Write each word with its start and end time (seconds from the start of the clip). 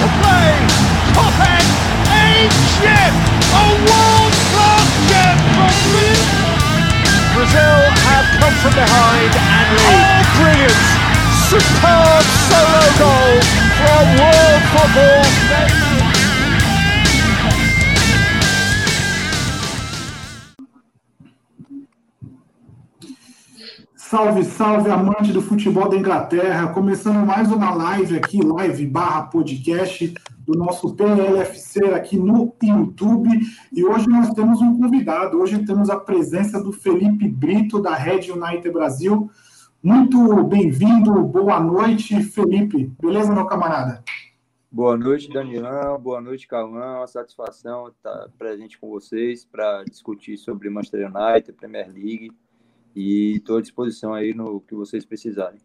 to 0.00 0.08
play. 0.20 0.52
Top 1.16 1.36
end, 1.40 1.68
ancient, 2.12 3.14
a 3.56 3.66
world-class 3.88 4.88
gem 5.08 5.36
from 5.56 5.72
Brazil 7.32 7.78
have 8.04 8.28
come 8.40 8.56
from 8.60 8.74
behind 8.76 9.32
and 9.32 9.66
lead. 9.76 9.96
Oh, 9.96 10.20
brilliant! 10.36 10.80
Superb 11.48 12.24
solo 12.48 12.84
goal 13.00 13.34
from 13.76 14.04
world 14.20 14.62
football. 14.72 15.85
Salve, 24.08 24.44
salve, 24.44 24.88
amante 24.88 25.32
do 25.32 25.42
futebol 25.42 25.88
da 25.88 25.96
Inglaterra. 25.96 26.72
Começando 26.72 27.26
mais 27.26 27.50
uma 27.50 27.74
live 27.74 28.16
aqui, 28.16 28.40
live 28.40 28.86
barra 28.86 29.24
podcast 29.24 30.14
do 30.46 30.56
nosso 30.56 30.94
PLFC 30.94 31.86
aqui 31.86 32.16
no 32.16 32.54
YouTube. 32.62 33.28
E 33.72 33.84
hoje 33.84 34.08
nós 34.08 34.30
temos 34.30 34.62
um 34.62 34.78
convidado. 34.80 35.36
Hoje 35.38 35.58
temos 35.64 35.90
a 35.90 35.98
presença 35.98 36.62
do 36.62 36.72
Felipe 36.72 37.28
Brito, 37.28 37.82
da 37.82 37.96
Red 37.96 38.30
United 38.30 38.70
Brasil. 38.70 39.28
Muito 39.82 40.40
bem-vindo, 40.44 41.12
boa 41.24 41.58
noite, 41.58 42.22
Felipe. 42.22 42.92
Beleza, 43.02 43.34
meu 43.34 43.46
camarada? 43.46 44.04
Boa 44.70 44.96
noite, 44.96 45.28
Danielão. 45.28 45.98
Boa 45.98 46.20
noite, 46.20 46.46
Calmão. 46.46 46.98
Uma 46.98 47.08
satisfação 47.08 47.88
estar 47.88 48.28
presente 48.38 48.78
com 48.78 48.88
vocês 48.88 49.44
para 49.44 49.82
discutir 49.82 50.36
sobre 50.36 50.70
Manchester 50.70 51.10
United, 51.12 51.52
Premier 51.54 51.90
League 51.92 52.30
e 52.96 53.36
estou 53.36 53.58
à 53.58 53.60
disposição 53.60 54.14
aí 54.14 54.32
no 54.34 54.60
que 54.60 54.74
vocês 54.74 55.04
precisarem. 55.04 55.58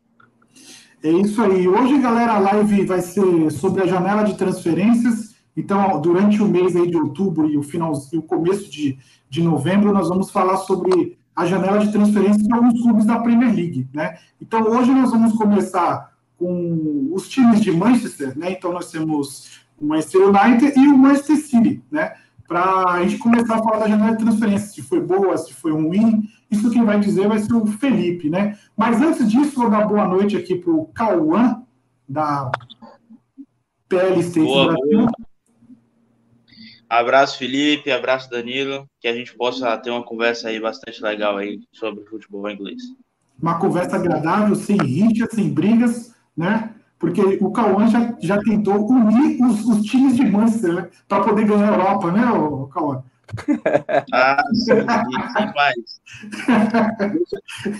É 1.01 1.09
isso 1.09 1.41
aí. 1.41 1.67
Hoje, 1.67 1.97
galera, 1.99 2.33
a 2.33 2.39
live 2.39 2.85
vai 2.85 3.01
ser 3.01 3.49
sobre 3.51 3.81
a 3.81 3.87
janela 3.87 4.23
de 4.23 4.37
transferências. 4.37 5.33
Então, 5.55 5.99
durante 6.01 6.43
o 6.43 6.47
mês 6.47 6.75
aí 6.75 6.89
de 6.89 6.97
outubro 6.97 7.49
e 7.49 7.57
o 7.57 7.63
final 7.63 7.93
e 8.11 8.17
o 8.17 8.21
começo 8.21 8.69
de, 8.69 8.99
de 9.29 9.41
novembro, 9.41 9.93
nós 9.93 10.09
vamos 10.09 10.29
falar 10.29 10.57
sobre 10.57 11.17
a 11.35 11.45
janela 11.45 11.79
de 11.79 11.91
transferências 11.91 12.45
de 12.45 12.53
alguns 12.53 12.79
clubes 12.81 13.05
da 13.05 13.19
Premier 13.19 13.55
League, 13.55 13.87
né? 13.93 14.17
Então, 14.39 14.61
hoje 14.63 14.91
nós 14.91 15.11
vamos 15.11 15.33
começar 15.33 16.11
com 16.37 17.09
os 17.13 17.27
times 17.29 17.61
de 17.61 17.71
Manchester, 17.71 18.37
né? 18.37 18.51
Então, 18.51 18.71
nós 18.71 18.91
temos 18.91 19.61
o 19.79 19.87
Manchester 19.87 20.21
United 20.27 20.79
e 20.79 20.87
o 20.87 20.97
Manchester 20.97 21.37
City, 21.37 21.83
né? 21.89 22.13
Para 22.47 22.91
a 22.91 23.03
gente 23.03 23.17
começar 23.17 23.55
a 23.55 23.63
falar 23.63 23.79
da 23.79 23.87
janela 23.87 24.15
de 24.15 24.23
transferências, 24.23 24.73
se 24.73 24.81
foi 24.81 24.99
boa, 24.99 25.37
se 25.37 25.53
foi 25.53 25.71
ruim, 25.71 26.27
isso 26.51 26.69
quem 26.69 26.83
vai 26.83 26.99
dizer 26.99 27.27
vai 27.27 27.39
ser 27.39 27.53
o 27.53 27.65
Felipe, 27.65 28.29
né? 28.29 28.57
Mas 28.75 29.01
antes 29.01 29.31
disso, 29.31 29.55
vou 29.55 29.69
dar 29.69 29.87
boa 29.87 30.05
noite 30.05 30.35
aqui 30.35 30.55
para 30.55 30.71
o 30.71 30.85
Cauã, 30.87 31.63
da 32.07 32.51
PL 33.87 34.19
State 34.19 34.45
boa, 34.45 34.73
Brasil. 34.73 34.99
Boa. 34.99 35.11
Abraço, 36.89 37.37
Felipe, 37.37 37.89
abraço, 37.89 38.29
Danilo, 38.29 38.85
que 38.99 39.07
a 39.07 39.15
gente 39.15 39.33
possa 39.33 39.77
ter 39.77 39.89
uma 39.89 40.03
conversa 40.03 40.49
aí 40.49 40.59
bastante 40.59 41.01
legal 41.01 41.37
aí 41.37 41.61
sobre 41.71 42.03
futebol 42.03 42.49
inglês. 42.49 42.81
Uma 43.41 43.57
conversa 43.57 43.95
agradável, 43.95 44.53
sem 44.55 44.77
rixa, 44.77 45.25
sem 45.31 45.49
brigas, 45.53 46.13
né? 46.35 46.75
Porque 46.99 47.21
o 47.39 47.49
Cauã 47.51 47.87
já, 47.87 48.15
já 48.19 48.37
tentou 48.39 48.85
unir 48.87 49.41
os, 49.41 49.65
os 49.65 49.83
times 49.83 50.17
de 50.17 50.25
Manchester 50.29 50.73
né? 50.73 50.89
para 51.07 51.23
poder 51.23 51.47
ganhar 51.47 51.69
a 51.69 51.77
Europa, 51.77 52.11
né, 52.11 52.21
Cauã? 52.71 53.03
Ah, 54.13 54.43
sim, 54.53 54.81
sim. 54.81 54.81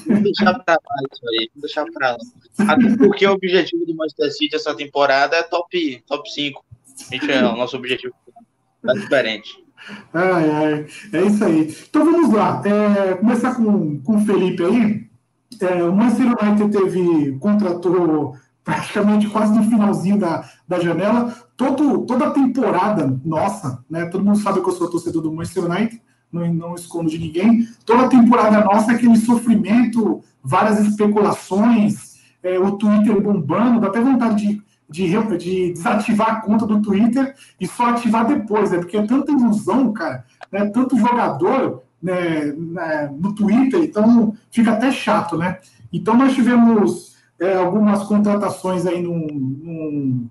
Vamos 0.08 0.24
deixar 0.24 0.60
para 0.60 0.74
lá 0.74 0.96
isso 1.12 1.30
aí, 1.30 1.50
vamos 1.54 1.62
deixar 1.62 1.86
para 1.92 2.12
lá. 2.12 2.18
Até 2.60 2.98
porque 2.98 3.28
o 3.28 3.34
objetivo 3.34 3.86
do 3.86 3.96
Manchester 3.96 4.32
City 4.32 4.56
essa 4.56 4.76
temporada 4.76 5.36
é 5.36 5.44
top, 5.44 6.04
top 6.08 6.30
5. 6.32 6.64
A 7.10 7.14
gente, 7.14 7.32
é, 7.32 7.44
o 7.46 7.56
nosso 7.56 7.78
objetivo 7.78 8.14
tá 8.84 8.94
diferente. 8.94 9.64
Ai, 10.14 10.50
ai, 10.50 10.86
é 11.14 11.22
isso 11.26 11.44
aí. 11.44 11.76
Então 11.90 12.06
vamos 12.06 12.34
lá. 12.34 12.62
É, 12.66 13.16
começar 13.16 13.56
com, 13.56 14.00
com 14.02 14.18
o 14.18 14.26
Felipe 14.26 14.64
aí. 14.64 15.10
É, 15.60 15.84
o 15.84 15.94
Manchester 15.94 16.28
United 16.28 16.72
teve, 16.72 17.38
contratou 17.40 18.36
praticamente 18.64 19.28
quase 19.28 19.54
no 19.54 19.64
finalzinho 19.64 20.18
da, 20.18 20.50
da 20.68 20.80
janela. 20.80 21.34
Todo, 21.58 22.06
toda 22.06 22.28
a 22.28 22.32
temporada 22.32 23.20
nossa, 23.24 23.84
né? 23.90 24.06
Todo 24.06 24.24
mundo 24.24 24.40
sabe 24.40 24.62
que 24.62 24.70
eu 24.70 24.74
sou 24.74 24.90
torcedor 24.90 25.22
do 25.22 25.32
Manchester 25.32 25.66
United, 25.66 26.02
não, 26.32 26.54
não 26.54 26.76
escondo 26.76 27.10
de 27.10 27.18
ninguém. 27.18 27.68
Toda 27.86 28.06
a 28.06 28.10
temporada 28.10 28.64
nossa 28.64 28.92
é 28.92 28.96
aquele 28.96 29.18
sofrimento, 29.18 30.22
várias 30.44 30.80
especulações, 30.80 32.12
é, 32.44 32.58
o 32.58 32.72
Twitter 32.74 33.20
bombando, 33.22 33.80
dá 33.80 33.88
até 33.88 34.02
vontade 34.02 34.36
de, 34.36 34.64
de, 34.90 35.38
de, 35.38 35.74
desativar 35.74 36.30
a 36.30 36.42
conta 36.42 36.66
do 36.66 36.82
Twitter 36.82 37.36
e 37.60 37.68
só 37.68 37.90
ativar 37.90 38.26
depois, 38.26 38.72
né? 38.72 38.78
Porque 38.80 38.98
é 38.98 39.06
tanta 39.06 39.32
ilusão, 39.32 39.92
cara, 39.94 40.26
né? 40.52 40.66
Tanto 40.66 40.98
jogador 40.98 41.84
né, 42.02 42.52
né, 42.58 43.14
no 43.16 43.34
Twitter, 43.34 43.82
então 43.84 44.36
fica 44.50 44.72
até 44.72 44.92
chato, 44.92 45.38
né? 45.38 45.60
Então 45.94 46.18
nós 46.18 46.34
tivemos 46.34 47.11
é, 47.42 47.56
algumas 47.56 48.04
contratações 48.04 48.86
aí 48.86 49.02
no, 49.02 49.18
no, 49.18 50.30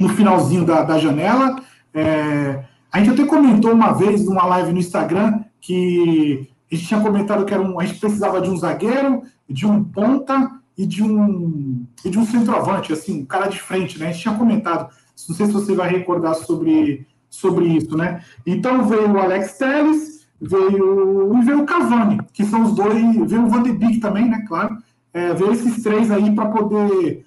no 0.00 0.08
finalzinho 0.08 0.64
da, 0.64 0.82
da 0.82 0.98
janela. 0.98 1.60
É, 1.92 2.64
a 2.90 2.98
gente 2.98 3.10
até 3.10 3.26
comentou 3.26 3.70
uma 3.72 3.92
vez 3.92 4.24
numa 4.24 4.46
live 4.46 4.72
no 4.72 4.78
Instagram 4.78 5.44
que 5.60 6.48
a 6.72 6.74
gente 6.74 6.88
tinha 6.88 7.00
comentado 7.00 7.44
que 7.44 7.52
era 7.52 7.62
um, 7.62 7.78
a 7.78 7.84
gente 7.84 8.00
precisava 8.00 8.40
de 8.40 8.48
um 8.48 8.56
zagueiro, 8.56 9.22
de 9.48 9.66
um 9.66 9.84
ponta 9.84 10.50
e 10.76 10.86
de 10.86 11.02
um, 11.02 11.84
e 12.02 12.08
de 12.08 12.18
um 12.18 12.24
centroavante, 12.24 12.94
assim, 12.94 13.20
um 13.20 13.26
cara 13.26 13.48
de 13.48 13.60
frente, 13.60 13.98
né? 13.98 14.08
A 14.08 14.12
gente 14.12 14.22
tinha 14.22 14.34
comentado. 14.34 14.88
Não 15.28 15.36
sei 15.36 15.46
se 15.46 15.52
você 15.52 15.74
vai 15.74 15.90
recordar 15.90 16.34
sobre, 16.34 17.06
sobre 17.28 17.66
isso, 17.66 17.94
né? 17.94 18.22
Então 18.46 18.88
veio 18.88 19.12
o 19.12 19.18
Alex 19.18 19.58
Telles, 19.58 20.26
veio 20.40 21.42
veio 21.42 21.62
o 21.62 21.66
Cavani, 21.66 22.20
que 22.32 22.44
são 22.44 22.62
os 22.62 22.74
dois, 22.74 22.94
veio 23.28 23.44
o 23.44 23.48
Van 23.48 23.62
de 23.62 23.72
Beek 23.72 23.98
também, 23.98 24.30
né? 24.30 24.44
Claro 24.48 24.78
é, 25.12 25.32
ver 25.34 25.52
esses 25.52 25.82
três 25.82 26.10
aí 26.10 26.34
para 26.34 26.46
poder 26.46 27.26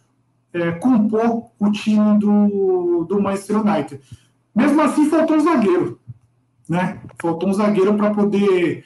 é, 0.54 0.72
compor 0.74 1.46
o 1.60 1.72
time 1.72 2.18
do, 2.20 3.06
do 3.06 3.22
Manchester 3.22 3.62
United. 3.62 4.02
Mesmo 4.56 4.82
assim, 4.82 5.10
faltou 5.10 5.38
um 5.38 5.42
zagueiro. 5.42 6.00
Né? 6.68 7.00
Faltou 7.22 7.50
um 7.50 7.54
zagueiro 7.54 7.96
para 7.96 8.12
poder 8.12 8.86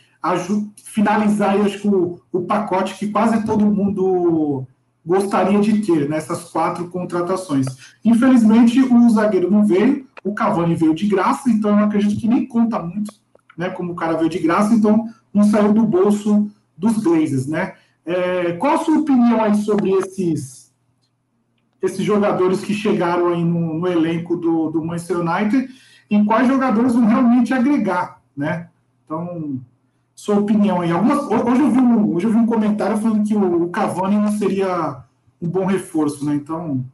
finalizar 0.84 1.60
acho 1.62 1.80
que 1.80 1.88
o, 1.88 2.20
o, 2.32 2.42
pacote 2.42 2.98
que 2.98 3.10
quase 3.10 3.46
todo 3.46 3.66
mundo 3.66 4.66
gostaria 5.06 5.60
de 5.60 5.86
ter 5.86 6.10
nessas 6.10 6.46
quatro 6.46 6.88
contratações. 6.88 7.68
Infelizmente, 8.04 8.82
o 8.82 9.10
zagueiro 9.10 9.52
não 9.52 9.64
veio, 9.64 10.08
o 10.24 10.34
Cavani 10.34 10.74
veio 10.74 10.96
de 10.96 11.06
graça, 11.06 11.50
então 11.50 11.78
eu 11.78 11.86
acredito 11.86 12.20
que 12.20 12.28
nem 12.28 12.48
conta 12.48 12.80
muito, 12.80 13.14
né? 13.56 13.70
Como 13.70 13.92
o 13.92 13.96
cara 13.96 14.18
veio 14.18 14.30
de 14.30 14.40
graça, 14.40 14.74
então 14.74 15.08
não 15.32 15.44
saiu 15.44 15.72
do 15.72 15.86
bolso 15.86 16.50
dos 16.76 16.98
Glazers, 16.98 17.46
né? 17.46 17.76
É, 18.06 18.54
qual 18.54 18.76
a 18.76 18.78
sua 18.78 19.00
opinião 19.00 19.44
aí 19.44 19.56
sobre 19.56 19.92
esses, 19.92 20.72
esses 21.82 22.04
jogadores 22.04 22.64
que 22.64 22.74
chegaram 22.74 23.30
aí 23.30 23.44
no, 23.44 23.80
no 23.80 23.88
elenco 23.88 24.38
do, 24.38 24.70
do 24.70 24.84
Manchester 24.84 25.20
United 25.20 25.68
e 26.10 26.24
quais 26.24 26.48
jogadores 26.48 26.94
vão 26.94 27.06
realmente 27.06 27.54
agregar, 27.54 28.22
né? 28.38 28.70
Então, 29.04 29.60
sua 30.14 30.40
opinião 30.40 30.82
aí. 30.82 30.92
Algumas, 30.92 31.20
hoje, 31.20 31.62
eu 31.62 31.72
vi 31.72 31.80
um, 31.80 32.16
hoje 32.16 32.28
eu 32.28 32.32
vi 32.32 32.38
um 32.38 32.46
comentário 32.46 32.98
falando 32.98 33.28
que 33.28 33.36
o, 33.36 33.64
o 33.64 33.70
Cavani 33.70 34.18
não 34.18 34.32
seria 34.32 35.04
um 35.42 35.50
bom 35.50 35.66
reforço, 35.66 36.26
né? 36.26 36.36
Então, 36.36 36.86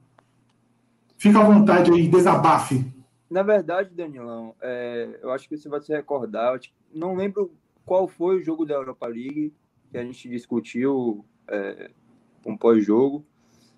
fica 1.18 1.40
à 1.40 1.44
vontade 1.44 1.92
aí, 1.92 2.08
desabafe. 2.08 2.86
Na 3.30 3.44
verdade, 3.44 3.94
Danilão, 3.94 4.56
é, 4.62 5.20
eu 5.22 5.32
acho 5.32 5.48
que 5.48 5.56
você 5.56 5.70
vai 5.70 5.80
se 5.82 5.94
recordar, 5.94 6.60
não 6.94 7.16
lembro 7.16 7.52
qual 7.86 8.08
foi 8.08 8.38
o 8.38 8.44
jogo 8.44 8.66
da 8.66 8.74
Europa 8.74 9.08
League, 9.08 9.54
que 9.92 9.98
a 9.98 10.04
gente 10.04 10.30
discutiu 10.30 11.26
é, 11.48 11.92
um 12.46 12.56
pós-jogo, 12.58 13.26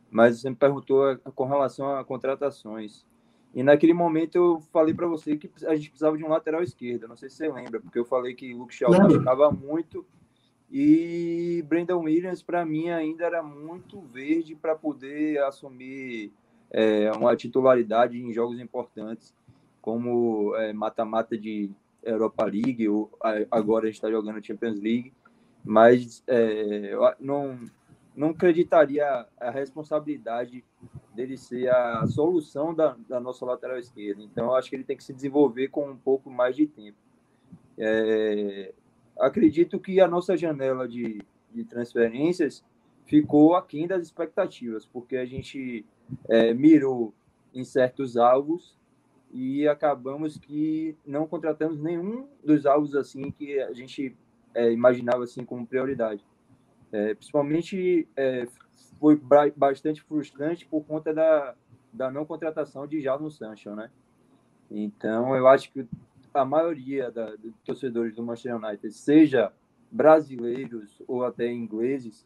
mas 0.10 0.40
você 0.40 0.50
me 0.50 0.56
perguntou 0.56 1.18
com 1.36 1.46
relação 1.46 1.96
a 1.96 2.04
contratações. 2.04 3.06
E 3.54 3.62
naquele 3.62 3.94
momento 3.94 4.36
eu 4.36 4.60
falei 4.72 4.94
para 4.94 5.08
você 5.08 5.38
que 5.38 5.50
a 5.66 5.76
gente 5.76 5.90
precisava 5.90 6.18
de 6.18 6.24
um 6.24 6.30
lateral 6.30 6.64
esquerdo. 6.64 7.08
Não 7.08 7.16
sei 7.16 7.30
se 7.30 7.38
você 7.38 7.52
lembra, 7.52 7.80
porque 7.80 8.00
eu 8.00 8.06
falei 8.06 8.34
que 8.34 8.54
o 8.54 8.60
Luke 8.60 8.74
Shaw 8.74 8.92
machucava 8.92 9.52
muito 9.52 10.06
e 10.72 11.64
Brendan 11.68 11.98
Williams 11.98 12.42
para 12.42 12.66
mim 12.66 12.90
ainda 12.90 13.26
era 13.26 13.44
muito 13.44 14.02
verde 14.02 14.56
para 14.56 14.76
poder 14.76 15.40
assumir 15.44 16.32
é, 16.72 17.12
uma 17.12 17.36
titularidade 17.36 18.20
em 18.20 18.34
jogos 18.34 18.60
importantes, 18.60 19.36
como 19.82 20.56
é, 20.56 20.74
mata-mata 20.74 21.36
é, 21.36 21.38
de 21.38 21.70
Europa 22.02 22.46
League 22.46 22.90
ou 22.90 23.12
agora 23.52 23.84
a 23.84 23.88
gente 23.88 23.96
está 23.96 24.10
jogando 24.10 24.44
Champions 24.44 24.80
League 24.80 25.14
mas 25.64 26.24
é, 26.28 26.94
eu 26.94 27.02
não, 27.20 27.60
não 28.16 28.30
acreditaria 28.30 29.26
a 29.40 29.50
responsabilidade 29.50 30.64
dele 31.16 31.38
ser 31.38 31.70
a 31.70 32.06
solução 32.08 32.74
da, 32.74 32.98
da 33.08 33.20
nossa 33.20 33.46
lateral 33.46 33.78
esquerda. 33.78 34.22
Então, 34.22 34.54
acho 34.54 34.70
que 34.70 34.76
ele 34.76 34.84
tem 34.84 34.98
que 34.98 35.04
se 35.04 35.14
desenvolver 35.14 35.70
com 35.70 35.90
um 35.90 35.98
pouco 35.98 36.30
mais 36.30 36.56
de 36.56 36.68
tempo. 36.68 36.98
É, 37.78 38.74
acredito 39.20 39.80
que 39.80 40.00
a 40.00 40.08
nossa 40.08 40.36
janela 40.36 40.88
de, 40.88 41.22
de 41.54 41.64
transferências 41.64 42.64
ficou 43.06 43.56
aquém 43.56 43.88
das 43.88 44.04
expectativas, 44.04 44.86
porque 44.86 45.18
a 45.18 45.26
gente 45.26 45.86
é, 46.30 46.54
mirou 46.54 47.14
em 47.54 47.64
certos 47.64 48.18
alvos 48.18 48.78
e 49.32 49.68
acabamos 49.68 50.38
que 50.38 50.96
não 51.06 51.28
contratamos 51.28 51.80
nenhum 51.80 52.28
dos 52.44 52.66
alvos 52.66 52.96
assim 52.96 53.32
que 53.32 53.60
a 53.60 53.74
gente 53.74 54.16
é, 54.54 54.72
imaginava 54.72 55.24
assim 55.24 55.44
como 55.44 55.66
prioridade. 55.66 56.24
É, 56.92 57.14
principalmente 57.16 58.08
é, 58.16 58.48
foi 59.00 59.20
bastante 59.56 60.02
frustrante 60.02 60.66
por 60.66 60.84
conta 60.86 61.14
da, 61.14 61.56
da 61.92 62.12
não 62.12 62.26
contratação 62.26 62.88
de 62.88 63.02
Jadon 63.02 63.30
Sancho, 63.30 63.76
né? 63.76 63.90
Então 64.70 65.36
eu 65.36 65.48
acho 65.48 65.72
que 65.72 65.86
a 66.34 66.46
maioria 66.46 67.12
da, 67.12 67.36
dos 67.36 67.54
torcedores 67.66 68.16
do 68.16 68.24
Manchester 68.24 68.56
United, 68.56 68.92
seja 68.92 69.52
brasileiros 69.92 71.02
ou 71.08 71.24
até 71.24 71.52
ingleses, 71.52 72.26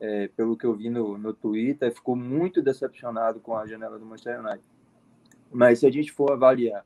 é, 0.00 0.28
pelo 0.28 0.56
que 0.56 0.64
eu 0.64 0.74
vi 0.74 0.88
no, 0.88 1.18
no 1.18 1.32
Twitter, 1.34 1.92
ficou 1.92 2.16
muito 2.16 2.62
decepcionado 2.62 3.38
com 3.40 3.56
a 3.56 3.66
janela 3.66 3.98
do 3.98 4.06
Manchester 4.06 4.40
United. 4.40 4.64
Mas 5.50 5.80
se 5.80 5.86
a 5.86 5.90
gente 5.90 6.10
for 6.10 6.32
avaliar 6.32 6.84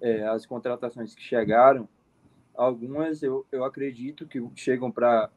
é, 0.00 0.26
as 0.28 0.44
contratações 0.44 1.14
que 1.14 1.22
chegaram, 1.22 1.88
algumas 2.54 3.22
eu, 3.22 3.46
eu 3.50 3.64
acredito 3.64 4.26
que 4.26 4.42
chegam 4.54 4.90
para 4.90 5.30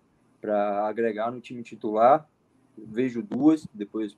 agregar 0.87 1.31
no 1.31 1.41
time 1.41 1.63
titular. 1.63 2.27
Vejo 2.77 3.21
duas, 3.21 3.67
depois 3.73 4.15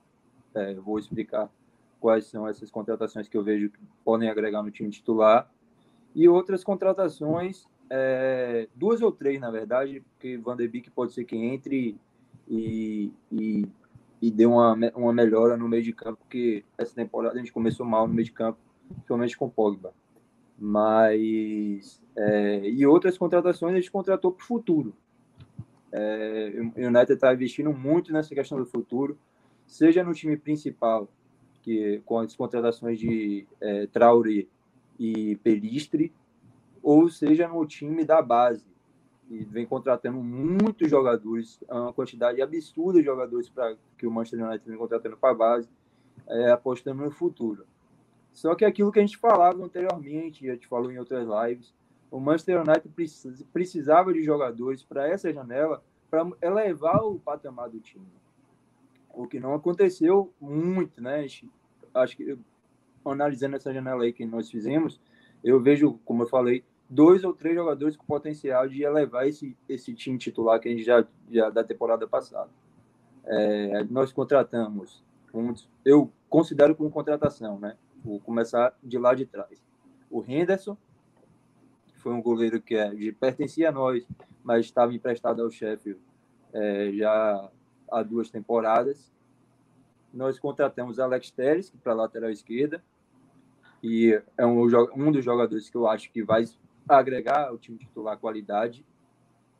é, 0.54 0.74
vou 0.74 0.98
explicar 0.98 1.50
quais 1.98 2.26
são 2.26 2.46
essas 2.48 2.70
contratações 2.70 3.28
que 3.28 3.36
eu 3.36 3.42
vejo 3.42 3.70
que 3.70 3.78
podem 4.04 4.28
agregar 4.28 4.62
no 4.62 4.70
time 4.70 4.90
titular. 4.90 5.50
E 6.14 6.28
outras 6.28 6.64
contratações, 6.64 7.66
é, 7.88 8.68
duas 8.74 9.00
ou 9.00 9.12
três, 9.12 9.40
na 9.40 9.50
verdade, 9.50 10.00
porque 10.00 10.36
Van 10.38 10.56
de 10.56 10.66
Beek 10.66 10.90
pode 10.90 11.12
ser 11.12 11.24
que 11.24 11.36
entre 11.36 11.96
e, 12.48 13.12
e, 13.30 13.68
e 14.20 14.30
dê 14.30 14.44
uma, 14.44 14.76
uma 14.94 15.12
melhora 15.12 15.56
no 15.56 15.68
meio 15.68 15.82
de 15.82 15.92
campo, 15.92 16.18
porque 16.18 16.64
essa 16.76 16.94
temporada 16.94 17.36
a 17.36 17.38
gente 17.38 17.52
começou 17.52 17.86
mal 17.86 18.08
no 18.08 18.14
meio 18.14 18.24
de 18.24 18.32
campo, 18.32 18.58
principalmente 18.88 19.36
com 19.36 19.48
Pogba. 19.48 19.94
Mas. 20.60 21.98
É, 22.14 22.68
e 22.68 22.84
outras 22.84 23.16
contratações 23.16 23.72
a 23.72 23.76
gente 23.76 23.90
contratou 23.90 24.30
para 24.30 24.42
o 24.42 24.46
futuro. 24.46 24.94
É, 25.90 26.52
o 26.76 26.86
United 26.86 27.12
está 27.14 27.32
investindo 27.32 27.72
muito 27.72 28.12
nessa 28.12 28.34
questão 28.34 28.58
do 28.58 28.66
futuro, 28.66 29.18
seja 29.66 30.04
no 30.04 30.12
time 30.12 30.36
principal, 30.36 31.08
que 31.62 32.02
com 32.04 32.18
as 32.18 32.36
contratações 32.36 32.98
de 32.98 33.46
é, 33.60 33.86
Traoré 33.86 34.46
e 34.98 35.36
Pelistre, 35.36 36.12
ou 36.82 37.08
seja 37.08 37.48
no 37.48 37.64
time 37.66 38.04
da 38.04 38.20
base, 38.20 38.64
que 39.26 39.44
vem 39.44 39.64
contratando 39.64 40.18
muitos 40.22 40.90
jogadores, 40.90 41.58
uma 41.68 41.92
quantidade 41.92 42.42
absurda 42.42 42.98
de 42.98 43.04
jogadores 43.04 43.48
para 43.48 43.76
que 43.96 44.06
o 44.06 44.10
Manchester 44.10 44.46
United 44.46 44.68
vem 44.68 44.78
contratando 44.78 45.16
para 45.16 45.30
a 45.30 45.34
base, 45.34 45.68
é, 46.28 46.50
apostando 46.50 47.02
no 47.02 47.10
futuro. 47.10 47.64
Só 48.40 48.54
que 48.54 48.64
aquilo 48.64 48.90
que 48.90 48.98
a 48.98 49.02
gente 49.02 49.18
falava 49.18 49.62
anteriormente, 49.62 50.48
a 50.48 50.54
gente 50.54 50.66
falou 50.66 50.90
em 50.90 50.98
outras 50.98 51.28
lives, 51.28 51.74
o 52.10 52.18
Manchester 52.18 52.62
United 52.62 52.88
precisava 53.52 54.14
de 54.14 54.22
jogadores 54.22 54.82
para 54.82 55.06
essa 55.06 55.30
janela 55.30 55.84
para 56.10 56.26
elevar 56.40 57.04
o 57.04 57.20
patamar 57.20 57.68
do 57.68 57.78
time. 57.80 58.06
O 59.12 59.26
que 59.26 59.38
não 59.38 59.52
aconteceu 59.52 60.32
muito, 60.40 61.02
né? 61.02 61.26
Acho 61.92 62.16
que 62.16 62.38
analisando 63.04 63.56
essa 63.56 63.74
janela 63.74 64.04
aí 64.04 64.12
que 64.14 64.24
nós 64.24 64.50
fizemos, 64.50 64.98
eu 65.44 65.60
vejo, 65.60 66.00
como 66.06 66.22
eu 66.22 66.26
falei, 66.26 66.64
dois 66.88 67.24
ou 67.24 67.34
três 67.34 67.54
jogadores 67.54 67.94
com 67.94 68.06
potencial 68.06 68.66
de 68.66 68.82
elevar 68.82 69.28
esse, 69.28 69.54
esse 69.68 69.92
time 69.92 70.16
titular 70.16 70.58
que 70.58 70.68
a 70.70 70.72
gente 70.72 70.82
já, 70.82 71.06
já 71.30 71.50
da 71.50 71.62
temporada 71.62 72.08
passada. 72.08 72.48
É, 73.22 73.84
nós 73.84 74.10
contratamos, 74.10 75.04
eu 75.84 76.10
considero 76.26 76.74
como 76.74 76.90
contratação, 76.90 77.58
né? 77.58 77.76
Vou 78.04 78.18
começar 78.20 78.74
de 78.82 78.98
lá 78.98 79.14
de 79.14 79.26
trás. 79.26 79.62
O 80.10 80.24
Henderson, 80.26 80.76
foi 81.96 82.12
um 82.12 82.22
goleiro 82.22 82.60
que 82.60 82.74
é, 82.74 82.90
pertencia 83.12 83.68
a 83.68 83.72
nós, 83.72 84.06
mas 84.42 84.64
estava 84.64 84.92
emprestado 84.94 85.42
ao 85.42 85.50
Sheffield 85.50 86.00
é, 86.52 86.92
já 86.92 87.50
há 87.90 88.02
duas 88.02 88.30
temporadas. 88.30 89.12
Nós 90.12 90.38
contratamos 90.38 90.98
Alex 90.98 91.30
Teres, 91.30 91.70
para 91.82 91.92
lateral 91.92 92.30
esquerda, 92.30 92.82
e 93.82 94.20
é 94.36 94.46
um, 94.46 94.66
um 94.96 95.12
dos 95.12 95.24
jogadores 95.24 95.68
que 95.68 95.76
eu 95.76 95.86
acho 95.86 96.10
que 96.10 96.22
vai 96.22 96.44
agregar 96.88 97.48
ao 97.48 97.58
time 97.58 97.78
titular 97.78 98.18
qualidade, 98.18 98.84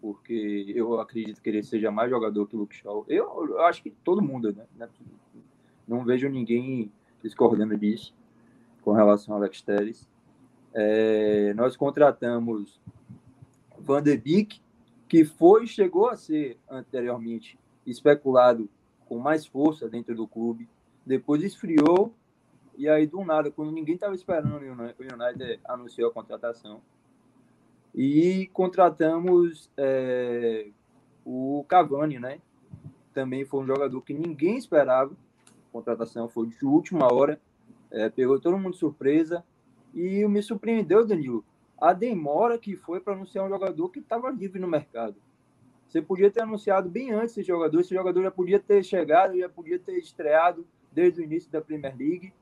porque 0.01 0.73
eu 0.75 0.99
acredito 0.99 1.43
que 1.43 1.49
ele 1.51 1.63
seja 1.63 1.91
mais 1.91 2.11
jogador 2.11 2.47
que 2.47 2.57
o 2.57 2.61
Luke 2.61 2.75
Shaw. 2.75 3.05
Eu, 3.07 3.49
eu 3.51 3.61
acho 3.63 3.83
que 3.83 3.91
todo 3.91 4.23
mundo, 4.23 4.53
né? 4.53 4.89
Não 5.87 6.05
vejo 6.05 6.29
ninguém 6.29 6.91
discordando 7.23 7.77
disso 7.77 8.15
com 8.83 8.93
relação 8.93 9.35
ao 9.35 9.41
Alex 9.41 9.63
Telles. 9.63 10.09
É, 10.73 11.53
nós 11.55 11.77
contratamos 11.77 12.81
Van 13.79 14.03
de 14.03 14.17
Beek, 14.17 14.61
que 15.09 15.25
foi 15.25 15.67
chegou 15.67 16.09
a 16.09 16.17
ser 16.17 16.59
anteriormente 16.69 17.59
especulado 17.87 18.69
com 19.07 19.19
mais 19.19 19.45
força 19.45 19.89
dentro 19.89 20.15
do 20.15 20.27
clube, 20.27 20.69
depois 21.05 21.43
esfriou 21.43 22.15
e 22.77 22.89
aí 22.89 23.07
do 23.07 23.25
nada, 23.25 23.51
quando 23.51 23.73
ninguém 23.73 23.97
estava 23.97 24.15
esperando, 24.15 24.55
o 24.55 25.03
United 25.03 25.61
anunciou 25.65 26.09
a 26.09 26.15
contratação. 26.15 26.81
E 27.95 28.49
contratamos 28.53 29.69
é, 29.77 30.69
o 31.25 31.65
Cavani, 31.69 32.19
né? 32.19 32.41
Também 33.13 33.45
foi 33.45 33.61
um 33.61 33.67
jogador 33.67 34.01
que 34.01 34.15
ninguém 34.15 34.57
esperava. 34.57 35.13
A 35.13 35.73
contratação 35.73 36.29
foi 36.29 36.47
de 36.47 36.65
última 36.65 37.13
hora 37.13 37.41
é, 37.91 38.09
pegou 38.09 38.41
todo 38.41 38.57
mundo 38.57 38.73
de 38.73 38.79
surpresa 38.79 39.45
e 39.93 40.27
me 40.27 40.43
surpreendeu, 40.43 41.07
Danilo, 41.07 41.45
a 41.79 41.93
demora 41.93 42.59
que 42.59 42.77
foi 42.77 43.01
para 43.01 43.15
anunciar 43.15 43.45
um 43.45 43.49
jogador 43.49 43.89
que 43.89 43.99
estava 43.99 44.31
livre 44.31 44.61
no 44.61 44.69
mercado. 44.69 45.17
Você 45.89 46.01
podia 46.01 46.31
ter 46.31 46.43
anunciado 46.43 46.89
bem 46.89 47.11
antes 47.11 47.37
esse 47.37 47.43
jogador, 47.43 47.81
esse 47.81 47.95
jogador 47.95 48.23
já 48.23 48.31
podia 48.31 48.61
ter 48.61 48.85
chegado, 48.85 49.37
já 49.37 49.49
podia 49.49 49.79
ter 49.79 49.99
estreado 49.99 50.65
desde 50.93 51.21
o 51.21 51.25
início 51.25 51.51
da 51.51 51.61
Premier 51.61 51.97
League. 51.97 52.33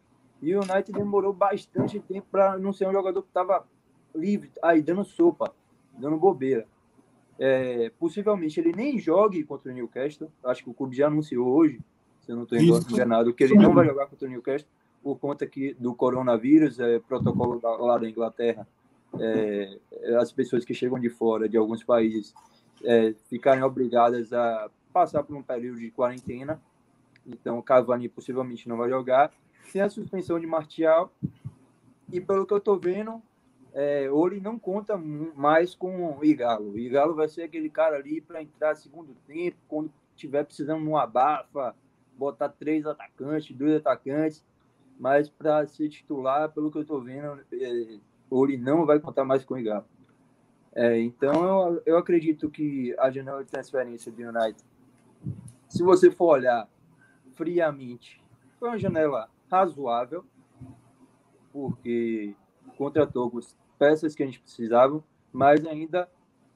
E 0.42 0.54
o 0.54 0.60
United 0.60 0.92
demorou 0.92 1.32
bastante 1.32 1.98
tempo 1.98 2.26
para 2.30 2.52
anunciar 2.52 2.90
um 2.90 2.92
jogador 2.92 3.22
que 3.22 3.28
estava 3.28 3.66
livre, 4.14 4.50
aí 4.62 4.82
dando 4.82 5.02
sopa, 5.02 5.54
dando 5.96 6.16
bobeira. 6.18 6.66
É, 7.38 7.90
possivelmente 7.98 8.60
ele 8.60 8.72
nem 8.72 8.98
jogue 8.98 9.42
contra 9.44 9.72
o 9.72 9.74
Newcastle. 9.74 10.30
Acho 10.44 10.64
que 10.64 10.70
o 10.70 10.74
clube 10.74 10.94
já 10.94 11.06
anunciou 11.06 11.48
hoje, 11.48 11.80
se 12.20 12.30
eu 12.30 12.36
não 12.36 12.42
estou 12.42 12.58
enganado, 12.58 13.32
que 13.32 13.44
ele 13.44 13.54
não 13.54 13.72
vai 13.72 13.86
jogar 13.86 14.06
contra 14.06 14.26
o 14.26 14.30
Newcastle 14.30 14.68
por 15.02 15.18
conta 15.18 15.46
que 15.46 15.74
do 15.74 15.94
coronavírus, 15.94 16.78
é, 16.80 16.98
protocolo 16.98 17.60
lá 17.62 17.98
da 17.98 18.08
Inglaterra, 18.08 18.66
é, 19.18 19.78
as 20.20 20.32
pessoas 20.32 20.64
que 20.64 20.74
chegam 20.74 20.98
de 20.98 21.08
fora, 21.08 21.48
de 21.48 21.56
alguns 21.56 21.82
países, 21.82 22.34
é, 22.84 23.14
ficarem 23.28 23.62
obrigadas 23.62 24.32
a 24.32 24.70
passar 24.92 25.22
por 25.22 25.36
um 25.36 25.42
período 25.42 25.78
de 25.78 25.90
quarentena. 25.90 26.60
Então, 27.26 27.60
Cavani 27.62 28.08
possivelmente 28.08 28.68
não 28.68 28.76
vai 28.76 28.88
jogar. 28.88 29.32
Tem 29.72 29.82
a 29.82 29.90
suspensão 29.90 30.38
de 30.38 30.46
Martial. 30.46 31.12
E 32.12 32.20
pelo 32.20 32.46
que 32.46 32.52
eu 32.52 32.58
estou 32.58 32.78
vendo, 32.78 33.20
é, 33.74 34.10
Oli 34.10 34.40
não 34.40 34.58
conta 34.58 34.96
mais 34.96 35.74
com 35.74 36.16
o 36.18 36.24
Igalo. 36.24 36.72
O 36.72 36.78
Igalo 36.78 37.14
vai 37.14 37.28
ser 37.28 37.42
aquele 37.42 37.68
cara 37.68 37.96
ali 37.96 38.20
para 38.20 38.42
entrar 38.42 38.74
segundo 38.74 39.14
tempo, 39.26 39.56
quando 39.68 39.90
tiver 40.16 40.44
precisando 40.44 40.80
de 40.80 40.88
uma 40.88 41.02
abafa, 41.02 41.74
botar 42.16 42.48
três 42.48 42.86
atacantes, 42.86 43.54
dois 43.54 43.76
atacantes 43.76 44.42
mas 44.98 45.28
para 45.28 45.66
ser 45.66 45.88
titular, 45.88 46.50
pelo 46.52 46.70
que 46.70 46.78
eu 46.78 46.82
estou 46.82 47.00
vendo, 47.00 47.40
é, 47.52 47.98
Ori 48.30 48.56
não 48.56 48.84
vai 48.84 48.98
contar 48.98 49.24
mais 49.24 49.44
com 49.44 49.54
o 49.54 49.58
Igalo. 49.58 49.84
É, 50.74 51.00
então, 51.00 51.44
eu, 51.44 51.82
eu, 51.86 51.98
acredito 51.98 52.50
que 52.50 52.94
a 52.98 53.10
janela 53.10 53.42
de 53.42 53.50
transferência 53.50 54.12
do 54.12 54.22
United, 54.22 54.62
se 55.68 55.82
você 55.82 56.10
for 56.10 56.34
olhar 56.34 56.68
friamente, 57.34 58.22
foi 58.58 58.68
uma 58.68 58.78
janela 58.78 59.30
razoável, 59.50 60.24
porque 61.52 62.34
contratou 62.76 63.32
peças 63.78 64.14
que 64.14 64.22
a 64.22 64.26
gente 64.26 64.40
precisava, 64.40 65.02
mas 65.32 65.64
ainda 65.66 66.08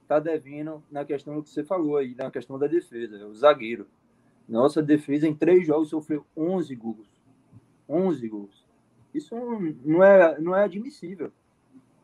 está 0.02 0.18
devendo 0.18 0.82
na 0.90 1.04
questão 1.04 1.36
do 1.36 1.42
que 1.42 1.50
você 1.50 1.64
falou 1.64 1.96
aí, 1.96 2.14
na 2.14 2.30
questão 2.30 2.58
da 2.58 2.66
defesa, 2.66 3.26
o 3.26 3.34
zagueiro. 3.34 3.86
Nossa 4.48 4.82
defesa 4.82 5.26
em 5.26 5.34
três 5.34 5.66
jogos 5.66 5.88
sofreu 5.88 6.26
11 6.36 6.74
gols. 6.74 7.11
11 7.92 8.28
gols. 8.28 8.64
Isso 9.14 9.34
não 9.84 10.02
é, 10.02 10.40
não 10.40 10.56
é 10.56 10.64
admissível. 10.64 11.30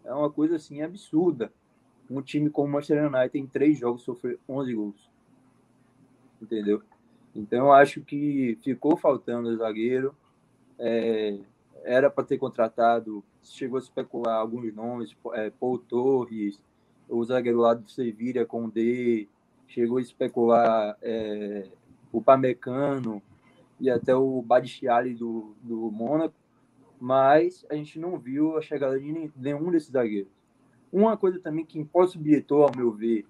É 0.04 0.12
uma 0.12 0.30
coisa 0.30 0.56
assim 0.56 0.82
absurda. 0.82 1.52
Um 2.10 2.20
time 2.20 2.50
como 2.50 2.68
o 2.68 2.72
Manchester 2.72 3.06
United 3.06 3.38
em 3.38 3.46
três 3.46 3.78
jogos 3.78 4.02
sofrer 4.02 4.38
11 4.48 4.74
gols. 4.74 5.10
Entendeu? 6.40 6.82
Então 7.34 7.66
eu 7.66 7.72
acho 7.72 8.02
que 8.02 8.58
ficou 8.62 8.96
faltando 8.96 9.48
o 9.48 9.56
zagueiro. 9.56 10.14
É, 10.78 11.38
era 11.84 12.10
para 12.10 12.24
ter 12.24 12.38
contratado, 12.38 13.24
chegou 13.42 13.78
a 13.78 13.82
especular 13.82 14.36
alguns 14.36 14.74
nomes, 14.74 15.16
é, 15.34 15.50
Paul 15.50 15.78
Torres, 15.78 16.60
o 17.08 17.24
zagueiro 17.24 17.60
lá 17.60 17.74
do 17.74 17.88
Sevilha 17.88 18.46
D, 18.72 19.28
chegou 19.66 19.98
a 19.98 20.02
especular 20.02 20.96
é, 21.00 21.68
o 22.12 22.20
Pamecano, 22.20 23.22
e 23.80 23.90
até 23.90 24.14
o 24.14 24.42
Badichiali 24.42 25.14
do, 25.14 25.54
do 25.62 25.90
Mônaco. 25.90 26.34
mas 27.00 27.64
a 27.70 27.74
gente 27.74 27.98
não 27.98 28.18
viu 28.18 28.56
a 28.56 28.62
chegada 28.62 28.98
de 28.98 29.30
nenhum 29.36 29.70
desses 29.70 29.90
zagueiros. 29.90 30.32
Uma 30.92 31.16
coisa 31.16 31.38
também 31.38 31.64
que 31.64 31.78
impossibilitou, 31.78 32.64
ao 32.64 32.72
meu 32.74 32.90
ver, 32.90 33.26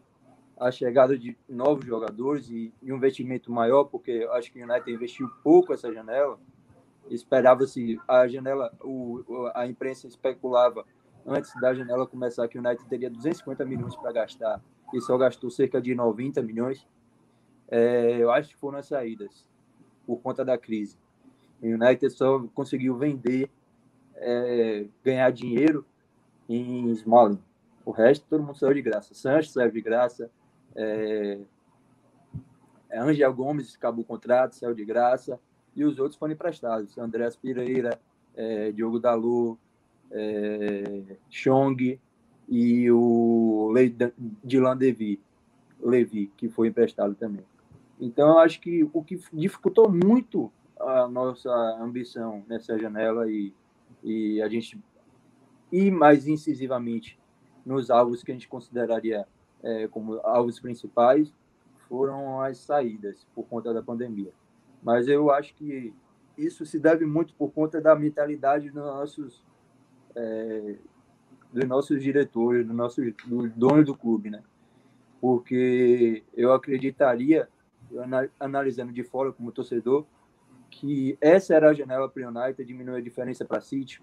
a 0.59 0.71
chegada 0.71 1.19
de 1.19 1.37
novos 1.49 1.85
jogadores 1.85 2.49
e, 2.51 2.73
e 2.83 2.93
um 2.93 2.97
investimento 2.97 3.53
maior, 3.53 3.85
porque 3.85 4.27
acho 4.33 4.51
que 4.53 4.61
o 4.61 4.65
United 4.65 4.91
investiu 4.91 5.29
pouco 5.43 5.73
essa 5.73 5.93
janela. 5.93 6.39
Esperava-se 7.11 8.01
a 8.07 8.27
janela, 8.27 8.73
o, 8.83 9.23
a 9.55 9.67
imprensa 9.67 10.07
especulava 10.07 10.85
antes 11.27 11.53
da 11.61 11.75
janela 11.75 12.07
começar 12.07 12.49
que 12.49 12.59
o 12.59 12.65
United 12.65 12.89
teria 12.89 13.11
250 13.11 13.65
milhões 13.65 13.95
para 13.97 14.13
gastar 14.13 14.63
e 14.95 15.01
só 15.01 15.17
gastou 15.19 15.51
cerca 15.51 15.81
de 15.81 15.95
90 15.95 16.43
milhões. 16.43 16.87
É, 17.71 18.17
eu 18.19 18.31
acho 18.31 18.49
que 18.51 18.57
foram 18.57 18.79
as 18.79 18.87
saídas 18.87 19.49
por 20.09 20.23
conta 20.23 20.43
da 20.43 20.57
crise. 20.57 20.97
O 21.63 21.67
United 21.67 22.09
só 22.09 22.43
conseguiu 22.55 22.97
vender, 22.97 23.51
é, 24.17 24.87
ganhar 25.05 25.31
dinheiro 25.31 25.85
em 26.49 26.89
Smalling. 26.93 27.39
O 27.85 27.91
resto 27.91 28.25
todo 28.27 28.43
mundo 28.43 28.57
saiu 28.57 28.73
de 28.73 28.81
graça. 28.81 29.13
Sanches 29.13 29.53
saiu 29.53 29.71
de 29.71 29.83
graça. 29.83 30.31
É, 30.75 31.39
é, 32.89 32.99
Angel 32.99 33.35
Gomes 33.35 33.77
acabou 33.77 34.03
o 34.03 34.07
contrato, 34.07 34.55
saiu 34.55 34.75
de 34.75 34.83
graça. 34.83 35.39
E 35.77 35.85
os 35.85 35.99
outros 35.99 36.17
foram 36.19 36.33
emprestados. 36.33 36.97
Andrés 36.97 37.37
Pereira, 37.37 38.01
é, 38.35 38.73
Diogo 38.73 38.99
Dalu, 38.99 39.59
é, 40.11 41.03
Chong 41.29 42.01
e 42.49 42.91
o 42.91 43.75
Dylan 44.43 44.75
Devi, 44.75 45.21
Levi, 45.79 46.33
que 46.35 46.49
foi 46.49 46.69
emprestado 46.69 47.15
também. 47.15 47.45
Então, 48.01 48.29
eu 48.29 48.39
acho 48.39 48.61
que 48.61 48.89
o 48.93 49.03
que 49.03 49.21
dificultou 49.33 49.91
muito 49.91 50.53
a 50.79 51.09
nossa 51.09 51.51
ambição 51.81 52.45
nessa 52.49 52.79
janela 52.79 53.31
e, 53.31 53.53
e 54.03 54.41
a 54.41 54.49
gente 54.49 54.81
ir 55.73 55.91
mais 55.91 56.27
incisivamente 56.27 57.19
nos 57.65 57.91
alvos 57.91 58.23
que 58.23 58.31
a 58.31 58.35
gente 58.35 58.49
consideraria 58.49 59.27
é, 59.63 59.89
como 59.89 60.15
alvos 60.21 60.61
principais 60.61 61.35
foram 61.89 62.41
as 62.41 62.59
saídas 62.59 63.27
por 63.35 63.45
conta 63.47 63.73
da 63.75 63.83
pandemia. 63.83 64.33
Mas 64.83 65.09
eu 65.09 65.31
acho 65.31 65.55
que 65.55 65.93
isso 66.37 66.65
se 66.65 66.79
deve 66.79 67.05
muito 67.05 67.35
por 67.35 67.51
conta 67.51 67.81
da 67.81 67.97
mentalidade 67.97 68.71
dos 68.71 68.83
nossos 68.83 69.45
é, 70.15 70.77
dos 71.53 71.65
nossos 71.65 72.03
diretores, 72.03 72.67
do 72.67 72.75
nosso 72.75 73.01
do 73.27 73.49
dono 73.51 73.85
do 73.85 73.97
clube, 73.97 74.31
né? 74.31 74.43
Porque 75.21 76.23
eu 76.37 76.53
acreditaria, 76.53 77.49
analisando 78.39 78.93
de 78.93 79.03
fora 79.03 79.33
como 79.33 79.53
torcedor, 79.53 80.07
que 80.71 81.17
essa 81.21 81.55
era 81.55 81.71
a 81.71 81.75
janela 81.75 82.09
para 82.09 82.23
o 82.23 82.29
United 82.29 82.65
diminuir 82.65 82.99
a 82.99 83.03
diferença 83.03 83.45
para 83.45 83.61
City. 83.61 84.03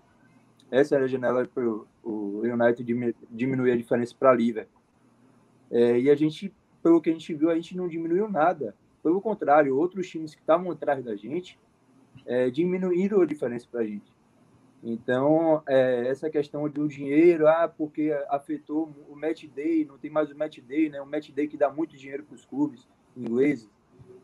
Essa 0.71 0.95
era 0.95 1.05
a 1.05 1.07
janela 1.07 1.47
para 1.47 1.63
o 1.63 2.41
United 2.43 3.15
diminuir 3.29 3.71
a 3.71 3.77
diferença 3.77 4.15
para 4.17 4.33
Liverpool. 4.33 4.81
É, 5.69 5.99
e 5.99 6.09
a 6.09 6.15
gente, 6.15 6.53
pelo 6.81 7.01
que 7.01 7.09
a 7.09 7.13
gente 7.13 7.33
viu, 7.33 7.49
a 7.49 7.55
gente 7.55 7.75
não 7.77 7.87
diminuiu 7.87 8.29
nada. 8.29 8.75
Pelo 9.03 9.21
contrário, 9.21 9.77
outros 9.77 10.09
times 10.09 10.33
que 10.33 10.41
estavam 10.41 10.71
atrás 10.71 11.03
da 11.03 11.15
gente 11.15 11.59
é, 12.25 12.49
diminuíram 12.49 13.21
a 13.21 13.25
diferença 13.25 13.67
para 13.69 13.81
a 13.81 13.85
gente. 13.85 14.15
Então, 14.83 15.63
é, 15.67 16.07
essa 16.07 16.29
questão 16.29 16.69
do 16.69 16.87
dinheiro, 16.87 17.47
ah, 17.47 17.67
porque 17.67 18.11
afetou 18.29 18.91
o 19.09 19.15
match 19.15 19.45
day, 19.45 19.83
não 19.83 19.97
tem 19.97 20.11
mais 20.11 20.29
o 20.29 20.37
match 20.37 20.59
day, 20.59 20.89
né? 20.89 21.01
O 21.01 21.07
match 21.07 21.31
day 21.31 21.47
que 21.47 21.57
dá 21.57 21.71
muito 21.71 21.97
dinheiro 21.97 22.23
para 22.23 22.35
os 22.35 22.45
clubes 22.45 22.87
ingleses. 23.17 23.67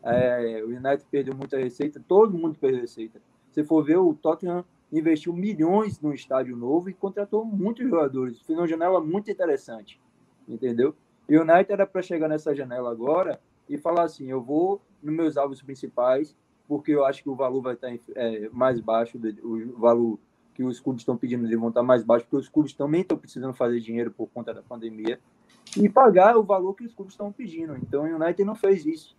É, 0.02 0.62
o 0.64 0.68
United 0.68 1.04
perdeu 1.10 1.34
muita 1.34 1.56
receita, 1.56 2.02
todo 2.06 2.36
mundo 2.36 2.56
perdeu 2.58 2.80
receita. 2.80 3.20
Se 3.50 3.62
for 3.62 3.84
ver, 3.84 3.98
o 3.98 4.14
Tottenham 4.14 4.64
investiu 4.92 5.32
milhões 5.32 6.00
no 6.00 6.12
estádio 6.12 6.56
novo 6.56 6.90
e 6.90 6.94
contratou 6.94 7.44
muitos 7.44 7.88
jogadores. 7.88 8.40
Foi 8.40 8.54
uma 8.54 8.66
janela 8.66 9.00
muito 9.00 9.30
interessante, 9.30 10.00
entendeu? 10.48 10.94
E 11.28 11.36
o 11.36 11.42
United 11.42 11.72
era 11.72 11.86
para 11.86 12.02
chegar 12.02 12.28
nessa 12.28 12.54
janela 12.54 12.90
agora 12.90 13.40
e 13.68 13.78
falar 13.78 14.04
assim: 14.04 14.28
eu 14.30 14.42
vou 14.42 14.80
nos 15.02 15.14
meus 15.14 15.36
alvos 15.36 15.62
principais, 15.62 16.36
porque 16.68 16.92
eu 16.92 17.04
acho 17.04 17.22
que 17.22 17.30
o 17.30 17.34
valor 17.34 17.62
vai 17.62 17.74
estar 17.74 17.92
é, 18.14 18.48
mais 18.50 18.80
baixo, 18.80 19.18
o 19.42 19.78
valor 19.78 20.18
que 20.54 20.62
os 20.62 20.78
clubes 20.78 21.02
estão 21.02 21.16
pedindo 21.16 21.48
de 21.48 21.56
vão 21.56 21.68
estar 21.68 21.82
mais 21.82 22.02
baixo, 22.02 22.26
porque 22.26 22.36
os 22.36 22.48
clubes 22.48 22.74
também 22.74 23.00
estão 23.00 23.16
precisando 23.16 23.54
fazer 23.54 23.80
dinheiro 23.80 24.10
por 24.10 24.28
conta 24.28 24.52
da 24.52 24.62
pandemia, 24.62 25.18
e 25.76 25.88
pagar 25.88 26.36
o 26.36 26.42
valor 26.42 26.74
que 26.74 26.84
os 26.84 26.94
clubes 26.94 27.14
estão 27.14 27.32
pedindo. 27.32 27.76
Então 27.76 28.04
o 28.04 28.16
United 28.16 28.44
não 28.44 28.54
fez 28.54 28.84
isso. 28.84 29.16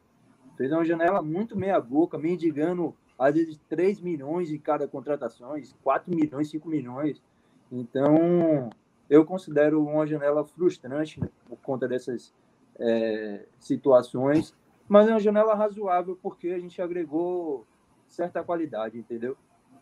Fez 0.63 0.71
uma 0.71 0.85
janela 0.85 1.21
muito 1.21 1.57
meia-boca, 1.57 2.17
mendigando 2.17 2.95
às 3.19 3.35
vezes 3.35 3.59
3 3.67 3.99
milhões 3.99 4.49
em 4.49 4.57
cada 4.57 4.87
contratações, 4.87 5.75
4 5.83 6.15
milhões, 6.15 6.49
5 6.49 6.69
milhões. 6.69 7.21
Então, 7.69 8.69
eu 9.09 9.25
considero 9.25 9.83
uma 9.83 10.07
janela 10.07 10.45
frustrante 10.45 11.19
por 11.49 11.57
conta 11.57 11.85
dessas 11.85 12.33
é, 12.79 13.45
situações, 13.59 14.55
mas 14.87 15.09
é 15.09 15.11
uma 15.11 15.19
janela 15.19 15.53
razoável 15.53 16.17
porque 16.23 16.47
a 16.47 16.59
gente 16.59 16.81
agregou 16.81 17.67
certa 18.07 18.41
qualidade, 18.41 18.97
entendeu? 18.97 19.35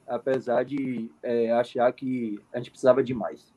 apesar 0.08 0.66
de 0.66 1.12
é, 1.22 1.52
achar 1.52 1.94
que 1.94 2.40
a 2.52 2.58
gente 2.58 2.72
precisava 2.72 3.04
de 3.04 3.14
mais. 3.14 3.54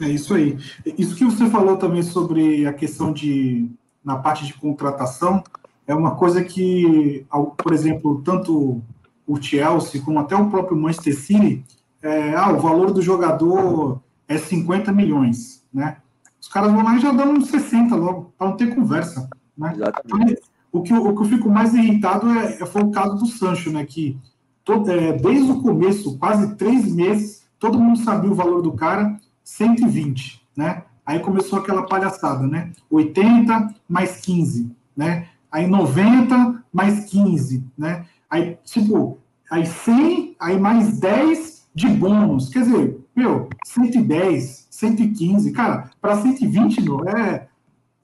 É 0.00 0.08
isso 0.08 0.34
aí. 0.34 0.56
Isso 0.96 1.16
que 1.16 1.24
você 1.24 1.50
falou 1.50 1.76
também 1.76 2.04
sobre 2.04 2.64
a 2.64 2.72
questão 2.72 3.12
de, 3.12 3.68
na 4.04 4.16
parte 4.16 4.46
de 4.46 4.54
contratação, 4.54 5.42
é 5.86 5.94
uma 5.94 6.16
coisa 6.16 6.42
que, 6.42 7.24
por 7.56 7.72
exemplo, 7.72 8.20
tanto 8.24 8.82
o 9.26 9.40
Chelsea 9.40 10.02
como 10.02 10.18
até 10.18 10.36
o 10.36 10.50
próprio 10.50 10.76
Manchester 10.76 11.18
City, 11.18 11.64
é, 12.02 12.34
ah, 12.34 12.52
o 12.52 12.60
valor 12.60 12.92
do 12.92 13.02
jogador 13.02 14.00
é 14.28 14.38
50 14.38 14.92
milhões, 14.92 15.64
né? 15.72 15.98
Os 16.40 16.48
caras 16.48 16.72
vão 16.72 16.84
lá 16.84 16.96
e 16.96 17.00
já 17.00 17.12
dão 17.12 17.32
uns 17.32 17.48
60 17.48 17.96
logo, 17.96 18.32
para 18.38 18.48
não 18.48 18.56
ter 18.56 18.74
conversa, 18.74 19.28
né? 19.56 19.72
Exatamente. 19.74 20.32
Então, 20.32 20.56
o 20.72 20.82
que, 20.82 20.92
o 20.92 21.14
que 21.14 21.22
eu 21.22 21.24
fico 21.24 21.48
mais 21.48 21.74
irritado 21.74 22.28
é, 22.30 22.62
é, 22.62 22.66
foi 22.66 22.82
o 22.82 22.90
caso 22.90 23.16
do 23.16 23.26
Sancho, 23.26 23.70
né? 23.70 23.84
Que 23.84 24.18
todo, 24.64 24.90
é, 24.90 25.12
desde 25.12 25.50
o 25.50 25.62
começo, 25.62 26.18
quase 26.18 26.54
três 26.56 26.92
meses, 26.92 27.44
todo 27.58 27.78
mundo 27.78 27.98
sabia 27.98 28.30
o 28.30 28.34
valor 28.34 28.62
do 28.62 28.72
cara, 28.72 29.18
120, 29.42 30.42
né? 30.56 30.84
Aí 31.04 31.20
começou 31.20 31.58
aquela 31.58 31.86
palhaçada, 31.86 32.46
né? 32.46 32.72
80 32.90 33.74
mais 33.88 34.20
15, 34.20 34.70
né? 34.96 35.28
Aí 35.56 35.66
90 35.66 36.62
mais 36.70 37.06
15, 37.06 37.64
né? 37.78 38.04
Aí, 38.28 38.58
tipo, 38.62 39.16
aí 39.50 39.64
100, 39.64 40.36
aí 40.38 40.60
mais 40.60 41.00
10 41.00 41.66
de 41.74 41.88
bônus. 41.88 42.50
Quer 42.50 42.64
dizer, 42.64 43.00
meu, 43.16 43.48
110, 43.64 44.66
115, 44.70 45.52
cara, 45.52 45.90
para 45.98 46.16
120, 46.16 46.82
meu, 46.82 47.08
é. 47.08 47.48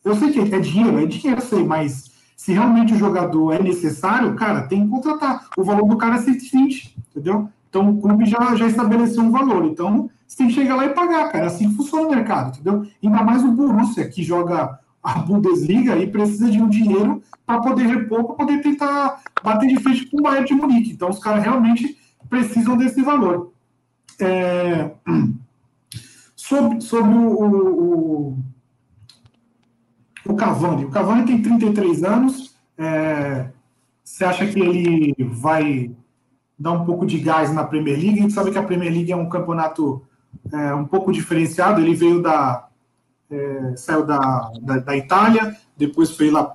Eu 0.03 0.17
sei 0.17 0.33
que 0.33 0.41
é 0.41 0.59
dinheiro, 0.61 0.99
é 0.99 1.05
dinheiro, 1.05 1.43
eu 1.43 1.47
sei, 1.47 1.63
mas 1.63 2.11
se 2.35 2.55
realmente 2.55 2.95
o 2.95 2.99
jogador 2.99 3.53
é 3.53 3.63
necessário, 3.63 4.35
cara, 4.35 4.63
tem 4.63 4.85
que 4.85 4.89
contratar. 4.89 5.51
O 5.55 5.63
valor 5.63 5.87
do 5.87 5.99
cara 5.99 6.15
é 6.15 6.21
120, 6.21 6.97
entendeu? 7.11 7.51
Então 7.69 7.91
o 7.91 8.01
clube 8.01 8.25
já, 8.25 8.57
já 8.57 8.67
estabeleceu 8.67 9.23
um 9.23 9.31
valor. 9.31 9.67
Então 9.67 10.09
você 10.27 10.39
tem 10.39 10.47
que 10.47 10.55
chegar 10.55 10.77
lá 10.77 10.87
e 10.87 10.95
pagar, 10.95 11.31
cara. 11.31 11.49
Assim 11.49 11.71
funciona 11.77 12.09
o 12.09 12.11
mercado, 12.11 12.49
entendeu? 12.49 12.87
Ainda 13.05 13.23
mais 13.23 13.45
o 13.45 13.53
Borussia, 13.53 14.09
que 14.09 14.23
joga 14.23 14.81
a 15.03 15.19
Bundesliga 15.19 15.97
e 15.97 16.07
precisa 16.07 16.51
de 16.51 16.61
um 16.61 16.69
dinheiro 16.69 17.23
para 17.45 17.61
poder 17.61 17.87
repor, 17.87 18.25
para 18.25 18.35
poder 18.35 18.63
tentar 18.63 19.21
bater 19.43 19.69
de 19.69 19.81
frente 19.83 20.07
com 20.07 20.19
o 20.19 20.23
Bayern 20.23 20.47
de 20.47 20.55
Munique. 20.55 20.93
Então 20.93 21.11
os 21.11 21.19
caras 21.19 21.43
realmente 21.43 21.99
precisam 22.29 22.77
desse 22.77 23.03
valor. 23.03 23.53
É... 24.21 24.91
Sobre, 26.35 26.81
sobre 26.81 27.15
o, 27.15 28.35
o, 28.35 28.39
o 30.27 30.35
Cavani. 30.35 30.85
O 30.85 30.91
Cavani 30.91 31.25
tem 31.25 31.41
33 31.41 32.03
anos. 32.05 32.57
É, 32.77 33.49
você 34.05 34.25
acha 34.25 34.47
que 34.47 34.59
ele 34.61 35.15
vai 35.19 35.91
dar 36.59 36.73
um 36.73 36.85
pouco 36.85 37.07
de 37.07 37.19
gás 37.19 37.53
na 37.55 37.65
Premier 37.65 37.97
League? 37.99 38.19
A 38.19 38.23
gente 38.23 38.35
sabe 38.35 38.51
que 38.51 38.59
a 38.59 38.63
Premier 38.63 38.93
League 38.93 39.13
é 39.13 39.17
um 39.17 39.29
campeonato 39.29 40.03
é, 40.53 40.75
um 40.75 40.85
pouco 40.85 41.13
diferenciado. 41.13 41.81
Ele 41.81 41.95
veio 41.95 42.21
da. 42.21 42.69
É, 43.33 43.77
saiu 43.77 44.05
da, 44.05 44.51
da, 44.61 44.79
da, 44.79 44.97
Itália, 44.97 45.57
depois 45.77 46.11
foi 46.11 46.31
lá. 46.31 46.55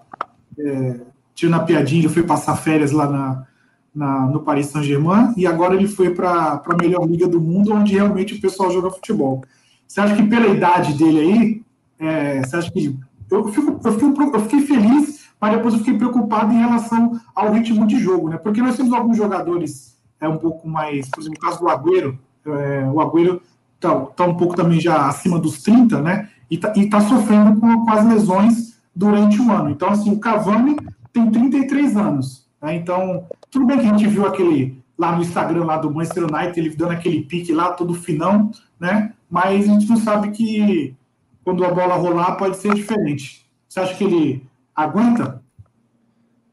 É, 0.59 0.99
tinha 1.33 1.49
na 1.49 1.59
piadinha, 1.59 2.09
foi 2.09 2.21
passar 2.21 2.55
férias 2.55 2.91
lá 2.91 3.09
na, 3.09 3.47
na, 3.93 4.27
no 4.27 4.41
Paris 4.41 4.67
Saint-Germain 4.67 5.33
e 5.35 5.47
agora 5.47 5.75
ele 5.75 5.87
foi 5.87 6.11
para 6.11 6.61
a 6.63 6.77
melhor 6.79 7.07
liga 7.07 7.27
do 7.27 7.41
mundo, 7.41 7.73
onde 7.73 7.93
realmente 7.93 8.35
o 8.35 8.41
pessoal 8.41 8.71
joga 8.71 8.91
futebol. 8.91 9.43
Você 9.87 9.99
acha 10.01 10.15
que 10.15 10.23
pela 10.23 10.47
idade 10.47 10.93
dele 10.93 11.19
aí, 11.19 11.63
é, 11.99 12.41
você 12.41 12.55
acha 12.55 12.71
que 12.71 12.95
eu, 13.29 13.47
fico, 13.47 13.79
eu, 13.83 13.93
fico, 13.93 14.23
eu 14.35 14.39
fiquei 14.41 14.61
feliz, 14.61 15.27
mas 15.41 15.55
depois 15.55 15.73
eu 15.73 15.79
fiquei 15.79 15.97
preocupado 15.97 16.53
em 16.53 16.59
relação 16.59 17.19
ao 17.35 17.51
ritmo 17.53 17.87
de 17.87 17.99
jogo, 17.99 18.29
né? 18.29 18.37
Porque 18.37 18.61
nós 18.61 18.77
temos 18.77 18.93
alguns 18.93 19.17
jogadores 19.17 19.97
é 20.19 20.27
um 20.27 20.37
pouco 20.37 20.67
mais, 20.67 21.07
por 21.09 21.21
exemplo, 21.21 21.37
o 21.37 21.41
caso 21.41 21.59
do 21.59 21.69
Agüero, 21.69 22.19
é, 22.45 22.89
o 22.91 22.99
Agüero 22.99 23.41
está 23.75 23.95
tá 23.95 24.25
um 24.25 24.35
pouco 24.35 24.55
também 24.55 24.79
já 24.79 25.07
acima 25.07 25.39
dos 25.39 25.61
30, 25.61 26.01
né? 26.01 26.29
E 26.49 26.55
está 26.55 26.73
tá 26.89 27.01
sofrendo 27.01 27.59
com, 27.59 27.85
com, 27.85 27.91
as 27.91 28.05
lesões 28.07 28.79
durante 28.95 29.41
o 29.41 29.51
ano. 29.51 29.69
Então, 29.69 29.89
assim, 29.89 30.11
o 30.11 30.19
Cavani 30.19 30.75
tem 31.11 31.29
33 31.29 31.95
anos, 31.97 32.47
né? 32.61 32.75
Então, 32.75 33.27
tudo 33.49 33.65
bem 33.65 33.79
que 33.79 33.85
a 33.85 33.89
gente 33.89 34.07
viu 34.07 34.25
aquele 34.25 34.81
lá 34.97 35.15
no 35.15 35.21
Instagram 35.21 35.65
lá 35.65 35.77
do 35.77 35.91
Manchester 35.91 36.23
United, 36.23 36.59
ele 36.59 36.75
dando 36.75 36.91
aquele 36.91 37.21
pique 37.21 37.53
lá, 37.53 37.73
todo 37.73 37.93
finão, 37.93 38.51
né? 38.79 39.13
Mas 39.29 39.69
a 39.69 39.73
gente 39.73 39.87
não 39.87 39.97
sabe 39.97 40.31
que 40.31 40.95
quando 41.43 41.63
a 41.63 41.71
bola 41.71 41.95
rolar 41.95 42.35
pode 42.35 42.57
ser 42.57 42.73
diferente. 42.73 43.47
Você 43.67 43.79
acha 43.79 43.95
que 43.95 44.03
ele 44.03 44.47
aguenta? 44.75 45.43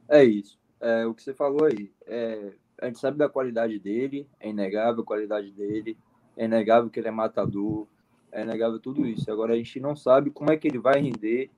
É 0.09 0.23
isso. 0.23 0.59
É, 0.81 1.07
o 1.07 1.15
que 1.15 1.23
você 1.23 1.33
falou 1.33 1.65
aí. 1.65 1.91
É, 2.07 2.53
a 2.81 2.87
gente 2.87 2.99
sabe 2.99 3.17
da 3.17 3.29
qualidade 3.29 3.79
dele, 3.79 4.29
é 4.39 4.51
inegável 4.51 5.03
a 5.03 5.07
qualidade 5.07 5.51
dele, 5.53 5.97
é 6.37 6.45
inegável 6.45 6.91
que 6.91 7.01
ele 7.01 7.09
é 7.09 7.13
matador, 7.13 7.87
é 8.35 8.43
inegável 8.43 8.81
tudo 8.81 9.07
isso. 9.07 9.31
Agora 9.31 9.55
a 9.55 9.57
gente 9.57 9.79
não 9.79 9.95
sabe 9.95 10.31
como 10.31 10.51
é 10.51 10.57
que 10.57 10.67
ele 10.67 10.79
vai 10.79 11.01
render 11.01 11.51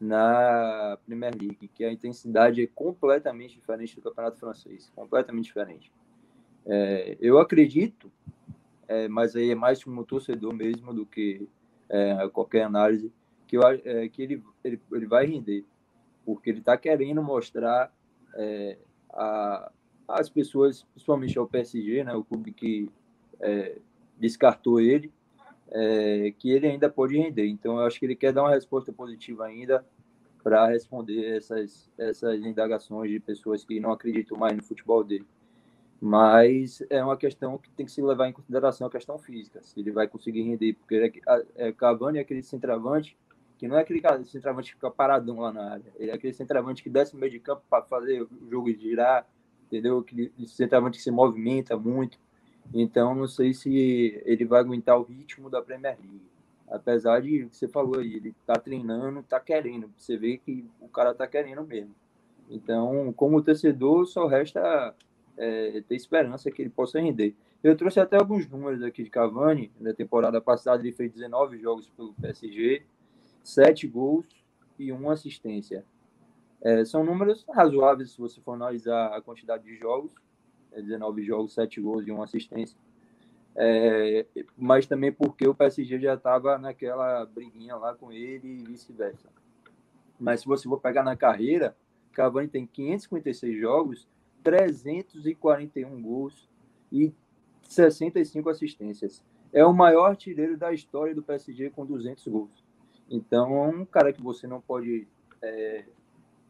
na 0.00 0.96
Premier 1.04 1.34
League, 1.34 1.68
que 1.68 1.84
a 1.84 1.92
intensidade 1.92 2.62
é 2.62 2.66
completamente 2.66 3.54
diferente 3.54 3.96
do 3.96 4.02
Campeonato 4.02 4.38
Francês, 4.38 4.90
completamente 4.94 5.46
diferente. 5.46 5.92
É, 6.64 7.16
eu 7.20 7.38
acredito, 7.38 8.10
é, 8.86 9.08
mas 9.08 9.34
aí 9.34 9.50
é 9.50 9.54
mais 9.54 9.82
como 9.82 10.04
torcedor 10.04 10.54
mesmo 10.54 10.94
do 10.94 11.04
que 11.04 11.48
é, 11.88 12.28
qualquer 12.28 12.62
análise, 12.62 13.12
que, 13.46 13.56
eu, 13.56 13.62
é, 13.62 14.08
que 14.08 14.22
ele, 14.22 14.42
ele, 14.62 14.80
ele 14.92 15.06
vai 15.06 15.26
render, 15.26 15.64
porque 16.24 16.50
ele 16.50 16.58
está 16.58 16.76
querendo 16.76 17.22
mostrar 17.22 17.92
é, 18.34 18.78
a, 19.10 19.72
as 20.06 20.28
pessoas, 20.28 20.82
principalmente 20.94 21.36
ao 21.38 21.48
PSG, 21.48 22.04
né, 22.04 22.14
o 22.14 22.22
clube 22.22 22.52
que 22.52 22.88
é, 23.40 23.78
descartou 24.18 24.80
ele, 24.80 25.12
é, 25.70 26.32
que 26.38 26.50
ele 26.50 26.66
ainda 26.66 26.88
pode 26.88 27.16
render. 27.16 27.46
Então, 27.46 27.78
eu 27.78 27.86
acho 27.86 27.98
que 27.98 28.06
ele 28.06 28.16
quer 28.16 28.32
dar 28.32 28.42
uma 28.42 28.54
resposta 28.54 28.92
positiva 28.92 29.44
ainda 29.44 29.84
para 30.42 30.66
responder 30.68 31.36
essas, 31.36 31.90
essas 31.98 32.40
indagações 32.40 33.10
de 33.10 33.18
pessoas 33.18 33.64
que 33.64 33.80
não 33.80 33.90
acreditam 33.90 34.38
mais 34.38 34.56
no 34.56 34.62
futebol 34.62 35.02
dele. 35.02 35.26
Mas 36.00 36.82
é 36.90 37.02
uma 37.02 37.16
questão 37.16 37.58
que 37.58 37.70
tem 37.70 37.86
que 37.86 37.92
se 37.92 38.02
levar 38.02 38.28
em 38.28 38.32
consideração 38.32 38.86
a 38.86 38.90
questão 38.90 39.18
física, 39.18 39.62
se 39.62 39.80
ele 39.80 39.90
vai 39.90 40.06
conseguir 40.06 40.42
render, 40.42 40.74
porque 40.74 40.94
ele 40.94 41.22
é, 41.26 41.68
é, 41.68 41.72
Cavani 41.72 42.18
é 42.18 42.20
aquele 42.20 42.42
centroavante 42.42 43.16
que 43.58 43.66
não 43.66 43.76
é 43.76 43.80
aquele 43.80 44.02
centroavante 44.26 44.68
que 44.68 44.74
fica 44.74 44.90
paradão 44.90 45.40
lá 45.40 45.50
na 45.50 45.72
área, 45.72 45.92
ele 45.96 46.10
é 46.10 46.14
aquele 46.14 46.34
centroavante 46.34 46.82
que 46.82 46.90
desce 46.90 47.14
no 47.14 47.20
meio 47.20 47.32
de 47.32 47.40
campo 47.40 47.62
para 47.70 47.82
fazer 47.84 48.22
o 48.22 48.28
jogo 48.50 48.70
girar, 48.70 49.26
entendeu? 49.66 49.98
Aquele 49.98 50.30
centroavante 50.46 50.98
que 50.98 51.02
se 51.02 51.10
movimenta 51.10 51.76
muito, 51.76 52.18
então, 52.74 53.14
não 53.14 53.26
sei 53.26 53.54
se 53.54 54.20
ele 54.24 54.44
vai 54.44 54.60
aguentar 54.60 54.98
o 54.98 55.02
ritmo 55.02 55.48
da 55.48 55.62
Premier 55.62 55.96
League. 56.00 56.22
Apesar 56.68 57.20
de 57.20 57.44
o 57.44 57.50
que 57.50 57.56
você 57.56 57.68
falou 57.68 58.00
aí, 58.00 58.14
ele 58.14 58.34
tá 58.44 58.54
treinando, 58.54 59.22
tá 59.22 59.38
querendo. 59.38 59.90
Você 59.96 60.16
vê 60.16 60.36
que 60.36 60.68
o 60.80 60.88
cara 60.88 61.14
tá 61.14 61.26
querendo 61.26 61.64
mesmo. 61.64 61.94
Então, 62.50 63.12
como 63.12 63.42
torcedor, 63.42 64.06
só 64.06 64.26
resta 64.26 64.94
é, 65.36 65.82
ter 65.88 65.94
esperança 65.94 66.50
que 66.50 66.62
ele 66.62 66.70
possa 66.70 67.00
render. 67.00 67.34
Eu 67.62 67.76
trouxe 67.76 68.00
até 68.00 68.16
alguns 68.16 68.48
números 68.48 68.82
aqui 68.82 69.02
de 69.02 69.10
Cavani. 69.10 69.70
Na 69.80 69.92
temporada 69.92 70.40
passada, 70.40 70.82
ele 70.82 70.92
fez 70.92 71.12
19 71.12 71.58
jogos 71.58 71.88
pelo 71.90 72.14
PSG, 72.14 72.82
7 73.42 73.86
gols 73.86 74.26
e 74.78 74.92
1 74.92 75.10
assistência. 75.10 75.84
É, 76.60 76.84
são 76.84 77.04
números 77.04 77.44
razoáveis 77.48 78.10
se 78.10 78.18
você 78.18 78.40
for 78.40 78.52
analisar 78.52 79.14
a 79.14 79.20
quantidade 79.20 79.64
de 79.64 79.76
jogos 79.76 80.12
19 80.80 81.22
jogos, 81.22 81.54
7 81.54 81.80
gols 81.80 82.06
e 82.06 82.10
uma 82.10 82.24
assistência. 82.24 82.76
É, 83.54 84.26
mas 84.56 84.86
também 84.86 85.10
porque 85.10 85.48
o 85.48 85.54
PSG 85.54 85.98
já 85.98 86.14
estava 86.14 86.58
naquela 86.58 87.24
briguinha 87.24 87.74
lá 87.76 87.94
com 87.94 88.12
ele 88.12 88.60
e 88.60 88.64
vice-versa. 88.64 89.28
Mas 90.20 90.40
se 90.40 90.46
você 90.46 90.68
for 90.68 90.80
pegar 90.80 91.02
na 91.02 91.16
carreira, 91.16 91.76
Cavani 92.12 92.48
tem 92.48 92.66
556 92.66 93.58
jogos, 93.58 94.08
341 94.42 96.02
gols 96.02 96.48
e 96.92 97.12
65 97.62 98.48
assistências. 98.48 99.24
É 99.52 99.64
o 99.64 99.72
maior 99.72 100.10
artilheiro 100.10 100.56
da 100.56 100.72
história 100.72 101.14
do 101.14 101.22
PSG 101.22 101.70
com 101.70 101.84
200 101.86 102.26
gols. 102.28 102.64
Então, 103.10 103.64
é 103.64 103.68
um 103.68 103.84
cara 103.84 104.12
que 104.12 104.22
você 104.22 104.46
não 104.46 104.60
pode 104.60 105.06
é, 105.42 105.84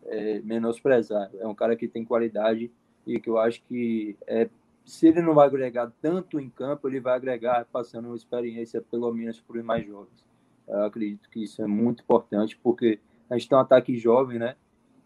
é, 0.06 0.40
menosprezar. 0.40 1.30
É 1.38 1.46
um 1.46 1.54
cara 1.54 1.76
que 1.76 1.86
tem 1.86 2.04
qualidade 2.04 2.70
e 3.06 3.20
que 3.20 3.30
eu 3.30 3.38
acho 3.38 3.62
que 3.64 4.16
é, 4.26 4.48
se 4.84 5.06
ele 5.08 5.22
não 5.22 5.34
vai 5.34 5.46
agregar 5.46 5.92
tanto 6.00 6.40
em 6.40 6.48
campo, 6.48 6.88
ele 6.88 7.00
vai 7.00 7.14
agregar 7.14 7.66
passando 7.72 8.06
uma 8.06 8.16
experiência 8.16 8.80
pelo 8.80 9.12
menos 9.12 9.40
para 9.40 9.58
os 9.58 9.64
mais 9.64 9.86
jovens. 9.86 10.24
Eu 10.66 10.84
acredito 10.84 11.30
que 11.30 11.44
isso 11.44 11.62
é 11.62 11.66
muito 11.66 12.02
importante, 12.02 12.58
porque 12.62 12.98
a 13.30 13.36
gente 13.36 13.48
tem 13.48 13.56
um 13.56 13.60
ataque 13.60 13.96
jovem, 13.96 14.38
né? 14.38 14.56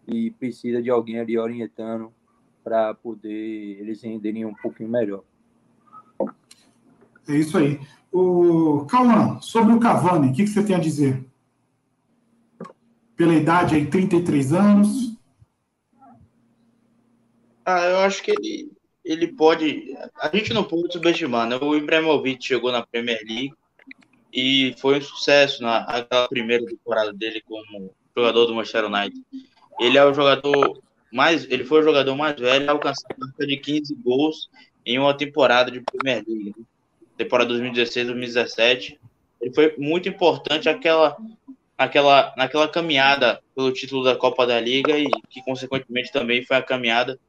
E 0.07 0.31
precisa 0.31 0.81
de 0.81 0.89
alguém 0.89 1.19
ali 1.19 1.37
orientando 1.37 2.11
para 2.63 2.93
poder 2.93 3.79
eles 3.79 4.01
renderem 4.01 4.45
um 4.45 4.53
pouquinho 4.53 4.89
melhor. 4.89 5.23
É 7.27 7.35
isso 7.35 7.57
aí. 7.57 7.79
O 8.11 8.85
Cauã, 8.85 9.39
sobre 9.39 9.73
o 9.73 9.79
Cavani, 9.79 10.29
o 10.29 10.33
que, 10.33 10.43
que 10.43 10.49
você 10.49 10.63
tem 10.63 10.75
a 10.75 10.79
dizer? 10.79 11.23
Pela 13.15 13.33
idade 13.33 13.75
aí, 13.75 13.85
33 13.85 14.53
anos, 14.53 15.10
ah, 17.75 17.85
eu 17.89 17.97
acho 17.99 18.21
que 18.23 18.31
ele, 18.31 18.71
ele 19.03 19.27
pode. 19.27 19.95
A 20.19 20.35
gente 20.35 20.53
não 20.53 20.63
pode 20.63 20.93
subestimar, 20.93 21.47
né? 21.47 21.57
O 21.57 21.75
Ibrahimovic 21.75 22.43
chegou 22.45 22.71
na 22.71 22.85
Premier 22.85 23.19
League 23.27 23.53
e 24.33 24.73
foi 24.77 24.99
um 24.99 25.01
sucesso 25.01 25.61
na 25.61 25.79
aquela 25.79 26.27
primeira 26.27 26.65
temporada 26.65 27.11
dele 27.11 27.41
como 27.41 27.93
jogador 28.15 28.45
do 28.45 28.55
Manchester 28.55 28.85
United. 28.85 29.21
Ele 29.79 29.97
é 29.97 30.05
o 30.05 30.13
jogador 30.13 30.81
mais, 31.11 31.49
ele 31.49 31.65
foi 31.65 31.81
o 31.81 31.83
jogador 31.83 32.15
mais 32.15 32.39
velho 32.39 32.69
a 32.69 32.71
alcançar 32.71 33.07
marca 33.17 33.45
de 33.45 33.57
15 33.57 33.95
gols 33.95 34.49
em 34.85 34.97
uma 34.97 35.15
temporada 35.15 35.69
de 35.69 35.81
Premier 35.81 36.23
League. 36.27 36.53
Né? 36.57 36.65
Temporada 37.17 37.53
2016-2017. 37.53 38.97
Ele 39.41 39.53
foi 39.53 39.75
muito 39.77 40.07
importante 40.07 40.69
aquela 40.69 41.17
aquela 41.77 42.33
naquela 42.37 42.67
caminhada 42.67 43.41
pelo 43.55 43.71
título 43.71 44.03
da 44.03 44.15
Copa 44.15 44.45
da 44.45 44.59
Liga 44.59 44.97
e 44.97 45.09
que 45.29 45.41
consequentemente 45.43 46.11
também 46.11 46.45
foi 46.45 46.57
a 46.57 46.61
caminhada 46.61 47.19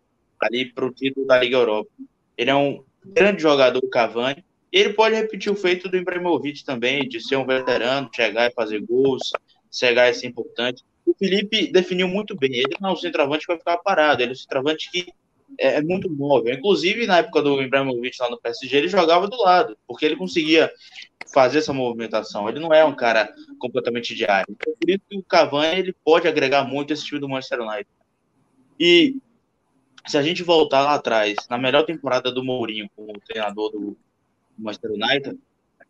ali 0.47 0.73
para 0.73 0.87
o 0.87 0.93
título 0.93 1.27
da 1.27 1.39
Liga 1.39 1.57
Europa. 1.57 1.91
Ele 2.37 2.51
é 2.51 2.55
um 2.55 2.83
grande 3.05 3.43
jogador, 3.43 3.81
Cavani. 3.89 4.45
Ele 4.71 4.93
pode 4.95 5.15
repetir 5.15 5.53
o 5.53 5.57
feito 5.57 5.89
do 5.89 5.97
Ibrahimovic 5.97 6.65
também, 6.65 7.07
de 7.09 7.21
ser 7.21 7.37
um 7.37 7.47
veterano, 7.47 8.09
chegar 8.15 8.51
e 8.51 8.55
fazer 8.55 8.81
gols, 8.81 9.33
chegar 9.71 10.09
e 10.09 10.15
ser 10.15 10.29
importante. 10.29 10.83
O 11.05 11.15
Felipe 11.15 11.71
definiu 11.71 12.09
muito 12.09 12.37
bem. 12.37 12.53
Ele 12.53 12.77
não 12.81 12.91
é 12.91 12.93
um 12.93 12.97
centroavante 12.97 13.47
que 13.47 13.53
vai 13.53 13.59
ficar 13.59 13.77
parado, 13.79 14.23
ele 14.23 14.31
é 14.31 14.33
um 14.33 14.37
centroavante 14.37 14.91
que 14.91 15.13
é, 15.59 15.77
é 15.77 15.83
muito 15.83 16.11
móvel. 16.11 16.55
Inclusive, 16.55 17.07
na 17.07 17.19
época 17.19 17.43
do 17.43 17.61
Ibrahimovic 17.63 18.17
lá 18.21 18.31
no 18.31 18.41
PSG, 18.41 18.77
ele 18.77 18.89
jogava 18.89 19.29
do 19.29 19.37
lado, 19.37 19.77
porque 19.87 20.07
ele 20.07 20.17
conseguia 20.17 20.73
fazer 21.33 21.59
essa 21.59 21.73
movimentação. 21.73 22.49
Ele 22.49 22.61
não 22.61 22.73
é 22.73 22.85
um 22.85 22.95
cara 22.95 23.33
completamente 23.59 24.15
diário. 24.15 24.47
Então, 24.49 24.73
por 24.79 24.91
isso 24.91 25.01
que 25.09 25.19
o 25.19 25.23
Cavani 25.23 25.79
ele 25.79 25.95
pode 26.05 26.29
agregar 26.29 26.65
muito 26.65 26.93
esse 26.93 27.05
time 27.05 27.21
do 27.21 27.29
Manchester 27.29 27.61
United. 27.61 27.89
E 28.79 29.17
se 30.07 30.19
a 30.19 30.23
gente 30.23 30.43
voltar 30.43 30.83
lá 30.83 30.95
atrás, 30.95 31.37
na 31.49 31.59
melhor 31.59 31.85
temporada 31.85 32.31
do 32.31 32.45
Mourinho 32.45 32.91
como 32.97 33.21
treinador 33.21 33.71
do 33.71 33.97
Manchester 34.59 34.91
United, 34.91 35.39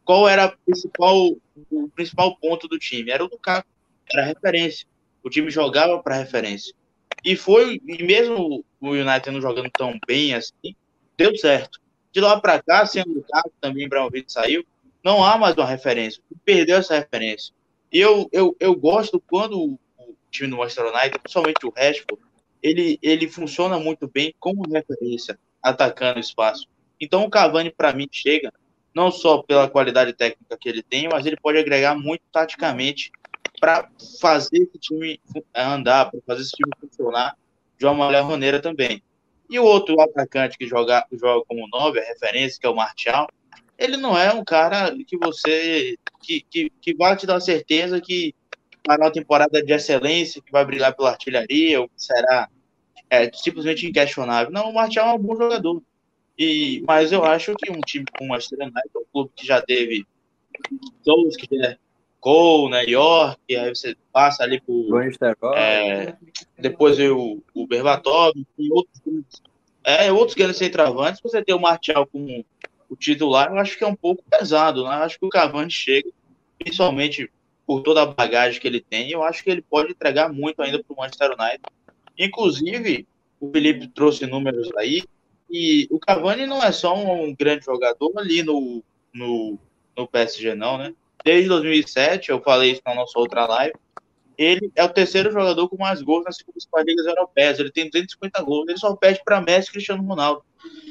qual 0.05 0.29
era 0.29 0.57
principal, 0.64 1.31
o 1.70 1.88
principal 1.94 2.37
ponto 2.37 2.68
do 2.68 2.79
time? 2.79 3.11
Era 3.11 3.25
o 3.25 3.29
Lukaku, 3.29 3.68
era 4.12 4.22
a 4.22 4.27
referência. 4.27 4.87
O 5.22 5.31
time 5.31 5.51
jogava 5.51 6.03
para 6.03 6.16
referência. 6.16 6.75
E 7.25 7.37
foi, 7.37 7.81
e 7.87 8.03
mesmo 8.03 8.64
o 8.81 8.88
United 8.90 9.31
não 9.31 9.40
jogando 9.40 9.70
tão 9.70 9.98
bem 10.07 10.35
assim, 10.35 10.75
deu 11.16 11.37
certo. 11.37 11.81
De 12.11 12.20
lá 12.20 12.38
para 12.40 12.62
cá, 12.62 12.85
sem 12.85 13.03
o 13.03 13.09
Lukaku, 13.09 13.53
também 13.61 13.85
Ibrahimovic 13.85 14.31
saiu, 14.31 14.64
não 15.05 15.25
há 15.25 15.38
mais 15.38 15.57
uma 15.57 15.66
referência. 15.66 16.22
Perdeu 16.44 16.79
essa 16.79 16.98
referência. 16.98 17.55
E 17.92 18.01
eu, 18.01 18.29
eu, 18.33 18.57
eu 18.59 18.75
gosto 18.75 19.20
quando 19.20 19.59
o 19.59 19.79
time 20.31 20.51
do 20.51 20.57
Manchester 20.57 20.87
United, 20.87 21.18
principalmente 21.20 21.66
o 21.66 21.70
Rashford, 21.70 22.22
ele, 22.62 22.98
ele 23.03 23.29
funciona 23.29 23.79
muito 23.79 24.09
bem 24.09 24.35
como 24.38 24.68
referência, 24.70 25.38
atacando 25.62 26.20
espaço. 26.20 26.66
Então 27.01 27.25
o 27.25 27.31
Cavani, 27.31 27.70
para 27.70 27.92
mim, 27.92 28.09
chega 28.11 28.53
não 28.94 29.11
só 29.11 29.42
pela 29.42 29.68
qualidade 29.68 30.12
técnica 30.12 30.57
que 30.59 30.68
ele 30.68 30.83
tem, 30.83 31.09
mas 31.09 31.27
ele 31.27 31.37
pode 31.37 31.59
agregar 31.59 31.94
muito 31.94 32.22
taticamente 32.31 33.11
para 33.59 33.88
fazer 34.20 34.59
esse 34.59 34.79
time 34.79 35.20
andar, 35.55 36.11
para 36.11 36.20
fazer 36.27 36.42
esse 36.42 36.53
time 36.53 36.70
funcionar 36.81 37.37
de 37.79 37.87
uma 37.87 37.94
maneira 37.94 38.25
maneira 38.25 38.61
também. 38.61 39.03
E 39.48 39.59
o 39.59 39.64
outro 39.64 40.01
atacante 40.01 40.57
que 40.57 40.66
joga, 40.66 41.07
joga 41.12 41.44
como 41.46 41.68
nove, 41.68 42.01
a 42.01 42.05
referência, 42.05 42.59
que 42.61 42.66
é 42.66 42.70
o 42.70 42.77
Martial, 42.77 43.29
ele 43.79 43.96
não 43.96 44.16
é 44.16 44.33
um 44.33 44.44
cara 44.44 44.94
que 45.07 45.16
você 45.16 45.96
que, 46.22 46.44
que, 46.48 46.70
que 46.81 46.94
vai 46.94 47.16
te 47.16 47.27
dar 47.27 47.40
certeza 47.40 48.01
que 48.01 48.35
uma 48.88 49.12
temporada 49.12 49.62
de 49.62 49.73
excelência, 49.73 50.42
que 50.42 50.53
vai 50.53 50.64
brigar 50.64 50.95
pela 50.95 51.11
artilharia, 51.11 51.81
ou 51.81 51.88
que 51.88 51.95
será 51.97 52.49
é, 53.09 53.31
simplesmente 53.33 53.87
inquestionável. 53.87 54.53
Não, 54.53 54.71
o 54.71 54.75
Martial 54.75 55.09
é 55.09 55.12
um 55.14 55.18
bom 55.18 55.37
jogador. 55.37 55.83
E, 56.38 56.83
mas 56.87 57.12
eu 57.12 57.25
acho 57.25 57.55
que 57.55 57.71
um 57.71 57.81
time 57.81 58.07
como 58.16 58.31
o 58.31 58.33
Manchester 58.33 58.59
United, 58.61 58.90
um 58.97 59.05
clube 59.12 59.31
que 59.37 59.47
já 59.47 59.61
teve 59.61 60.07
todos 61.05 61.37
que 61.37 61.47
é 61.62 61.77
Cole, 62.21 62.71
né, 62.71 62.85
York, 62.85 63.38
aí 63.57 63.68
você 63.68 63.97
passa 64.12 64.45
ali 64.45 64.61
por. 64.61 64.88
É, 65.57 66.16
depois 66.57 66.97
o, 67.01 67.42
Berbatov 67.66 68.33
e 68.59 68.73
outros 68.73 69.42
É, 69.85 70.12
outros 70.12 70.37
grandes 70.37 70.57
centroavantes, 70.57 71.21
você 71.21 71.42
ter 71.42 71.53
o 71.53 71.61
Martial 71.61 72.07
como 72.07 72.45
o 72.88 72.95
titular, 72.95 73.51
eu 73.51 73.59
acho 73.59 73.77
que 73.77 73.83
é 73.83 73.87
um 73.88 73.97
pouco 73.97 74.23
pesado, 74.31 74.85
né? 74.85 74.90
Eu 74.90 75.03
acho 75.03 75.18
que 75.18 75.27
o 75.27 75.31
Cavani 75.31 75.71
chega, 75.71 76.11
principalmente 76.59 77.29
por 77.72 77.80
toda 77.80 78.02
a 78.02 78.06
bagagem 78.06 78.61
que 78.61 78.68
ele 78.68 78.82
tem, 78.82 79.11
eu 79.11 79.22
acho 79.22 79.42
que 79.42 79.48
ele 79.48 79.62
pode 79.62 79.92
entregar 79.92 80.30
muito 80.30 80.61
ainda 80.61 80.85
para 80.85 80.92
o 80.92 80.96
Manchester 80.98 81.30
United. 81.30 81.62
Inclusive, 82.18 83.08
o 83.40 83.50
Felipe 83.50 83.88
trouxe 83.88 84.26
números 84.26 84.68
aí, 84.76 85.02
e 85.50 85.88
o 85.90 85.98
Cavani 85.98 86.46
não 86.46 86.62
é 86.62 86.70
só 86.70 86.94
um 86.94 87.35
grande 87.35 87.64
jogador 87.64 88.12
ali 88.18 88.42
no, 88.42 88.85
no, 89.11 89.58
no 89.96 90.06
PSG, 90.06 90.54
não, 90.54 90.76
né? 90.76 90.92
Desde 91.24 91.48
2007, 91.48 92.30
eu 92.30 92.42
falei 92.42 92.72
isso 92.72 92.82
na 92.85 92.94
nossa 92.94 93.18
outra 93.18 93.46
live, 93.46 93.72
ele 94.37 94.70
é 94.76 94.85
o 94.85 94.88
terceiro 94.90 95.32
jogador 95.32 95.66
com 95.66 95.78
mais 95.78 96.02
gols 96.02 96.26
nas 96.26 96.42
principais 96.42 96.85
ligas 96.85 97.06
europeias. 97.06 97.58
Ele 97.58 97.72
tem 97.72 97.88
250 97.88 98.42
gols. 98.42 98.68
Ele 98.68 98.78
só 98.78 98.94
perde 98.94 99.22
para 99.24 99.40
Messi 99.40 99.70
e 99.70 99.72
Cristiano 99.72 100.02
Ronaldo. 100.02 100.44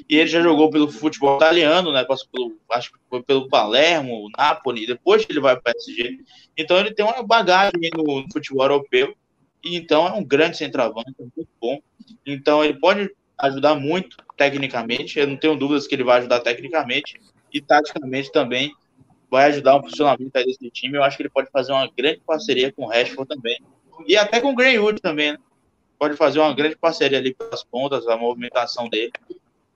E 0.10 0.18
ele 0.18 0.30
já 0.30 0.42
jogou 0.42 0.70
pelo 0.70 0.92
futebol 0.92 1.38
italiano, 1.38 1.92
né? 1.92 2.04
Passou 2.04 2.28
pelo, 2.32 2.58
acho 2.72 2.92
que 2.92 3.00
foi 3.10 3.24
pelo 3.24 3.48
Palermo, 3.48 4.30
Napoli, 4.38 4.86
depois 4.86 5.26
ele 5.30 5.40
vai 5.40 5.54
para 5.56 5.72
o 5.72 5.74
PSG. 5.74 6.20
Então 6.58 6.78
ele 6.78 6.94
tem 6.94 7.06
uma 7.06 7.24
bagagem 7.24 7.90
no, 7.96 8.22
no 8.22 8.32
futebol 8.32 8.64
europeu. 8.64 9.16
E 9.64 9.76
então 9.78 10.08
é 10.08 10.12
um 10.14 10.24
grande 10.24 10.58
centroavante, 10.58 11.14
é 11.20 11.24
muito 11.24 11.50
bom. 11.62 11.80
Então 12.26 12.64
ele 12.64 12.80
pode 12.80 13.10
ajudar 13.38 13.76
muito 13.76 14.18
tecnicamente. 14.38 15.20
Eu 15.20 15.28
não 15.28 15.38
tenho 15.38 15.56
dúvidas 15.56 15.88
que 15.88 15.96
ele 15.96 16.04
vai 16.04 16.20
ajudar 16.20 16.40
tecnicamente 16.42 17.20
e 17.54 17.62
taticamente 17.62 18.32
também 18.32 18.74
vai 19.30 19.46
ajudar 19.46 19.78
o 19.78 19.82
funcionamento 19.82 20.32
desse 20.34 20.70
time. 20.72 20.98
Eu 20.98 21.04
acho 21.04 21.16
que 21.16 21.24
ele 21.24 21.30
pode 21.30 21.50
fazer 21.52 21.72
uma 21.72 21.90
grande 21.90 22.22
parceria 22.26 22.72
com 22.72 22.84
o 22.84 22.88
Rashford 22.88 23.28
também. 23.28 23.60
E 24.08 24.18
até 24.18 24.42
com 24.42 24.52
o 24.52 24.56
Greenwood 24.56 25.02
também, 25.02 25.34
né? 25.34 25.38
Pode 25.98 26.18
fazer 26.18 26.40
uma 26.40 26.54
grande 26.54 26.76
parceria 26.76 27.20
ali 27.20 27.34
pelas 27.34 27.64
pontas, 27.64 28.08
a 28.08 28.18
movimentação 28.18 28.90
dele. 28.90 29.12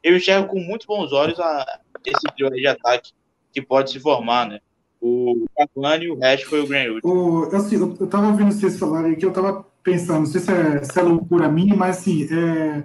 Eu 0.05 0.15
enxergo 0.15 0.49
com 0.49 0.59
muito 0.59 0.85
bons 0.85 1.11
olhos 1.11 1.39
a, 1.39 1.79
esse 2.05 2.35
trio 2.35 2.51
de 2.51 2.67
ataque 2.67 3.11
que 3.51 3.59
pode 3.59 3.89
se 3.89 3.99
formar, 3.99 4.47
né? 4.47 4.59
O 5.01 5.47
Cavani, 5.57 6.11
o 6.11 6.19
Rashford 6.19 6.57
e 6.57 6.59
o 6.59 6.67
Greenwood. 6.67 7.01
O, 7.03 7.55
assim, 7.55 7.77
eu, 7.77 7.97
eu 7.99 8.05
tava 8.05 8.27
ouvindo 8.27 8.51
vocês 8.51 8.77
falarem 8.77 9.13
aqui, 9.13 9.25
eu 9.25 9.33
tava 9.33 9.65
pensando, 9.81 10.19
não 10.19 10.25
sei 10.27 10.41
se 10.41 10.51
é, 10.51 10.83
se 10.83 10.99
é 10.99 11.01
loucura 11.01 11.49
minha, 11.49 11.75
mas 11.75 11.97
assim, 11.97 12.23
é... 12.31 12.83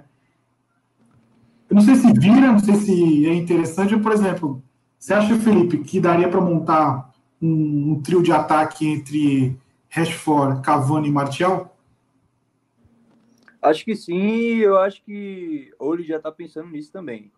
eu 1.69 1.75
não 1.75 1.81
sei 1.81 1.93
se 1.93 2.11
vira, 2.11 2.51
não 2.51 2.59
sei 2.59 2.73
se 2.75 3.27
é 3.27 3.33
interessante, 3.35 3.95
por 3.97 4.11
exemplo, 4.11 4.63
você 4.97 5.13
acha, 5.13 5.35
Felipe, 5.35 5.77
que 5.77 5.99
daria 5.99 6.27
para 6.27 6.41
montar 6.41 7.13
um, 7.39 7.91
um, 7.91 8.01
trio 8.01 8.23
de 8.23 8.31
ataque 8.31 8.87
entre 8.87 9.55
Rashford, 9.89 10.61
Cavani 10.63 11.07
e 11.07 11.11
Martial? 11.11 11.77
Acho 13.61 13.85
que 13.85 13.95
sim, 13.95 14.57
eu 14.57 14.77
acho 14.77 15.03
que 15.03 15.71
ele 15.79 16.03
já 16.03 16.17
está 16.17 16.31
pensando 16.31 16.69
nisso 16.69 16.91
também. 16.91 17.31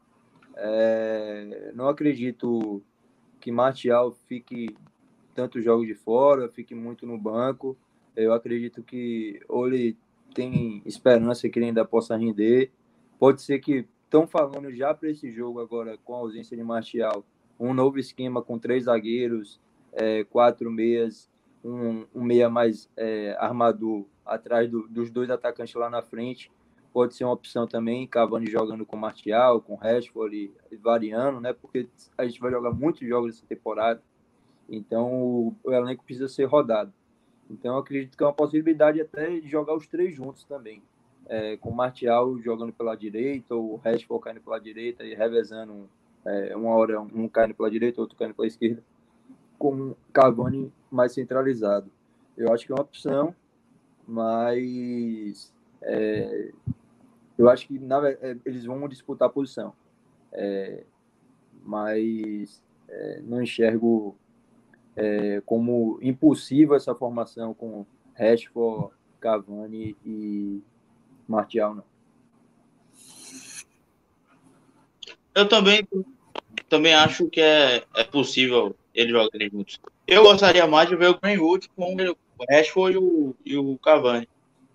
É, 0.56 1.72
não 1.76 1.88
acredito 1.90 2.82
que 3.42 3.52
Martial 3.52 4.12
fique 4.28 4.76
tantos 5.36 5.64
jogos 5.64 5.86
de 5.86 5.96
fora, 5.96 6.48
fique 6.48 6.74
muito 6.74 7.06
no 7.06 7.18
banco. 7.18 7.78
Eu 8.16 8.32
acredito 8.32 8.82
que 8.84 9.42
ele 9.50 9.98
tem 10.34 10.82
esperança 10.86 11.50
que 11.50 11.60
ele 11.60 11.68
ainda 11.68 11.84
possa 11.84 12.16
render. 12.16 12.72
Pode 13.20 13.42
ser 13.42 13.60
que 13.60 13.86
estão 14.06 14.26
falando 14.28 14.72
já 14.72 14.94
para 14.94 15.10
esse 15.10 15.30
jogo 15.32 15.60
agora 15.60 15.98
com 16.06 16.16
a 16.16 16.20
ausência 16.20 16.56
de 16.56 16.64
Martial 16.64 17.26
um 17.60 17.74
novo 17.74 18.00
esquema 18.00 18.42
com 18.42 18.60
três 18.60 18.86
zagueiros, 18.86 19.60
é, 19.94 20.24
quatro 20.24 20.72
meias, 20.72 21.30
um, 21.64 22.06
um 22.14 22.24
meia 22.24 22.50
mais 22.50 22.90
é, 22.98 23.36
armador 23.40 24.06
atrás 24.26 24.70
do, 24.70 24.88
dos 24.88 25.10
dois 25.10 25.30
atacantes 25.30 25.74
lá 25.76 25.90
na 25.90 26.02
frente. 26.02 26.52
Pode 26.92 27.16
ser 27.16 27.24
uma 27.24 27.34
opção 27.34 27.66
também, 27.66 28.06
Cavani 28.06 28.46
jogando 28.46 28.86
com 28.86 28.96
Martial, 28.96 29.62
com 29.62 29.76
Rashford 29.76 30.52
e 30.72 30.76
variando, 30.76 31.42
né? 31.42 31.52
Porque 31.52 31.88
a 32.18 32.26
gente 32.26 32.40
vai 32.40 32.52
jogar 32.52 32.72
muitos 32.72 33.08
jogos 33.08 33.36
essa 33.36 33.46
temporada. 33.48 34.02
Então 34.70 35.12
o, 35.12 35.56
o 35.64 35.72
elenco 35.72 36.04
precisa 36.04 36.28
ser 36.28 36.46
rodado. 36.46 36.94
Então 37.50 37.78
acredito 37.78 38.16
que 38.16 38.24
é 38.24 38.28
uma 38.28 38.34
possibilidade 38.34 39.02
até 39.02 39.40
de 39.40 39.48
jogar 39.48 39.76
os 39.76 39.88
três 39.88 40.14
juntos 40.14 40.44
também. 40.44 40.84
É, 41.26 41.58
com 41.58 41.72
Martial 41.72 42.38
jogando 42.40 42.74
pela 42.74 42.96
direita, 42.96 43.56
ou 43.56 43.78
Rashford 43.78 44.24
caindo 44.24 44.42
pela 44.42 44.60
direita 44.60 45.04
e 45.04 45.16
revezando 45.16 45.90
é, 46.26 46.56
uma 46.56 46.76
hora 46.76 47.02
um 47.02 47.28
caindo 47.28 47.56
pela 47.56 47.72
direita, 47.72 48.02
outro 48.02 48.18
caindo 48.18 48.36
pela 48.36 48.48
esquerda, 48.48 48.84
com 49.64 49.96
Cavani 50.12 50.70
mais 50.92 51.14
centralizado. 51.14 51.90
Eu 52.36 52.52
acho 52.52 52.66
que 52.66 52.74
é 52.74 52.76
uma 52.76 52.82
opção, 52.82 53.34
mas 54.06 55.54
é, 55.82 56.52
eu 57.38 57.50
acho 57.50 57.66
que 57.66 57.80
na, 57.80 58.10
é, 58.10 58.36
eles 58.44 58.66
vão 58.66 58.86
disputar 58.90 59.30
a 59.30 59.32
posição. 59.32 59.74
É, 60.34 60.84
mas 61.64 62.62
é, 62.90 63.22
não 63.22 63.42
enxergo 63.42 64.18
é, 64.98 65.42
como 65.46 65.98
impossível 66.02 66.76
essa 66.76 66.94
formação 66.94 67.54
com 67.54 67.86
Rashford, 68.16 68.94
Cavani 69.22 69.96
e 70.06 70.62
Martial, 71.26 71.74
não. 71.74 71.86
Eu 75.34 75.48
também, 75.48 75.88
também 76.68 76.94
acho 76.94 77.30
que 77.30 77.40
é, 77.40 77.86
é 77.96 78.04
possível 78.04 78.76
ele 78.94 79.12
jogarem 79.12 79.50
juntos. 79.50 79.80
Eu 80.08 80.24
gostaria 80.24 80.68
mais 80.68 80.90
de 80.90 80.96
ver 80.96 81.10
o 81.10 81.20
Greenwood 81.20 81.70
com 81.76 81.96
o 81.96 82.16
Rashford 82.50 82.96
e 82.96 83.00
o, 83.00 83.36
e 83.46 83.58
o 83.58 83.78
Cavani. 83.78 84.28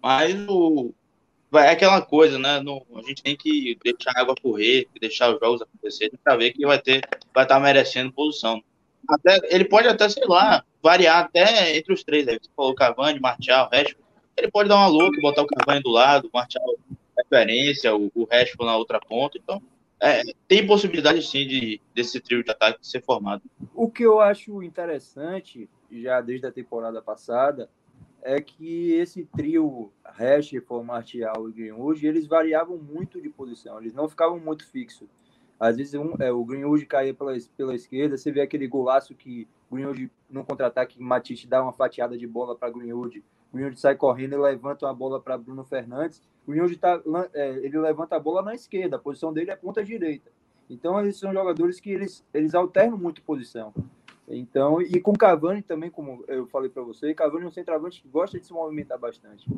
Mas 0.03 0.35
o, 0.49 0.93
é 1.55 1.71
aquela 1.71 2.03
coisa, 2.03 2.39
né? 2.39 2.59
A 2.59 3.03
gente 3.03 3.23
tem 3.23 3.37
que 3.37 3.79
deixar 3.83 4.13
a 4.17 4.21
água 4.21 4.35
correr, 4.41 4.87
deixar 5.01 5.33
os 5.33 5.41
jogos 5.41 5.63
acontecerem 5.63 6.19
para 6.23 6.37
ver 6.37 6.53
que 6.53 6.67
vai 6.67 6.79
ter, 6.79 7.01
vai 7.35 7.45
estar 7.45 7.57
tá 7.57 7.61
merecendo 7.61 8.13
posição. 8.13 8.63
Até, 9.09 9.41
ele 9.55 9.65
pode 9.65 9.89
até, 9.89 10.09
sei 10.09 10.27
lá, 10.27 10.63
variar 10.83 11.25
até 11.25 11.77
entre 11.77 11.93
os 11.93 12.05
três. 12.05 12.29
Aí. 12.29 12.39
Você 12.41 12.51
falou 12.55 12.75
Cavani, 12.75 13.21
Martial, 13.21 13.69
Rashford. 13.73 14.05
Ele 14.37 14.51
pode 14.51 14.69
dar 14.69 14.77
uma 14.77 14.87
louca, 14.87 15.21
botar 15.21 15.43
o 15.43 15.47
Cavani 15.47 15.83
do 15.83 15.91
lado, 15.91 16.29
o 16.29 16.37
Martial 16.37 16.65
referência, 17.17 17.95
o, 17.97 18.11
o 18.15 18.25
Rashford 18.31 18.67
na 18.67 18.77
outra 18.77 19.01
ponta. 19.01 19.39
Então, 19.39 19.63
é, 20.01 20.23
tem 20.47 20.67
possibilidade 20.67 21.23
sim 21.23 21.47
de 21.47 21.81
desse 21.95 22.21
trio 22.21 22.45
de 22.45 22.51
ataque 22.51 22.79
ser 22.87 23.03
formado. 23.03 23.43
O 23.75 23.91
que 23.91 24.05
eu 24.05 24.21
acho 24.21 24.63
interessante, 24.63 25.69
já 25.91 26.21
desde 26.21 26.47
a 26.47 26.53
temporada 26.53 27.03
passada, 27.03 27.69
é 28.23 28.41
que 28.41 28.93
esse 28.93 29.25
trio 29.37 29.93
Rashford, 30.05 30.87
Martial 30.87 31.49
e 31.49 31.53
Greenwood, 31.53 32.07
eles 32.07 32.27
variavam 32.27 32.77
muito 32.77 33.21
de 33.21 33.29
posição, 33.29 33.79
eles 33.79 33.95
não 33.95 34.09
ficavam 34.09 34.39
muito 34.39 34.67
fixos. 34.67 35.09
Às 35.59 35.77
vezes 35.77 35.95
um, 35.95 36.15
é, 36.21 36.31
o 36.33 36.45
Greenwood 36.45 36.87
caía 36.87 37.15
pela, 37.15 37.37
pela 37.57 37.75
esquerda, 37.75 38.17
você 38.17 38.31
vê 38.31 38.41
aquele 38.41 38.67
golaço 38.67 39.15
que 39.15 39.49
Greenwood, 39.71 40.11
no 40.31 40.45
contra-ataque, 40.45 41.01
Matisse 41.03 41.47
dá 41.47 41.63
uma 41.63 41.73
fatiada 41.73 42.17
de 42.17 42.27
bola 42.27 42.55
para 42.55 42.71
Greenwood, 42.71 43.23
Greenwood 43.53 43.81
sai 43.81 43.97
correndo 43.97 44.35
e 44.35 44.39
levanta 44.39 44.87
uma 44.87 44.95
bola 44.95 45.21
para 45.21 45.37
Bruno 45.37 45.65
Fernandes, 45.65 46.23
Yonji 46.55 46.77
tá, 46.77 47.01
é, 47.35 47.51
ele 47.59 47.79
levanta 47.79 48.17
a 48.17 48.21
bola 48.21 48.43
na 48.43 48.55
esquerda, 48.55 48.97
a 48.97 48.99
posição 48.99 49.33
dele 49.33 49.51
é 49.51 49.57
ponta 49.57 49.85
direita. 49.85 50.31
Então, 50.71 50.99
eles 51.01 51.19
são 51.19 51.33
jogadores 51.33 51.81
que 51.81 51.91
eles, 51.91 52.25
eles 52.33 52.55
alternam 52.55 52.99
muito 52.99 53.23
posição. 53.23 53.73
Então, 54.27 54.81
e 54.83 55.01
com 55.01 55.15
Cavani 55.15 55.63
também, 55.63 55.91
como 55.91 56.25
eu 56.29 56.47
falei 56.47 56.69
para 56.69 56.83
você, 56.83 57.15
Cavani 57.15 57.45
é 57.45 57.49
um 57.49 57.53
centroavante 57.53 58.03
que 58.03 58.09
gosta 58.09 58.39
de 58.39 58.47
se 58.47 58.53
movimentar 58.53 58.99
bastante. 58.99 59.49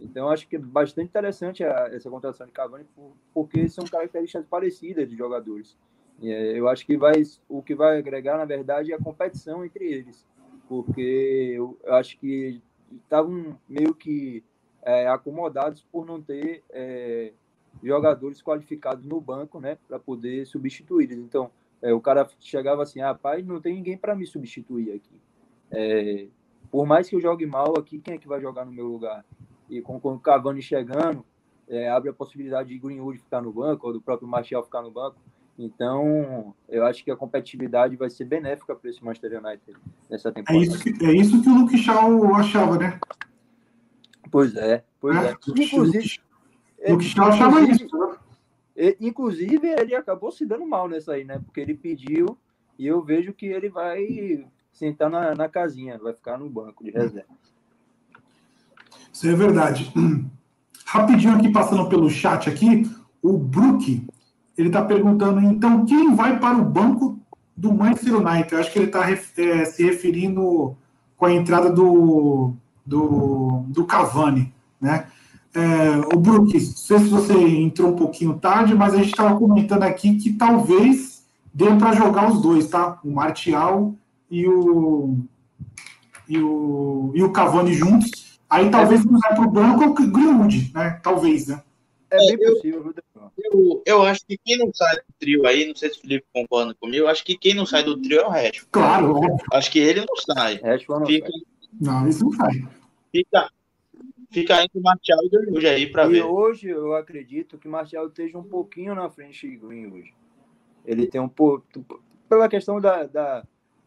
Então, 0.00 0.28
acho 0.28 0.46
que 0.46 0.56
é 0.56 0.58
bastante 0.58 1.08
interessante 1.08 1.64
a, 1.64 1.88
essa 1.92 2.10
contratação 2.10 2.46
de 2.46 2.52
Cavani, 2.52 2.86
porque 3.32 3.68
são 3.68 3.84
características 3.84 4.44
parecidas 4.46 5.08
de 5.08 5.16
jogadores. 5.16 5.76
É, 6.22 6.58
eu 6.58 6.68
acho 6.68 6.84
que 6.86 6.96
vai, 6.96 7.22
o 7.48 7.62
que 7.62 7.74
vai 7.74 7.98
agregar, 7.98 8.36
na 8.38 8.44
verdade, 8.44 8.92
é 8.92 8.94
a 8.94 9.02
competição 9.02 9.64
entre 9.64 9.84
eles, 9.84 10.26
porque 10.68 11.52
eu 11.56 11.78
acho 11.88 12.18
que 12.18 12.62
estavam 13.02 13.58
meio 13.68 13.94
que 13.94 14.44
é, 14.82 15.08
acomodados 15.08 15.82
por 15.90 16.06
não 16.06 16.20
ter 16.20 16.62
é, 16.70 17.32
jogadores 17.82 18.42
qualificados 18.42 19.04
no 19.04 19.20
banco, 19.20 19.60
né, 19.60 19.78
para 19.88 19.98
poder 19.98 20.46
substituir 20.46 21.04
eles. 21.04 21.18
Então, 21.18 21.50
o 21.82 22.00
cara 22.00 22.26
chegava 22.40 22.82
assim, 22.82 23.00
ah, 23.00 23.08
rapaz, 23.08 23.46
não 23.46 23.60
tem 23.60 23.74
ninguém 23.74 23.98
para 23.98 24.14
me 24.14 24.26
substituir 24.26 24.92
aqui. 24.92 26.30
Por 26.70 26.86
mais 26.86 27.08
que 27.08 27.14
eu 27.14 27.20
jogue 27.20 27.46
mal 27.46 27.78
aqui, 27.78 28.00
quem 28.00 28.14
é 28.14 28.18
que 28.18 28.26
vai 28.26 28.40
jogar 28.40 28.64
no 28.64 28.72
meu 28.72 28.86
lugar? 28.86 29.24
E 29.68 29.80
com, 29.80 29.98
com 29.98 30.14
o 30.14 30.20
Cavani 30.20 30.62
chegando, 30.62 31.24
é, 31.68 31.88
abre 31.88 32.10
a 32.10 32.14
possibilidade 32.14 32.68
de 32.68 32.78
Greenwood 32.78 33.18
ficar 33.18 33.42
no 33.42 33.52
banco, 33.52 33.86
ou 33.86 33.92
do 33.92 34.00
próprio 34.00 34.28
Martial 34.28 34.62
ficar 34.62 34.82
no 34.82 34.90
banco. 34.90 35.16
Então, 35.58 36.54
eu 36.68 36.84
acho 36.84 37.02
que 37.02 37.10
a 37.10 37.16
competitividade 37.16 37.96
vai 37.96 38.10
ser 38.10 38.26
benéfica 38.26 38.74
para 38.74 38.90
esse 38.90 39.02
Manchester 39.02 39.42
United 39.42 39.76
nessa 40.08 40.30
temporada. 40.30 40.58
É 40.58 40.68
isso 40.68 40.78
que, 40.78 41.04
é 41.04 41.12
isso 41.12 41.42
que 41.42 41.48
o 41.48 41.54
Luke 41.54 41.78
Shaw 41.78 42.34
achava, 42.34 42.76
né? 42.78 43.00
Pois 44.30 44.54
é, 44.54 44.84
pois 45.00 45.16
é. 45.16 45.30
é. 45.30 45.36
Inclusive, 45.48 46.20
o 46.88 46.98
que 46.98 47.20
achava 47.20 47.60
isso. 47.62 47.86
Né? 48.76 48.94
Inclusive, 49.00 49.66
ele 49.66 49.94
acabou 49.94 50.30
se 50.30 50.44
dando 50.44 50.66
mal 50.66 50.88
nessa 50.88 51.14
aí, 51.14 51.24
né? 51.24 51.38
Porque 51.38 51.60
ele 51.60 51.74
pediu 51.74 52.36
e 52.78 52.86
eu 52.86 53.02
vejo 53.02 53.32
que 53.32 53.46
ele 53.46 53.70
vai 53.70 54.46
sentar 54.70 55.08
na, 55.08 55.34
na 55.34 55.48
casinha, 55.48 55.96
vai 55.96 56.12
ficar 56.12 56.38
no 56.38 56.50
banco 56.50 56.84
de 56.84 56.90
reserva. 56.90 57.34
Isso 59.16 59.26
é 59.26 59.34
verdade. 59.34 59.90
Rapidinho 60.84 61.34
aqui, 61.34 61.48
passando 61.48 61.88
pelo 61.88 62.10
chat 62.10 62.50
aqui, 62.50 62.86
O 63.22 63.38
Brook, 63.38 64.06
ele 64.58 64.68
está 64.68 64.84
perguntando, 64.84 65.40
então, 65.40 65.86
quem 65.86 66.14
vai 66.14 66.38
para 66.38 66.58
o 66.58 66.64
banco 66.64 67.18
do 67.56 67.72
Manchester 67.72 68.16
United? 68.16 68.52
Eu 68.52 68.60
acho 68.60 68.70
que 68.70 68.78
ele 68.78 68.86
está 68.88 69.10
é, 69.10 69.64
se 69.64 69.82
referindo 69.82 70.76
com 71.16 71.24
a 71.24 71.32
entrada 71.32 71.70
do, 71.72 72.52
do, 72.84 73.64
do 73.68 73.86
Cavani, 73.86 74.52
né? 74.78 75.06
É, 75.54 76.14
o 76.14 76.20
Brook, 76.20 76.52
não 76.52 76.60
sei 76.60 76.98
se 76.98 77.08
você 77.08 77.32
entrou 77.32 77.92
um 77.92 77.96
pouquinho 77.96 78.34
tarde, 78.34 78.74
mas 78.74 78.92
a 78.92 78.98
gente 78.98 79.12
estava 79.12 79.34
comentando 79.38 79.84
aqui 79.84 80.16
que 80.16 80.34
talvez 80.34 81.24
dê 81.54 81.74
para 81.76 81.94
jogar 81.94 82.30
os 82.30 82.42
dois, 82.42 82.68
tá? 82.68 83.00
O 83.02 83.10
Martial 83.12 83.94
e 84.30 84.46
o, 84.46 85.16
e 86.28 86.38
o, 86.38 87.12
e 87.14 87.22
o 87.22 87.32
Cavani 87.32 87.72
juntos. 87.72 88.25
Aí 88.48 88.70
talvez 88.70 89.04
não 89.04 89.18
vai 89.18 89.34
para 89.34 89.44
o 89.46 89.50
banco 89.50 89.84
ou 89.84 89.90
o 89.90 89.94
Greenwood, 89.94 90.70
né? 90.74 91.00
Talvez, 91.02 91.48
né? 91.48 91.62
É 92.10 92.18
bem 92.18 92.38
possível, 92.38 92.94
eu, 93.52 93.82
eu 93.84 94.02
acho 94.02 94.24
que 94.24 94.38
quem 94.38 94.56
não 94.58 94.72
sai 94.72 94.94
do 94.96 95.02
trio 95.18 95.44
aí, 95.46 95.66
não 95.66 95.74
sei 95.74 95.90
se 95.90 95.98
o 95.98 96.00
Felipe 96.02 96.24
concorda 96.32 96.72
comigo, 96.74 97.04
eu 97.04 97.08
acho 97.08 97.24
que 97.24 97.36
quem 97.36 97.52
não 97.52 97.66
sai 97.66 97.82
do 97.82 98.00
trio 98.00 98.20
é 98.20 98.24
o 98.24 98.28
Rashford. 98.30 98.68
Claro, 98.70 99.10
óbvio. 99.16 99.36
Acho 99.52 99.70
que 99.72 99.80
ele 99.80 100.00
não 100.00 100.16
sai. 100.34 100.54
Rashford 100.62 101.00
não 101.00 101.06
Fica, 101.06 101.28
sai. 101.28 101.40
Não, 101.80 102.08
isso 102.08 102.24
não 102.24 102.32
sai. 102.32 102.64
fica, 103.10 103.50
fica 104.30 104.62
entre 104.62 104.78
o 104.78 104.82
Martial 104.82 105.18
e 105.24 105.26
o 105.26 105.30
Greenwood 105.30 105.66
aí 105.66 105.86
pra 105.90 106.06
E 106.06 106.10
ver. 106.10 106.22
hoje 106.22 106.68
eu 106.68 106.94
acredito 106.94 107.58
que 107.58 107.66
Martial 107.66 108.06
esteja 108.06 108.38
um 108.38 108.44
pouquinho 108.44 108.94
na 108.94 109.10
frente 109.10 109.48
de 109.50 109.56
Greenwood. 109.56 110.14
Ele 110.84 111.06
tem 111.08 111.20
um 111.20 111.28
pouco. 111.28 111.64
Pela 112.28 112.48
questão 112.48 112.80
da, 112.80 113.02
da, 113.04 113.44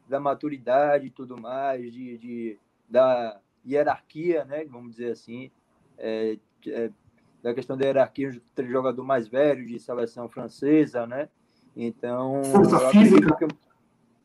da 0.10 0.20
maturidade 0.20 1.08
e 1.08 1.10
tudo 1.10 1.40
mais, 1.40 1.94
de, 1.94 2.18
de, 2.18 2.58
da 2.90 3.40
hierarquia, 3.66 4.46
né? 4.46 4.66
Vamos 4.66 4.92
dizer 4.92 5.12
assim. 5.12 5.52
É, 5.98 6.38
é, 6.68 6.92
da 7.42 7.54
questão 7.54 7.78
da 7.78 7.86
hierarquia 7.86 8.32
de 8.32 8.42
jogador 8.70 9.04
mais 9.04 9.28
velho 9.28 9.66
de 9.66 9.80
seleção 9.80 10.28
francesa, 10.28 11.06
né? 11.08 11.30
Então. 11.76 12.44
Força 12.44 12.90
física. 12.90 13.36
que- 13.36 13.48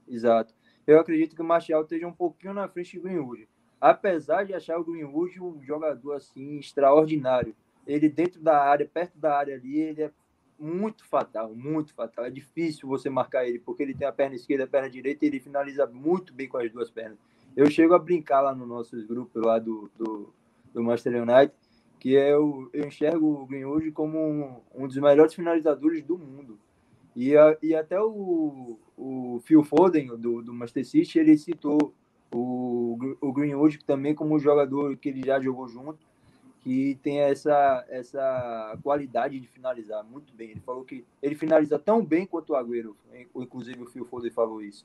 Exato. 0.09 0.55
Eu 0.87 1.01
acredito 1.01 1.35
que 1.35 1.43
o 1.43 1.45
Martial 1.45 1.83
esteja 1.83 2.07
um 2.07 2.13
pouquinho 2.13 2.53
na 2.53 2.69
frente 2.69 2.93
de 2.93 3.01
Greenwood. 3.01 3.49
Apesar 3.81 4.45
de 4.45 4.55
achar 4.55 4.79
o 4.79 4.85
Greenwood 4.85 5.41
um 5.41 5.63
jogador 5.63 6.13
assim 6.15 6.59
extraordinário. 6.59 7.55
Ele 7.87 8.09
dentro 8.09 8.41
da 8.41 8.59
área, 8.63 8.87
perto 8.87 9.19
da 9.19 9.37
área 9.37 9.55
ali, 9.55 9.79
ele 9.79 10.03
é 10.03 10.11
muito 10.59 11.05
fatal, 11.07 11.55
muito 11.55 11.93
fatal. 11.95 12.25
É 12.25 12.31
difícil 12.31 12.89
você 12.89 13.11
marcar 13.11 13.47
ele, 13.47 13.59
porque 13.59 13.83
ele 13.83 13.95
tem 13.95 14.07
a 14.07 14.13
perna 14.13 14.37
esquerda, 14.37 14.65
a 14.65 14.69
perna 14.69 14.89
direita 14.89 15.25
e 15.25 15.29
ele 15.29 15.41
finaliza 15.41 15.87
muito 15.87 16.33
bem 16.33 16.49
com 16.49 16.57
as 16.59 16.71
duas 16.71 16.91
pernas. 16.91 17.19
Eu 17.57 17.71
chego 17.71 17.95
a 17.95 17.99
brincar 17.99 18.41
lá 18.41 18.55
no 18.55 18.67
nossos 18.67 19.05
grupos 19.05 19.43
lá 19.43 19.59
do, 19.59 19.91
do, 19.97 20.33
do 20.73 20.83
Manchester 20.83 21.23
United, 21.23 21.53
que 22.01 22.17
é 22.17 22.33
eu 22.33 22.71
enxergo 22.75 23.43
o 23.43 23.47
Greenwood 23.47 23.93
como 23.93 24.19
um, 24.19 24.61
um 24.75 24.87
dos 24.87 24.97
melhores 24.97 25.35
finalizadores 25.35 26.03
do 26.03 26.19
mundo. 26.19 26.59
E, 27.15 27.37
a, 27.37 27.57
e 27.63 27.75
até 27.75 28.01
o, 28.01 28.77
o 28.99 29.41
Phil 29.45 29.63
Foden, 29.63 30.09
do, 30.09 30.43
do 30.43 30.53
Manchester 30.53 30.85
City, 30.85 31.19
ele 31.21 31.39
citou 31.39 31.95
o, 32.33 32.99
o 33.21 33.33
Greenwood 33.33 33.85
também 33.85 34.15
como 34.15 34.35
um 34.35 34.39
jogador 34.39 34.97
que 34.97 35.09
ele 35.09 35.23
já 35.25 35.41
jogou 35.41 35.69
junto, 35.69 36.05
que 36.61 36.99
tem 37.03 37.21
essa, 37.21 37.85
essa 37.89 38.77
qualidade 38.83 39.39
de 39.39 39.47
finalizar 39.47 40.03
muito 40.03 40.35
bem. 40.35 40.51
Ele 40.51 40.61
falou 40.61 40.85
que 40.85 41.05
ele 41.23 41.37
finaliza 41.37 41.79
tão 41.79 42.05
bem 42.05 42.27
quanto 42.27 42.55
o 42.55 42.57
Agüero, 42.57 42.97
inclusive 43.37 43.83
o 43.83 43.87
Phil 43.87 44.05
Foden 44.05 44.31
falou 44.31 44.61
isso. 44.61 44.85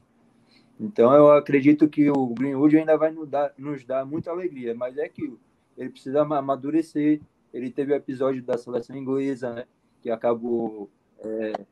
Então 0.80 1.14
eu 1.14 1.32
acredito 1.32 1.90
que 1.90 2.10
o 2.10 2.28
Greenwood 2.28 2.78
ainda 2.78 2.98
vai 2.98 3.12
nos 3.12 3.28
dar, 3.28 3.52
nos 3.58 3.84
dar 3.84 4.06
muita 4.06 4.32
alegria, 4.32 4.74
mas 4.74 4.98
é 4.98 5.10
que 5.10 5.34
ele 5.78 5.90
precisa 5.90 6.22
ama- 6.22 6.38
amadurecer. 6.38 7.20
Ele 7.54 7.70
teve 7.70 7.92
o 7.92 7.96
episódio 7.96 8.42
da 8.44 8.58
seleção 8.58 8.96
inglesa, 8.96 9.54
né? 9.54 9.64
Que 10.02 10.10
acabou. 10.10 10.90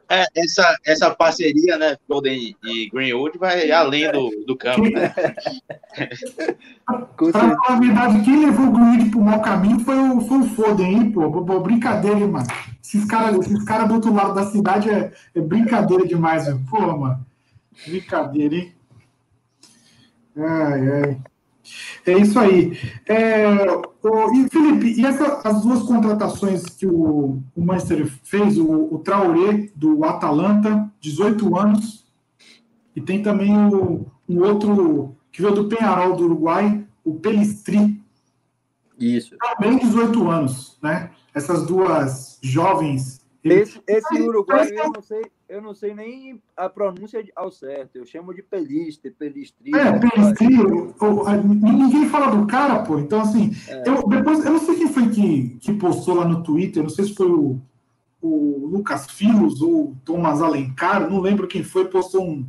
É, 0.10 0.26
essa, 0.36 0.78
essa 0.86 1.16
parceria, 1.16 1.78
né, 1.78 1.96
Foden 2.06 2.54
e 2.66 2.90
Greenwood 2.90 3.38
vai 3.38 3.72
além 3.72 4.12
do, 4.12 4.30
do 4.46 4.58
campo, 4.58 4.82
né? 4.90 5.14
A 6.86 7.80
verdade, 7.80 8.26
quem 8.26 8.46
levou 8.46 8.68
o 8.68 8.72
Greenwood 8.72 9.10
pro 9.10 9.22
mau 9.22 9.42
caminho 9.42 9.80
foi 9.80 9.98
o, 9.98 10.20
foi 10.20 10.40
o 10.40 10.50
Foden, 10.50 10.94
hein, 10.94 11.12
pô? 11.12 11.30
Brincadeira, 11.62 12.20
hein, 12.20 12.28
mano. 12.28 12.48
Esses 12.84 13.06
caras 13.06 13.38
esses 13.40 13.64
cara 13.64 13.86
do 13.86 13.94
outro 13.94 14.14
lado 14.14 14.34
da 14.34 14.46
cidade 14.48 14.90
é, 14.90 15.14
é 15.34 15.40
brincadeira 15.40 16.06
demais, 16.06 16.46
velho. 16.46 16.60
Pô, 16.70 16.98
mano. 16.98 17.26
Brincadeira, 17.88 18.56
hein? 18.56 18.74
Ai, 20.38 20.92
ai. 20.92 21.22
É 22.06 22.14
isso 22.18 22.40
aí. 22.40 22.78
É, 23.06 23.46
o- 24.02 24.34
e, 24.36 24.48
Felipe, 24.50 25.00
e 25.02 25.06
essa- 25.06 25.42
as 25.44 25.62
duas 25.62 25.84
contratações 25.84 26.64
que 26.64 26.88
o, 26.88 27.42
o 27.56 27.62
Manchester 27.62 28.08
fez, 28.24 28.58
o, 28.58 28.88
o 28.94 29.00
Traoré, 29.00 29.70
do 29.76 30.06
Atalanta, 30.06 30.90
18 31.02 31.58
anos, 31.58 32.06
e 32.96 33.02
tem 33.02 33.22
também 33.22 33.54
o, 33.74 34.06
um 34.30 34.40
outro 34.44 35.16
que 35.32 35.42
veio 35.42 35.54
do 35.54 35.68
Penharol 35.68 36.16
do 36.16 36.24
Uruguai, 36.24 36.86
o 37.04 37.16
Pelistri, 37.16 38.02
Isso. 38.98 39.36
também 39.38 39.78
18 39.78 40.30
anos, 40.30 40.78
né? 40.82 41.12
Essas 41.36 41.66
duas 41.68 42.40
jovens. 42.42 43.20
Esse, 43.44 43.82
esse 43.88 44.22
Uruguai, 44.22 44.70
eu 44.72 44.92
não, 44.92 45.02
sei, 45.02 45.22
eu 45.50 45.62
não 45.62 45.74
sei 45.74 45.94
nem 45.94 46.42
a 46.56 46.68
pronúncia 46.68 47.24
ao 47.36 47.52
certo. 47.52 47.96
Eu 47.98 48.06
chamo 48.06 48.34
de 48.34 48.42
Peliste, 48.42 49.10
Pelistri. 49.12 49.72
É, 49.74 49.98
Pelistri, 50.00 50.48
ninguém 51.64 52.10
fala 52.10 52.36
do 52.36 52.46
cara, 52.46 52.80
pô. 52.84 53.00
Então, 53.00 53.22
assim, 53.22 53.52
É. 53.68 53.88
eu, 53.88 54.08
depois, 54.08 54.46
eu 54.46 54.52
não 54.54 54.60
sei 54.60 54.76
quem 54.76 54.88
foi 54.90 55.10
que, 55.10 55.58
que 55.62 55.74
postou 55.74 56.16
lá 56.16 56.26
no 56.26 56.44
Twitter, 56.44 56.84
não 56.84 56.90
sei 56.90 57.06
se 57.06 57.16
foi 57.16 57.30
o, 57.32 57.60
o 58.22 58.68
Lucas 58.72 59.08
Filos 59.10 59.62
ou 59.62 59.90
o 59.92 59.98
Thomas 60.04 60.42
Alencar, 60.42 61.10
não 61.10 61.20
lembro 61.22 61.48
quem 61.48 61.64
foi, 61.64 61.86
postou 61.86 62.28
um. 62.28 62.46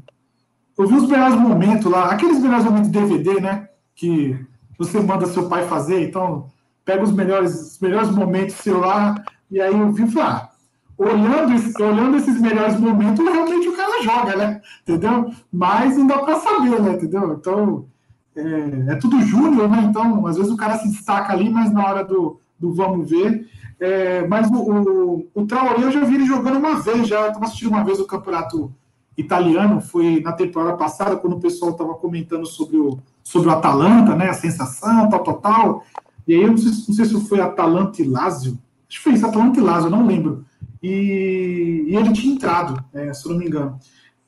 Eu 0.77 0.87
vi 0.87 0.95
os 0.95 1.09
melhores 1.09 1.37
momentos 1.37 1.91
lá, 1.91 2.11
aqueles 2.11 2.41
melhores 2.41 2.65
momentos 2.65 2.91
de 2.91 2.99
DVD, 3.01 3.41
né? 3.41 3.69
Que 3.95 4.39
você 4.79 5.01
manda 5.01 5.27
seu 5.27 5.49
pai 5.49 5.67
fazer, 5.67 6.03
então 6.09 6.47
pega 6.85 7.03
os 7.03 7.13
melhores, 7.13 7.73
os 7.73 7.79
melhores 7.81 8.11
momentos 8.11 8.55
seu 8.57 8.79
lá, 8.79 9.23
e 9.51 9.61
aí 9.61 9.77
eu 9.79 9.93
vi 9.93 10.05
e 10.05 10.11
falei, 10.11 10.29
ah, 10.29 10.51
olhando, 10.99 11.55
olhando 11.81 12.17
esses 12.17 12.41
melhores 12.41 12.79
momentos, 12.79 13.25
realmente 13.25 13.69
o 13.69 13.77
cara 13.77 14.03
joga, 14.03 14.37
né? 14.37 14.61
Entendeu? 14.83 15.31
Mas 15.53 15.97
não 15.97 16.07
dá 16.07 16.19
pra 16.19 16.41
saber, 16.41 16.83
né? 16.83 16.95
Entendeu? 16.95 17.35
Então, 17.35 17.87
é, 18.35 18.93
é 18.93 18.95
tudo 18.97 19.21
júnior, 19.23 19.69
né? 19.69 19.87
Então, 19.89 20.27
às 20.27 20.37
vezes 20.37 20.51
o 20.51 20.57
cara 20.57 20.77
se 20.77 20.89
destaca 20.89 21.33
ali, 21.33 21.49
mas 21.49 21.73
na 21.73 21.87
hora 21.87 22.05
do, 22.05 22.41
do 22.59 22.75
vamos 22.75 23.09
ver. 23.09 23.49
É, 23.79 24.27
mas 24.27 24.51
o, 24.51 24.57
o, 24.57 25.27
o 25.33 25.47
Traoré 25.47 25.85
eu 25.85 25.91
já 25.93 26.05
vi 26.05 26.17
ele 26.17 26.27
jogando 26.27 26.59
uma 26.59 26.81
vez, 26.81 27.07
já 27.07 27.29
estava 27.29 27.45
assistindo 27.45 27.69
uma 27.69 27.85
vez 27.85 28.01
o 28.01 28.07
campeonato 28.07 28.73
italiano, 29.17 29.81
foi 29.81 30.21
na 30.21 30.33
temporada 30.33 30.77
passada, 30.77 31.17
quando 31.17 31.35
o 31.35 31.41
pessoal 31.41 31.73
estava 31.73 31.95
comentando 31.95 32.45
sobre 32.45 32.77
o, 32.77 32.99
sobre 33.23 33.49
o 33.49 33.53
Atalanta, 33.53 34.17
né? 34.17 34.29
A 34.29 34.35
sensação, 34.35 35.09
tal, 35.09 35.23
tal, 35.23 35.35
tal. 35.35 35.85
E 36.27 36.35
aí 36.35 36.43
eu 36.43 36.49
não 36.49 36.59
sei, 36.59 36.73
não 36.89 36.95
sei 36.95 37.05
se 37.05 37.29
foi 37.29 37.41
Atalanta 37.41 38.03
e 38.03 38.05
Lazio. 38.05 38.59
Acho 38.89 38.99
que 38.99 39.05
foi 39.05 39.13
isso, 39.13 39.27
Atalanta 39.27 39.61
e 39.61 39.63
Lazio, 39.63 39.91
não 39.91 40.05
lembro. 40.05 40.45
E, 40.83 41.85
e 41.89 41.97
ele 41.97 42.13
tinha 42.13 42.35
entrado, 42.35 42.83
é, 42.93 43.13
se 43.13 43.29
não 43.29 43.37
me 43.37 43.47
engano. 43.47 43.79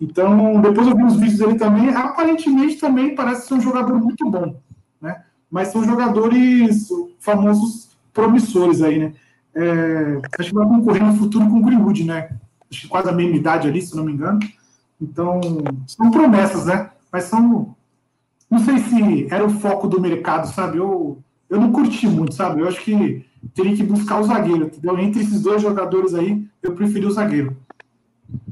Então, 0.01 0.61
depois 0.61 0.89
eu 0.89 0.97
vi 0.97 1.05
os 1.05 1.17
vídeos 1.17 1.39
dele 1.39 1.55
também. 1.57 1.91
Aparentemente 1.91 2.77
também 2.77 3.15
parece 3.15 3.47
ser 3.47 3.55
um 3.55 3.61
jogador 3.61 3.95
muito 3.99 4.29
bom, 4.31 4.59
né? 5.01 5.25
Mas 5.51 5.69
são 5.69 5.85
jogadores 5.85 6.89
famosos 7.19 7.91
promissores 8.13 8.83
aí, 8.83 8.99
né? 8.99 9.13
É, 9.55 10.21
acho 10.39 10.51
que 10.51 10.55
vai 10.55 10.67
concorrer 10.67 11.05
no 11.05 11.17
futuro 11.17 11.49
com 11.49 11.59
o 11.59 11.63
Greenwood, 11.63 12.05
né? 12.05 12.31
Acho 12.71 12.83
que 12.83 12.89
quase 12.89 13.09
a 13.09 13.13
mesma 13.13 13.37
idade 13.37 13.69
ali, 13.69 13.83
se 13.83 13.95
não 13.95 14.05
me 14.05 14.13
engano. 14.13 14.39
Então, 15.01 15.41
são 15.87 16.11
promessas, 16.11 16.67
né? 16.67 16.91
Mas 17.13 17.25
são. 17.25 17.75
Não 18.49 18.59
sei 18.59 18.79
se 18.79 19.27
era 19.31 19.45
o 19.45 19.51
foco 19.51 19.87
do 19.87 20.01
mercado, 20.01 20.47
sabe? 20.53 20.79
Eu, 20.79 21.19
eu 21.49 21.61
não 21.61 21.73
curti 21.73 22.07
muito, 22.07 22.35
sabe? 22.35 22.61
Eu 22.61 22.69
acho 22.69 22.81
que 22.83 23.25
teria 23.55 23.77
que 23.77 23.83
buscar 23.83 24.21
o 24.21 24.25
zagueiro, 24.25 24.67
entendeu? 24.67 24.99
Entre 24.99 25.23
esses 25.23 25.43
dois 25.43 25.63
jogadores 25.63 26.15
aí, 26.15 26.47
eu 26.63 26.75
preferi 26.75 27.07
o 27.07 27.11
zagueiro. 27.11 27.57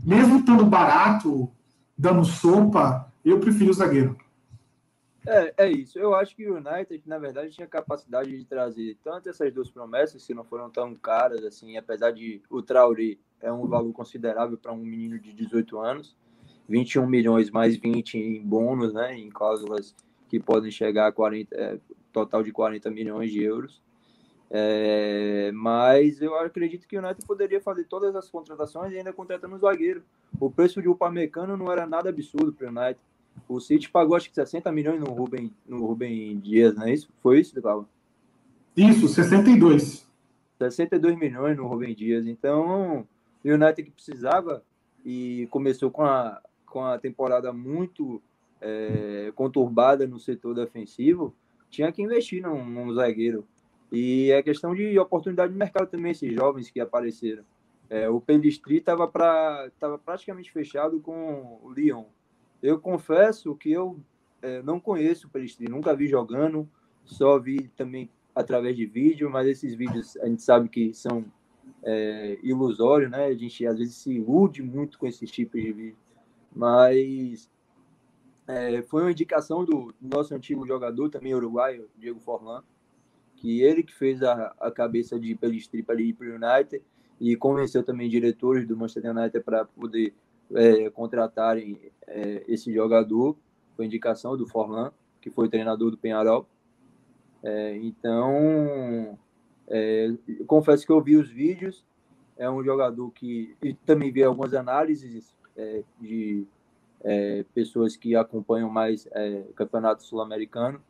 Mesmo 0.05 0.39
estando 0.39 0.65
barato, 0.65 1.51
dando 1.97 2.25
sopa, 2.25 3.13
eu 3.25 3.39
preferi 3.39 3.71
o 3.71 3.75
zagueiro. 3.75 4.17
É, 5.27 5.55
é 5.59 5.71
isso. 5.71 5.99
Eu 5.99 6.15
acho 6.15 6.35
que 6.35 6.49
o 6.49 6.57
United, 6.57 7.03
na 7.07 7.19
verdade, 7.19 7.55
tinha 7.55 7.67
capacidade 7.67 8.31
de 8.31 8.45
trazer 8.47 8.97
tanto 9.05 9.29
essas 9.29 9.53
duas 9.53 9.71
promessas, 9.71 10.27
que 10.27 10.33
não 10.33 10.43
foram 10.43 10.71
tão 10.71 10.95
caras, 10.95 11.45
assim, 11.45 11.77
apesar 11.77 12.13
de 12.13 12.41
o 12.49 12.63
Traoré 12.63 13.19
é 13.41 13.53
um 13.53 13.67
valor 13.67 13.93
considerável 13.93 14.57
para 14.57 14.73
um 14.73 14.79
menino 14.79 15.19
de 15.19 15.33
18 15.33 15.79
anos, 15.79 16.17
21 16.69 17.07
milhões 17.07 17.51
mais 17.51 17.77
20 17.77 18.15
em 18.17 18.43
bônus, 18.43 18.93
né, 18.95 19.17
em 19.17 19.29
cláusulas 19.29 19.95
que 20.29 20.41
podem 20.41 20.71
chegar 20.71 21.07
a 21.07 21.13
40, 21.13 21.55
é, 21.55 21.79
total 22.13 22.43
de 22.43 22.51
40 22.51 22.91
milhões 22.91 23.31
de 23.31 23.43
euros. 23.43 23.83
É, 24.51 25.51
mas 25.53 26.23
eu 26.23 26.35
acredito 26.39 26.87
que 26.87 26.97
o 26.97 27.03
United 27.05 27.27
poderia 27.27 27.61
fazer 27.61 27.85
todas 27.85 28.17
as 28.17 28.31
contratações 28.31 28.93
e 28.93 28.99
ainda 28.99 29.13
contratando 29.13 29.55
um 29.55 29.59
zagueiro. 29.59 30.03
O 30.41 30.51
preço 30.51 30.81
de 30.81 30.89
Upamecano 30.89 31.57
não 31.57 31.71
era 31.71 31.87
nada 31.87 32.09
absurdo 32.09 32.53
para 32.53 32.67
o 32.67 32.71
United. 32.71 33.01
O 33.47 33.61
City 33.61 33.91
pagou 33.91 34.17
acho 34.17 34.29
que 34.29 34.35
60 34.35 34.71
milhões 34.73 35.01
no 35.01 35.07
Rubem, 35.13 35.53
no 35.67 35.85
Rubem 35.87 36.39
Dias, 36.39 36.75
não 36.75 36.85
é 36.85 36.93
isso? 36.93 37.09
Foi 37.23 37.41
isso, 37.41 37.61
Cláudio? 37.61 37.89
Isso, 38.77 39.09
62. 39.09 40.07
62 40.59 41.17
milhões 41.17 41.57
no 41.57 41.67
Rubem 41.67 41.95
Dias. 41.95 42.27
Então, 42.27 43.07
o 43.45 43.49
United 43.49 43.83
que 43.83 43.91
precisava 43.91 44.63
e 45.05 45.47
começou 45.51 45.91
com 45.91 46.05
a, 46.05 46.41
com 46.67 46.85
a 46.85 46.99
temporada 46.99 47.53
muito 47.53 48.21
é, 48.61 49.33
conturbada 49.35 50.07
no 50.07 50.19
setor 50.19 50.55
defensivo, 50.55 51.35
tinha 51.71 51.93
que 51.93 52.03
investir 52.03 52.43
num, 52.43 52.65
num 52.65 52.93
zagueiro. 52.93 53.47
E 53.91 54.31
é 54.31 54.43
questão 54.43 54.75
de 54.75 54.99
oportunidade 54.99 55.53
de 55.53 55.59
mercado 55.59 55.89
também, 55.89 56.13
esses 56.13 56.33
jovens 56.33 56.71
que 56.71 56.81
apareceram. 56.81 57.45
É, 57.89 58.09
o 58.09 58.21
Pelistri 58.21 58.79
estava 58.79 59.09
pra, 59.09 59.71
tava 59.81 59.99
praticamente 59.99 60.53
fechado 60.53 61.01
com 61.01 61.59
o 61.63 61.73
Lyon. 61.73 62.05
Eu 62.63 62.79
confesso 62.79 63.55
que 63.55 63.73
eu 63.73 63.99
é, 64.43 64.63
não 64.63 64.79
conheço 64.79 65.27
o 65.27 65.31
Pelistri, 65.31 65.69
nunca 65.69 65.97
vi 65.97 66.07
jogando, 66.07 66.69
só 67.05 67.39
vi 67.39 67.69
também 67.69 68.11
através 68.35 68.77
de 68.77 68.85
vídeo, 68.85 69.31
mas 69.31 69.49
esses 69.49 69.75
vídeos 69.75 70.17
a 70.19 70.27
gente 70.27 70.43
sabe 70.43 70.69
que 70.69 70.93
são 70.93 71.25
é, 71.83 72.39
ilusórios, 72.43 73.11
né? 73.11 73.25
A 73.27 73.35
gente 73.35 73.67
às 73.67 73.79
vezes 73.79 73.97
se 73.97 74.13
ilude 74.13 74.63
muito 74.63 74.99
com 74.99 75.07
esses 75.07 75.31
tipos 75.31 75.61
de 75.61 75.73
vídeo. 75.73 75.97
Mas 76.55 77.51
é, 78.47 78.83
foi 78.83 79.03
uma 79.03 79.11
indicação 79.11 79.65
do 79.65 79.95
nosso 80.01 80.35
antigo 80.35 80.67
jogador, 80.67 81.09
também 81.09 81.35
uruguaio, 81.35 81.89
Diego 81.97 82.21
Forlan, 82.21 82.63
que 83.41 83.63
ele 83.63 83.83
que 83.83 83.95
fez 83.95 84.23
a, 84.23 84.55
a 84.61 84.71
cabeça 84.71 85.19
de 85.19 85.35
Pelistri 85.35 85.81
ir 85.81 86.13
para 86.13 86.27
o 86.27 86.35
United 86.35 86.83
e 87.21 87.37
convenceu 87.37 87.83
também 87.83 88.09
diretores 88.09 88.67
do 88.67 88.77
Manchester 88.77 89.17
United 89.17 89.41
para 89.45 89.65
poder 89.65 90.15
é, 90.55 90.91
contratarem 90.91 91.79
é, 92.07 92.45
esse 92.49 92.73
jogador, 92.73 93.37
foi 93.77 93.87
indicação 93.87 94.37
do 94.37 94.47
Forlan, 94.47 94.93
que 95.21 95.31
foi 95.31 95.49
treinador 95.49 95.91
do 95.91 95.99
Penharol. 95.99 96.49
É, 97.43 97.77
então, 97.77 99.19
é, 99.69 100.13
confesso 100.47 100.85
que 100.85 100.93
eu 100.93 101.01
vi 101.01 101.17
os 101.17 101.31
vídeos, 101.31 101.85
é 102.37 102.49
um 102.51 102.63
jogador 102.63 103.11
que 103.11 103.57
e 103.63 103.75
também 103.75 104.13
vi 104.13 104.23
algumas 104.23 104.55
análises 104.55 105.35
é, 105.57 105.83
de 106.01 106.47
é, 107.03 107.45
pessoas 107.55 107.97
que 107.97 108.15
acompanham 108.17 108.71
mais 108.71 109.07
é, 109.13 109.45
campeonato 109.55 110.03
sul-americano. 110.03 110.81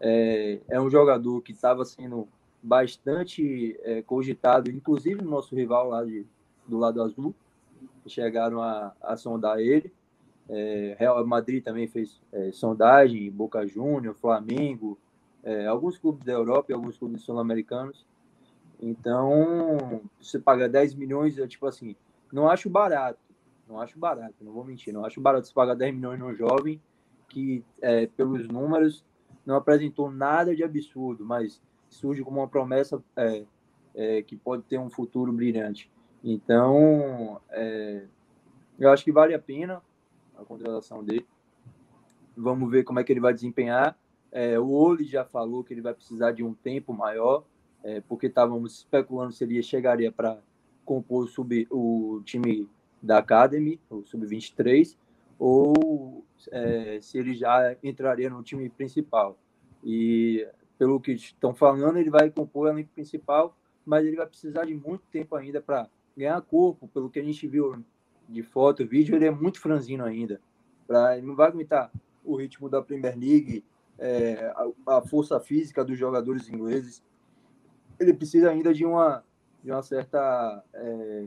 É, 0.00 0.60
é, 0.68 0.80
um 0.80 0.88
jogador 0.88 1.40
que 1.42 1.52
estava 1.52 1.84
sendo 1.84 2.28
bastante 2.62 3.78
é, 3.82 4.02
cogitado, 4.02 4.70
inclusive 4.70 5.22
no 5.22 5.30
nosso 5.30 5.54
rival 5.54 5.88
lá 5.88 6.04
de, 6.04 6.26
do 6.66 6.78
lado 6.78 7.02
azul, 7.02 7.34
chegaram 8.06 8.62
a, 8.62 8.92
a 9.00 9.16
sondar 9.16 9.58
ele. 9.58 9.92
É, 10.48 10.96
Real 10.98 11.26
Madrid 11.26 11.62
também 11.62 11.86
fez 11.86 12.20
é, 12.32 12.50
sondagem, 12.52 13.30
Boca 13.30 13.66
Júnior, 13.66 14.14
Flamengo, 14.14 14.98
é, 15.42 15.66
alguns 15.66 15.98
clubes 15.98 16.24
da 16.24 16.32
Europa 16.32 16.72
e 16.72 16.74
alguns 16.74 16.96
clubes 16.96 17.22
sul-americanos. 17.22 18.06
Então, 18.80 20.02
você 20.20 20.38
paga 20.38 20.68
10 20.68 20.94
milhões, 20.94 21.38
é 21.38 21.46
tipo 21.46 21.66
assim, 21.66 21.96
não 22.32 22.48
acho 22.48 22.70
barato, 22.70 23.18
não 23.68 23.80
acho 23.80 23.98
barato, 23.98 24.34
não 24.40 24.52
vou 24.52 24.64
mentir, 24.64 24.92
não 24.92 25.04
acho 25.04 25.20
barato 25.20 25.46
você 25.46 25.52
pagar 25.52 25.74
10 25.74 25.94
milhões 25.94 26.18
num 26.18 26.34
jovem 26.34 26.80
que, 27.28 27.64
é, 27.82 28.06
pelos 28.06 28.46
números, 28.48 29.04
não 29.48 29.56
apresentou 29.56 30.10
nada 30.10 30.54
de 30.54 30.62
absurdo, 30.62 31.24
mas 31.24 31.58
surge 31.88 32.22
como 32.22 32.40
uma 32.40 32.48
promessa 32.48 33.02
é, 33.16 33.46
é, 33.94 34.22
que 34.22 34.36
pode 34.36 34.62
ter 34.64 34.78
um 34.78 34.90
futuro 34.90 35.32
brilhante. 35.32 35.90
Então, 36.22 37.40
é, 37.48 38.04
eu 38.78 38.90
acho 38.90 39.02
que 39.02 39.10
vale 39.10 39.32
a 39.32 39.38
pena 39.38 39.80
a 40.36 40.44
contratação 40.44 41.02
dele. 41.02 41.26
Vamos 42.36 42.70
ver 42.70 42.84
como 42.84 43.00
é 43.00 43.04
que 43.04 43.10
ele 43.10 43.20
vai 43.20 43.32
desempenhar. 43.32 43.98
É, 44.30 44.60
o 44.60 44.68
Oli 44.68 45.04
já 45.04 45.24
falou 45.24 45.64
que 45.64 45.72
ele 45.72 45.80
vai 45.80 45.94
precisar 45.94 46.32
de 46.32 46.44
um 46.44 46.52
tempo 46.52 46.92
maior, 46.92 47.42
é, 47.82 48.02
porque 48.02 48.26
estávamos 48.26 48.80
especulando 48.80 49.32
se 49.32 49.44
ele 49.44 49.62
chegaria 49.62 50.12
para 50.12 50.38
compor 50.84 51.24
o, 51.24 51.26
sub, 51.26 51.66
o 51.70 52.20
time 52.22 52.68
da 53.02 53.16
Academy, 53.16 53.80
o 53.88 54.04
Sub-23, 54.04 54.94
ou 55.38 56.24
é, 56.50 56.98
se 57.00 57.18
ele 57.18 57.34
já 57.34 57.76
entraria 57.82 58.28
no 58.28 58.42
time 58.42 58.68
principal. 58.68 59.38
E 59.84 60.46
pelo 60.78 61.00
que 61.00 61.12
estão 61.12 61.54
falando, 61.54 61.98
ele 61.98 62.10
vai 62.10 62.30
compor 62.30 62.66
o 62.66 62.68
elenco 62.68 62.90
principal, 62.94 63.56
mas 63.84 64.04
ele 64.04 64.16
vai 64.16 64.26
precisar 64.26 64.64
de 64.64 64.74
muito 64.74 65.04
tempo 65.10 65.34
ainda 65.36 65.60
para 65.60 65.88
ganhar 66.16 66.40
corpo. 66.42 66.88
Pelo 66.88 67.10
que 67.10 67.18
a 67.18 67.24
gente 67.24 67.46
viu 67.46 67.84
de 68.28 68.42
foto, 68.42 68.86
vídeo, 68.86 69.14
ele 69.14 69.26
é 69.26 69.30
muito 69.30 69.60
franzino 69.60 70.04
ainda. 70.04 70.40
Pra, 70.86 71.16
ele 71.16 71.26
não 71.26 71.36
vai 71.36 71.48
aguentar 71.48 71.90
o 72.24 72.36
ritmo 72.36 72.68
da 72.68 72.82
Premier 72.82 73.16
League, 73.18 73.64
é, 73.98 74.52
a, 74.86 74.98
a, 74.98 75.02
força 75.02 75.40
física 75.40 75.84
dos 75.84 75.98
jogadores 75.98 76.48
ingleses. 76.48 77.02
Ele 77.98 78.12
precisa 78.12 78.50
ainda 78.50 78.72
de 78.72 78.84
uma, 78.84 79.24
de 79.62 79.70
uma 79.70 79.82
certa 79.82 80.62
é, 80.74 81.26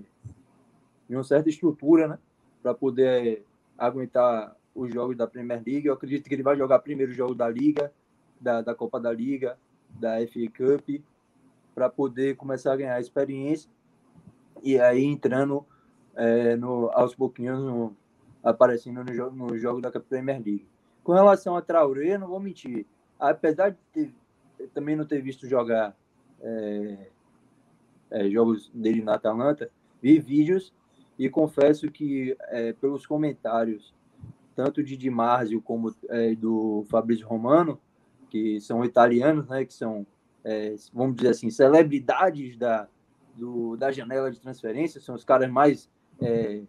de 1.09 1.15
uma 1.15 1.23
certa 1.23 1.49
estrutura, 1.49 2.07
né? 2.07 2.19
Para 2.61 2.73
poder 2.73 3.43
aguentar 3.81 4.55
os 4.75 4.93
jogos 4.93 5.17
da 5.17 5.25
Premier 5.25 5.61
League. 5.65 5.87
Eu 5.87 5.93
acredito 5.93 6.27
que 6.27 6.35
ele 6.35 6.43
vai 6.43 6.55
jogar 6.55 6.79
primeiro 6.79 7.11
jogo 7.13 7.33
da 7.33 7.49
Liga, 7.49 7.91
da, 8.39 8.61
da 8.61 8.75
Copa 8.75 8.99
da 8.99 9.11
Liga, 9.11 9.57
da 9.89 10.15
FA 10.27 10.39
Cup, 10.55 11.03
para 11.73 11.89
poder 11.89 12.35
começar 12.35 12.73
a 12.73 12.75
ganhar 12.75 12.99
experiência 12.99 13.69
e 14.61 14.79
aí 14.79 15.03
entrando 15.03 15.65
é, 16.15 16.55
no, 16.55 16.91
aos 16.93 17.15
pouquinhos 17.15 17.59
no, 17.59 17.95
aparecendo 18.43 19.03
no 19.03 19.13
jogo, 19.13 19.35
no 19.35 19.57
jogo 19.57 19.81
da 19.81 19.91
Premier 19.91 20.37
League. 20.37 20.67
Com 21.03 21.13
relação 21.13 21.55
a 21.55 21.61
Traoré, 21.61 22.17
não 22.19 22.27
vou 22.27 22.39
mentir, 22.39 22.85
apesar 23.19 23.69
de 23.69 23.77
ter, 23.91 24.13
também 24.75 24.95
não 24.95 25.05
ter 25.05 25.21
visto 25.21 25.47
jogar 25.47 25.95
é, 26.39 27.07
é, 28.11 28.29
jogos 28.29 28.69
dele 28.73 29.01
na 29.01 29.15
Atalanta, 29.15 29.71
vi 29.99 30.19
vídeos 30.19 30.71
e 31.23 31.29
confesso 31.29 31.87
que, 31.91 32.35
é, 32.47 32.73
pelos 32.73 33.05
comentários, 33.05 33.93
tanto 34.55 34.83
de 34.83 34.97
Di 34.97 35.11
como 35.63 35.93
é, 36.09 36.33
do 36.33 36.83
Fabrício 36.89 37.27
Romano, 37.27 37.79
que 38.27 38.59
são 38.59 38.83
italianos, 38.83 39.47
né, 39.47 39.63
que 39.63 39.71
são, 39.71 40.03
é, 40.43 40.73
vamos 40.91 41.17
dizer 41.17 41.29
assim, 41.29 41.51
celebridades 41.51 42.57
da, 42.57 42.87
do, 43.35 43.77
da 43.77 43.91
janela 43.91 44.31
de 44.31 44.39
transferência, 44.39 44.99
são 44.99 45.13
os 45.13 45.23
caras 45.23 45.47
mais 45.47 45.87
é, 46.19 46.63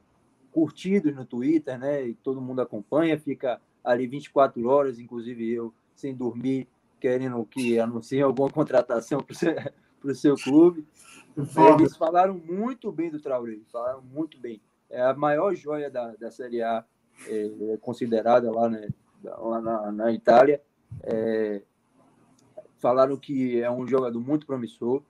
curtidos 0.51 1.15
no 1.15 1.25
Twitter, 1.25 1.79
né, 1.79 2.09
e 2.09 2.15
todo 2.15 2.39
mundo 2.39 2.61
acompanha, 2.61 3.19
fica 3.19 3.59
ali 3.83 4.07
24 4.07 4.69
horas, 4.69 4.99
inclusive 4.99 5.51
eu, 5.51 5.73
sem 5.95 6.15
dormir, 6.15 6.69
querendo 7.01 7.43
que 7.47 7.79
anuncie 7.79 8.21
alguma 8.21 8.51
contratação 8.51 9.25
para 10.03 10.13
o 10.13 10.15
seu, 10.15 10.35
clube. 10.37 10.87
Eles 11.79 11.97
falaram 11.97 12.35
muito 12.35 12.91
bem 12.91 13.11
do 13.11 13.21
Traoré, 13.21 13.59
falaram 13.71 14.03
muito 14.03 14.39
bem. 14.39 14.61
É 14.91 15.01
a 15.01 15.15
maior 15.15 15.55
joia 15.55 15.89
da, 15.89 16.15
da 16.17 16.31
Série 16.31 16.63
A, 16.63 16.85
é, 17.27 17.73
é 17.73 17.77
considerada 17.79 18.51
lá, 18.51 18.69
né, 18.69 18.89
lá 19.23 19.61
na, 19.61 19.93
na 19.93 20.13
Itália. 20.13 20.61
É, 21.05 21.63
falaram 22.79 23.17
que 23.17 23.63
é 23.63 23.71
um 23.71 23.87
jogador 23.87 24.21
muito 24.21 24.45
promissor 24.45 25.03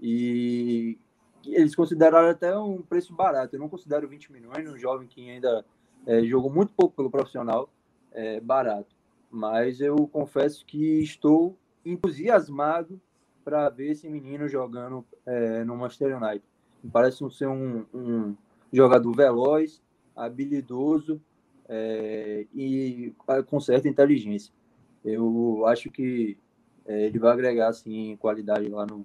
e 0.00 0.98
eles 1.46 1.74
consideraram 1.74 2.28
até 2.28 2.56
um 2.58 2.82
preço 2.82 3.14
barato. 3.14 3.54
Eu 3.54 3.60
não 3.60 3.68
considero 3.68 4.08
20 4.08 4.32
milhões 4.32 4.68
um 4.68 4.76
jovem 4.76 5.06
que 5.06 5.30
ainda 5.30 5.64
é, 6.06 6.22
jogou 6.24 6.50
muito 6.50 6.72
pouco 6.74 6.94
pelo 6.94 7.10
profissional, 7.10 7.70
é, 8.12 8.40
barato. 8.40 8.94
Mas 9.30 9.80
eu 9.80 10.06
confesso 10.08 10.64
que 10.66 11.02
estou 11.02 11.56
entusiasmado 11.84 13.00
para 13.44 13.68
ver 13.68 13.90
esse 13.90 14.08
menino 14.08 14.48
jogando 14.48 15.04
é, 15.26 15.64
no 15.64 15.76
Manchester 15.76 16.16
United. 16.16 16.44
Parece 16.92 17.28
ser 17.30 17.48
um, 17.48 17.84
um 17.94 18.34
jogador 18.72 19.12
veloz, 19.14 19.82
habilidoso 20.16 21.20
é, 21.68 22.46
e 22.54 23.12
com 23.46 23.60
certa 23.60 23.88
inteligência. 23.88 24.52
Eu 25.04 25.66
acho 25.66 25.90
que 25.90 26.36
é, 26.86 27.06
ele 27.06 27.18
vai 27.18 27.32
agregar 27.32 27.68
assim, 27.68 28.16
qualidade 28.16 28.68
lá 28.68 28.86
no, 28.86 29.04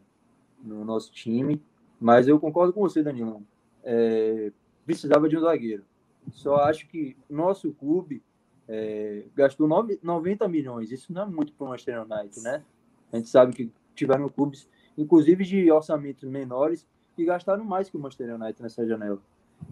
no 0.63 0.83
nosso 0.83 1.11
time. 1.11 1.61
Mas 1.99 2.27
eu 2.27 2.39
concordo 2.39 2.73
com 2.73 2.81
você, 2.81 3.03
Danilo. 3.03 3.43
É, 3.83 4.51
precisava 4.85 5.27
de 5.27 5.37
um 5.37 5.41
zagueiro. 5.41 5.83
Só 6.31 6.57
acho 6.57 6.87
que 6.87 7.17
nosso 7.29 7.71
clube 7.73 8.21
é, 8.67 9.25
gastou 9.35 9.67
9, 9.67 9.99
90 10.01 10.47
milhões. 10.47 10.91
Isso 10.91 11.11
não 11.11 11.23
é 11.23 11.25
muito 11.25 11.53
para 11.53 11.65
o 11.65 11.69
Manchester 11.69 12.01
United, 12.01 12.41
né? 12.41 12.63
A 13.11 13.17
gente 13.17 13.29
sabe 13.29 13.53
que 13.53 13.71
tiveram 13.99 14.27
clubes, 14.29 14.67
inclusive 14.97 15.43
de 15.43 15.71
orçamentos 15.71 16.27
menores, 16.27 16.87
que 17.15 17.25
gastaram 17.25 17.63
mais 17.63 17.89
que 17.89 17.97
o 17.97 17.99
Manchester 17.99 18.35
United 18.35 18.61
nessa 18.61 18.87
janela. 18.87 19.21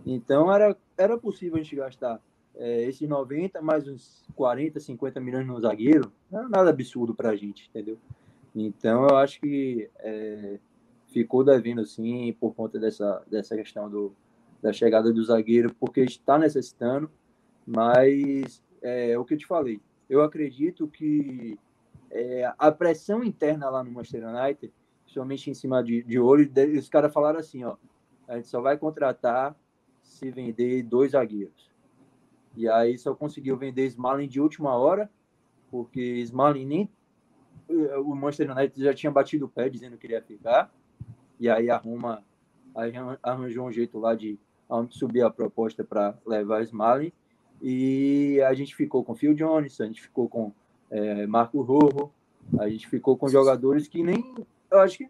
Então 0.06 0.54
era, 0.54 0.78
era 0.98 1.18
possível 1.18 1.58
a 1.58 1.64
gente 1.64 1.76
gastar 1.76 2.22
é, 2.56 2.84
esses 2.84 3.08
90 3.08 3.62
mais 3.62 3.88
uns 3.88 4.26
40, 4.36 4.80
50 4.80 5.20
milhões 5.20 5.48
no 5.48 5.60
zagueiro. 5.60 6.12
Não 6.30 6.40
era 6.40 6.50
nada 6.50 6.70
absurdo 6.70 7.16
para 7.16 7.30
a 7.30 7.36
gente, 7.36 7.70
entendeu? 7.70 7.98
Então 8.56 9.08
eu 9.08 9.18
acho 9.18 9.40
que 9.40 9.90
é, 10.00 10.60
ficou 11.08 11.44
devendo 11.44 11.86
sim 11.86 12.36
por 12.40 12.54
conta 12.54 12.80
dessa, 12.80 13.24
dessa 13.30 13.56
questão 13.56 13.90
do, 13.90 14.14
da 14.62 14.74
chegada 14.74 15.14
do 15.14 15.24
zagueiro, 15.24 15.74
porque 15.80 16.02
está 16.02 16.38
necessitando, 16.38 17.10
mas 17.66 18.62
é 18.82 19.18
o 19.18 19.24
que 19.24 19.36
eu 19.36 19.38
te 19.38 19.48
falei. 19.48 19.80
Eu 20.10 20.22
acredito 20.22 20.88
que 20.88 21.58
é, 22.12 22.54
a 22.58 22.72
pressão 22.72 23.24
interna 23.24 23.70
lá 23.70 23.84
no 23.84 23.92
Manchester 23.92 24.28
United, 24.28 24.74
principalmente 25.04 25.50
em 25.50 25.54
cima 25.54 25.84
de, 25.84 26.04
de 26.04 26.20
olho, 26.20 26.52
os 26.78 26.90
caras 26.90 27.14
falaram 27.14 27.40
assim, 27.40 27.64
ó, 27.64 27.76
a 28.28 28.36
gente 28.36 28.48
só 28.48 28.62
vai 28.62 28.78
contratar 28.78 29.56
se 30.02 30.32
vender 30.32 30.84
dois 30.84 31.12
zagueiros. 31.12 31.70
E 32.56 32.68
aí 32.68 32.98
só 32.98 33.14
conseguiu 33.14 33.56
vender 33.58 33.86
Smalling 33.86 34.28
de 34.28 34.42
última 34.42 34.76
hora, 34.76 35.10
porque 35.70 36.02
Smalling 36.22 36.66
nem 36.66 36.90
o 38.04 38.16
Manchester 38.16 38.52
United 38.52 38.84
já 38.84 38.94
tinha 38.94 39.12
batido 39.12 39.46
o 39.46 39.50
pé 39.50 39.70
dizendo 39.70 39.98
que 39.98 40.08
iria 40.08 40.22
ficar. 40.22 40.74
E 41.40 41.50
aí 41.50 41.70
arruma 41.70 42.24
aí 42.76 42.94
arranjou 43.22 43.68
um 43.68 43.72
jeito 43.72 44.00
lá 44.00 44.16
de 44.16 44.40
subir 44.90 45.22
a 45.22 45.30
proposta 45.30 45.84
para 45.84 46.18
levar 46.26 46.64
Smalling. 46.64 47.12
E 47.62 48.42
a 48.42 48.54
gente 48.54 48.76
ficou 48.76 49.04
com 49.04 49.16
Phil 49.16 49.34
Jones, 49.34 49.80
a 49.82 49.86
gente 49.86 50.02
ficou 50.02 50.30
com 50.30 50.54
é, 50.90 51.28
Marco 51.28 51.62
Rojo, 51.62 52.12
a 52.60 52.70
gente 52.70 52.88
ficou 52.88 53.18
com 53.18 53.28
jogadores 53.28 53.88
que 53.88 54.02
nem. 54.02 54.36
Eu 54.72 54.80
acho 54.80 54.98
que 54.98 55.10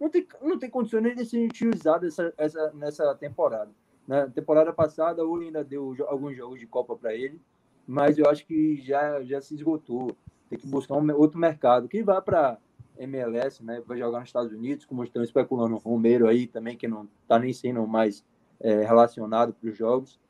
não 0.00 0.08
tem, 0.10 0.26
não 0.42 0.58
tem 0.58 0.68
condições 0.68 1.02
nem 1.02 1.14
de 1.14 1.24
ser 1.24 1.46
utilizado 1.46 2.06
essa, 2.06 2.32
essa, 2.36 2.72
nessa 2.74 3.14
temporada. 3.14 3.70
Na 4.06 4.28
temporada 4.28 4.72
passada, 4.72 5.26
o 5.26 5.36
ainda 5.36 5.64
deu 5.64 5.96
alguns 6.06 6.36
jogos 6.36 6.60
de 6.60 6.66
Copa 6.66 6.96
para 6.96 7.14
ele, 7.14 7.40
mas 7.86 8.18
eu 8.18 8.28
acho 8.28 8.46
que 8.46 8.76
já, 8.82 9.22
já 9.22 9.40
se 9.40 9.54
esgotou. 9.54 10.16
Tem 10.48 10.58
que 10.58 10.66
buscar 10.66 10.94
um 10.94 11.14
outro 11.16 11.38
mercado. 11.38 11.88
que 11.88 12.02
vá 12.02 12.20
para 12.20 12.58
MLS, 12.98 13.64
né? 13.64 13.82
Vai 13.84 13.98
jogar 13.98 14.20
nos 14.20 14.28
Estados 14.28 14.52
Unidos, 14.52 14.84
como 14.84 15.02
estão 15.02 15.22
especulando 15.22 15.74
o 15.74 15.78
Romero 15.78 16.28
aí 16.28 16.46
também, 16.46 16.76
que 16.76 16.86
não 16.86 17.08
está 17.22 17.38
nem 17.38 17.52
sendo 17.52 17.84
mais 17.86 18.24
é, 18.60 18.82
relacionado 18.84 19.52
para 19.52 19.68
os 19.68 19.76
jogos. 19.76 20.20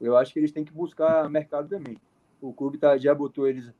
Eu 0.00 0.16
acho 0.16 0.32
que 0.32 0.38
eles 0.38 0.52
têm 0.52 0.64
que 0.64 0.72
buscar 0.72 1.28
mercado 1.28 1.68
também. 1.68 1.96
O 2.40 2.52
clube 2.52 2.78
tá, 2.78 2.96
já 2.96 3.14
botou 3.14 3.46
eles 3.46 3.70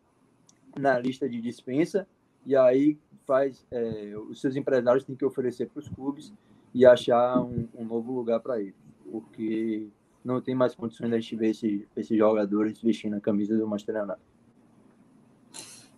na 0.79 0.99
lista 0.99 1.29
de 1.29 1.41
dispensa 1.41 2.07
e 2.47 2.57
aí 2.57 2.99
faz 3.27 3.67
é, 3.71 4.15
os 4.29 4.41
seus 4.41 4.57
empresários 4.57 5.05
têm 5.05 5.17
que 5.17 5.25
oferecer 5.25 5.69
para 5.69 5.81
os 5.81 5.89
clubes 5.89 6.33
e 6.75 6.87
achar 6.87 7.41
um, 7.41 7.69
um 7.77 7.85
novo 7.85 8.13
lugar 8.13 8.41
para 8.41 8.61
eles, 8.61 8.75
porque 9.11 9.89
não 10.25 10.41
tem 10.41 10.55
mais 10.55 10.75
condições 10.75 11.09
de 11.09 11.17
a 11.17 11.21
gente 11.21 11.37
ver 11.37 11.51
esse, 11.51 11.87
esses 11.97 12.17
jogadores 12.17 12.81
vestindo 12.81 13.17
a 13.17 13.21
camisa 13.21 13.57
do 13.57 13.67
Manchester 13.67 14.03
United. 14.03 14.21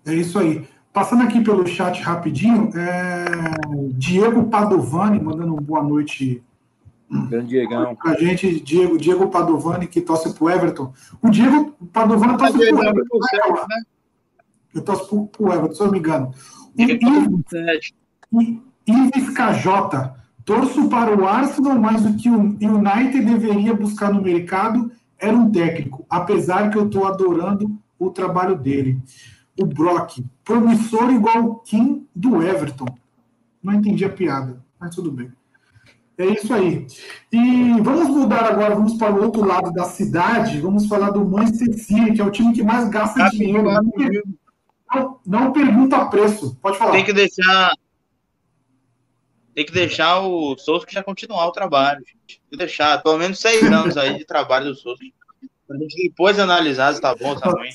É 0.07 0.15
isso 0.15 0.39
aí. 0.39 0.67
Passando 0.93 1.23
aqui 1.23 1.43
pelo 1.43 1.67
chat 1.67 2.01
rapidinho, 2.03 2.71
é... 2.77 3.25
Diego 3.95 4.49
Padovani 4.49 5.21
mandando 5.21 5.57
boa 5.57 5.83
noite 5.83 6.43
Grande 7.29 7.49
Diegão. 7.49 7.97
A 8.05 8.15
gente, 8.15 8.61
Diego, 8.61 8.97
Diego 8.97 9.29
Padovani, 9.29 9.87
que 9.87 10.01
torce 10.01 10.33
pro 10.33 10.49
Everton. 10.49 10.93
O 11.21 11.29
Diego 11.29 11.73
Padovani 11.93 12.39
torce 12.39 12.53
pro 12.55 12.83
Everton. 12.83 13.19
Né? 13.69 13.83
Eu 14.75 14.83
torço 14.83 15.07
pro, 15.07 15.27
pro 15.27 15.53
Everton, 15.53 15.75
se 15.75 15.81
eu 15.81 15.87
não 15.87 15.93
me 15.93 15.99
engano. 15.99 16.35
Ives 18.87 19.31
KJ. 19.31 20.23
Torço 20.45 20.89
para 20.89 21.17
o 21.17 21.27
Arsenal, 21.27 21.79
mas 21.79 22.05
o 22.05 22.17
que 22.17 22.29
o 22.29 22.41
United 22.41 23.25
deveria 23.25 23.75
buscar 23.75 24.13
no 24.13 24.21
mercado 24.21 24.91
era 25.19 25.37
um 25.37 25.51
técnico, 25.53 26.05
apesar 26.11 26.69
que 26.69 26.77
eu 26.77 26.87
estou 26.87 27.07
adorando 27.07 27.71
o 27.97 28.11
trabalho 28.11 28.57
dele. 28.57 29.01
O 29.61 29.65
Brock, 29.65 30.25
promissor 30.45 31.13
igual 31.13 31.45
o 31.45 31.55
Kim 31.61 32.07
do 32.15 32.43
Everton. 32.43 32.87
Não 33.63 33.75
entendi 33.75 34.05
a 34.05 34.11
piada, 34.11 34.61
mas 34.81 34.95
tudo 34.95 35.13
bem. 35.13 35.31
É 36.19 36.27
isso 36.27 36.53
aí. 36.53 36.87
E 37.33 37.81
vamos 37.81 38.09
mudar 38.09 38.45
agora, 38.45 38.75
vamos 38.75 38.95
para 38.95 39.15
o 39.15 39.23
outro 39.23 39.45
lado 39.45 39.73
da 39.73 39.85
cidade, 39.85 40.61
vamos 40.61 40.87
falar 40.87 41.11
do 41.11 41.25
Manchester 41.25 41.75
City, 41.75 42.13
que 42.13 42.21
é 42.21 42.25
o 42.25 42.31
time 42.31 42.53
que 42.53 42.63
mais 42.63 42.89
gasta 42.89 43.31
dinheiro. 43.31 43.71
Não, 44.95 45.21
não 45.25 45.53
pergunta 45.53 46.05
preço, 46.07 46.57
pode 46.61 46.79
falar. 46.79 46.93
Tem 46.93 47.05
que 47.05 47.13
deixar. 47.13 47.73
Tem 49.55 49.67
que 49.67 49.73
deixar 49.73 50.21
o 50.21 50.57
Souza 50.57 50.87
que 50.87 50.95
já 50.95 51.03
continuar 51.03 51.47
o 51.47 51.53
trabalho, 51.53 52.01
gente. 52.01 52.41
Tem 52.41 52.51
que 52.51 52.57
deixar 52.57 53.03
pelo 53.03 53.19
menos 53.19 53.39
seis 53.39 53.63
anos 53.65 53.97
aí 53.97 54.17
de 54.19 54.25
trabalho 54.25 54.67
do 54.67 54.75
Souza. 54.75 55.01
Pra 55.67 55.77
gente 55.79 56.09
depois 56.09 56.39
analisar 56.39 56.95
se 56.95 57.01
tá 57.01 57.15
bom, 57.15 57.35
tá 57.39 57.51
ruim. 57.51 57.71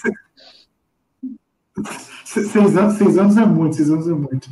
Seis 2.26 2.78
anos, 2.78 2.96
seis 2.96 3.18
anos 3.18 3.38
é 3.38 3.46
muito, 3.46 3.76
seis 3.76 3.90
anos 3.90 4.08
é 4.08 4.12
muito. 4.12 4.50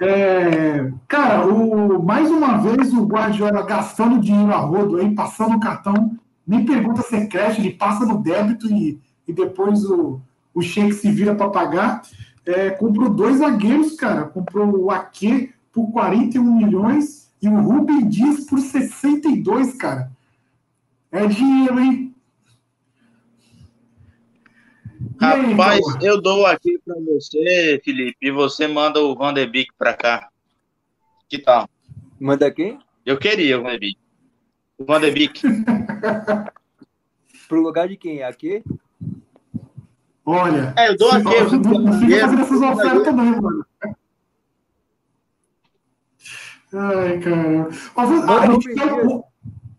É, 0.00 0.92
cara, 1.06 1.46
o, 1.46 2.02
mais 2.02 2.30
uma 2.30 2.56
vez 2.58 2.92
o 2.92 3.04
Guardiola 3.04 3.62
gastando 3.62 4.20
dinheiro 4.20 4.52
a 4.52 4.58
rodo 4.58 4.96
aí, 4.96 5.14
passando 5.14 5.56
o 5.56 5.60
cartão, 5.60 6.16
nem 6.46 6.64
pergunta 6.64 7.02
se 7.02 7.16
é 7.16 7.26
crédito, 7.26 7.60
ele 7.60 7.74
passa 7.74 8.06
no 8.06 8.22
débito 8.22 8.66
e, 8.72 9.00
e 9.26 9.32
depois 9.32 9.84
o, 9.84 10.20
o 10.54 10.62
cheque 10.62 10.92
se 10.92 11.10
vira 11.10 11.34
para 11.34 11.50
pagar. 11.50 12.02
É, 12.44 12.70
comprou 12.70 13.08
dois 13.08 13.38
zagueiros, 13.38 13.94
cara. 13.94 14.24
Comprou 14.24 14.76
o 14.76 14.90
Ake 14.90 15.52
por 15.72 15.90
41 15.92 16.56
milhões 16.56 17.32
e 17.40 17.48
o 17.48 17.60
Rubem 17.60 18.08
Dias 18.08 18.44
por 18.44 18.58
62, 18.58 19.76
cara. 19.76 20.10
É 21.10 21.26
dinheiro, 21.26 21.78
hein? 21.78 22.14
Rapaz, 25.20 25.80
eu 26.00 26.20
dou 26.20 26.46
aqui 26.46 26.78
para 26.84 26.96
você, 27.00 27.80
Felipe, 27.84 28.16
e 28.20 28.30
você 28.30 28.66
manda 28.66 29.00
o 29.00 29.14
Van 29.14 29.32
de 29.32 29.46
Beek 29.46 29.70
para 29.78 29.94
cá. 29.94 30.28
Que 31.28 31.38
tal? 31.38 31.68
Manda 32.18 32.50
quem? 32.50 32.78
Eu 33.04 33.18
queria 33.18 33.58
o 33.58 33.62
Van 33.62 33.72
de 33.72 33.78
Beek. 33.78 33.98
O 34.78 34.84
Van 34.84 35.00
de 35.00 35.10
Beek. 35.10 35.42
Pro 37.48 37.60
lugar 37.60 37.88
de 37.88 37.96
quem? 37.96 38.22
Aqui? 38.22 38.62
Olha. 40.24 40.72
É, 40.76 40.88
eu 40.90 40.96
dou 40.96 41.10
aqui. 41.10 41.34
Eu 41.34 41.50
não 41.50 42.00
fica 42.00 42.20
fazendo 42.20 42.42
essas 42.42 42.62
ofertas 42.62 43.04
também, 43.04 43.40
mano. 43.40 43.66
Ai, 46.74 47.18
cara. 47.20 47.68
A, 47.96 48.40
a 48.40 48.46
gente 48.52 48.74
dá 48.74 48.94
o, 48.94 49.24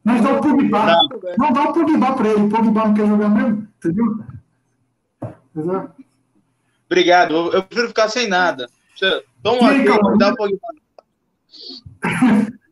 nós 0.04 0.22
dá 0.22 0.34
o 0.34 0.42
Pogba. 0.42 0.86
Não, 0.86 1.10
não 1.38 1.54
dá 1.54 1.64
o 1.64 1.74
Pogba 1.74 2.14
para 2.14 2.30
ele. 2.30 2.44
O 2.44 2.50
Pogba 2.50 2.88
não 2.88 2.94
quer 2.94 3.08
jogar 3.08 3.30
mesmo, 3.30 3.68
entendeu? 3.78 4.20
Obrigado. 6.86 7.34
Eu 7.54 7.64
prefiro 7.64 7.88
ficar 7.88 8.10
sem 8.10 8.28
nada. 8.28 8.70
Toma 9.42 9.72
aqui, 9.72 9.86
calma, 9.86 10.18
dá 10.18 10.30
um 10.30 10.36
pouquinho. 10.36 10.60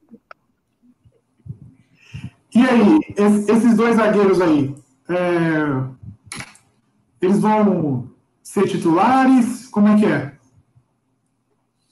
E 2.54 2.60
aí, 2.60 3.00
esses 3.48 3.78
dois 3.78 3.96
zagueiros 3.96 4.42
aí, 4.42 4.76
é... 5.08 6.01
eles 7.22 7.40
vão 7.40 8.12
ser 8.42 8.68
titulares? 8.68 9.68
Como 9.68 9.88
é 9.88 10.00
que 10.00 10.06
é? 10.06 10.38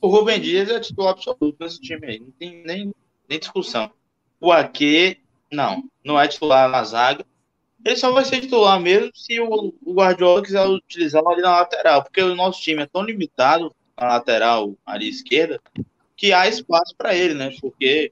O 0.01 0.07
Rubem 0.07 0.39
Dias 0.39 0.69
é 0.69 0.79
titular 0.79 1.11
absoluto 1.13 1.57
nesse 1.59 1.79
time 1.79 2.07
aí, 2.07 2.19
não 2.19 2.31
tem 2.31 2.63
nem, 2.65 2.93
nem 3.27 3.39
discussão. 3.39 3.91
O 4.39 4.51
Ake, 4.51 5.19
não, 5.51 5.83
não 6.03 6.19
é 6.19 6.27
titular 6.27 6.69
na 6.69 6.83
zaga 6.83 7.25
ele 7.83 7.95
só 7.95 8.11
vai 8.11 8.25
ser 8.25 8.41
titular 8.41 8.79
mesmo 8.79 9.09
se 9.13 9.39
o, 9.39 9.73
o 9.83 9.93
Guardiola 9.93 10.43
quiser 10.43 10.65
utilizar 10.65 11.25
ali 11.25 11.41
na 11.41 11.59
lateral, 11.59 12.03
porque 12.03 12.21
o 12.21 12.35
nosso 12.35 12.61
time 12.61 12.83
é 12.83 12.85
tão 12.85 13.03
limitado 13.03 13.73
na 13.97 14.07
lateral, 14.07 14.73
ali 14.85 15.09
esquerda, 15.09 15.59
que 16.15 16.33
há 16.33 16.47
espaço 16.47 16.93
para 16.97 17.15
ele, 17.15 17.33
né? 17.33 17.55
Porque 17.61 18.11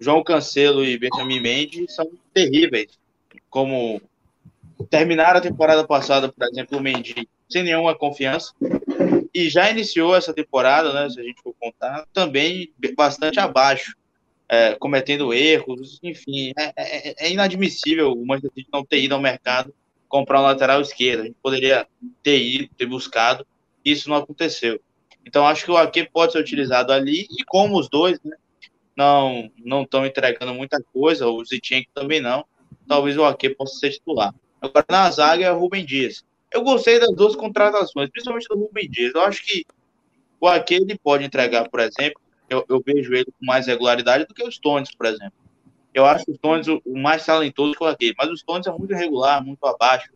João 0.00 0.24
Cancelo 0.24 0.84
e 0.84 0.98
Benjamin 0.98 1.40
Mendes 1.40 1.94
são 1.94 2.10
terríveis. 2.32 2.98
Como 3.48 4.02
terminaram 4.90 5.38
a 5.38 5.42
temporada 5.42 5.86
passada, 5.86 6.30
por 6.30 6.46
exemplo, 6.46 6.78
o 6.78 6.80
Mendes 6.80 7.14
sem 7.48 7.62
nenhuma 7.62 7.94
confiança 7.94 8.52
e 9.32 9.48
já 9.48 9.70
iniciou 9.70 10.14
essa 10.14 10.32
temporada, 10.32 10.92
né? 10.92 11.08
Se 11.10 11.20
a 11.20 11.22
gente 11.22 11.42
for 11.42 11.54
contar, 11.60 12.06
também 12.12 12.72
bastante 12.96 13.38
abaixo 13.38 13.96
é, 14.48 14.74
cometendo 14.74 15.32
erros, 15.32 15.98
enfim, 16.02 16.52
é, 16.58 16.72
é, 16.76 17.26
é, 17.26 17.32
inadmissível 17.32 18.12
o 18.12 18.26
Manchester 18.26 18.52
City 18.54 18.68
não 18.72 18.84
ter 18.84 19.02
ido 19.02 19.14
ao 19.14 19.20
mercado 19.20 19.74
comprar 20.08 20.40
um 20.40 20.44
lateral 20.44 20.80
esquerdo. 20.80 21.22
A 21.22 21.24
gente 21.24 21.36
poderia 21.42 21.86
ter 22.22 22.40
ido, 22.40 22.68
ter 22.76 22.86
buscado, 22.86 23.46
isso 23.84 24.08
não 24.08 24.16
aconteceu. 24.16 24.80
Então 25.26 25.46
acho 25.46 25.64
que 25.64 25.70
o 25.70 25.76
Ake 25.76 26.08
pode 26.12 26.32
ser 26.32 26.38
utilizado 26.38 26.92
ali 26.92 27.26
e 27.30 27.44
como 27.44 27.78
os 27.78 27.88
dois, 27.88 28.20
né, 28.22 28.36
não 28.96 29.50
não 29.64 29.82
estão 29.82 30.06
entregando 30.06 30.54
muita 30.54 30.80
coisa, 30.92 31.26
o 31.26 31.44
Zitinho 31.44 31.84
também 31.94 32.20
não, 32.20 32.44
talvez 32.86 33.16
o 33.16 33.24
Ake 33.24 33.50
possa 33.50 33.76
ser 33.78 33.90
titular. 33.90 34.34
Agora 34.64 34.86
na 34.88 35.10
zaga 35.10 35.44
é 35.44 35.52
o 35.52 35.58
Rubem 35.58 35.84
Dias. 35.84 36.24
Eu 36.50 36.62
gostei 36.62 36.98
das 36.98 37.14
duas 37.14 37.36
contratações, 37.36 38.08
principalmente 38.08 38.48
do 38.48 38.58
Rubem 38.58 38.88
Dias. 38.88 39.14
Eu 39.14 39.20
acho 39.22 39.44
que 39.44 39.66
o 40.40 40.48
Ake 40.48 40.74
ele 40.74 40.98
pode 40.98 41.24
entregar, 41.24 41.68
por 41.68 41.80
exemplo, 41.80 42.20
eu, 42.48 42.64
eu, 42.68 42.82
vejo 42.84 43.12
ele 43.12 43.26
com 43.26 43.44
mais 43.44 43.66
regularidade 43.66 44.26
do 44.26 44.34
que 44.34 44.42
os 44.42 44.54
Stones, 44.54 44.94
por 44.94 45.06
exemplo. 45.06 45.34
Eu 45.92 46.06
acho 46.06 46.24
o 46.30 46.34
Stones 46.34 46.68
o, 46.68 46.80
o 46.84 46.98
mais 46.98 47.24
talentoso 47.24 47.74
que 47.74 47.82
o 47.82 47.86
Arqueiro, 47.86 48.14
mas 48.18 48.30
o 48.30 48.36
Stones 48.36 48.66
é 48.66 48.70
muito 48.70 48.92
irregular, 48.92 49.44
muito 49.44 49.64
abaixo. 49.66 50.10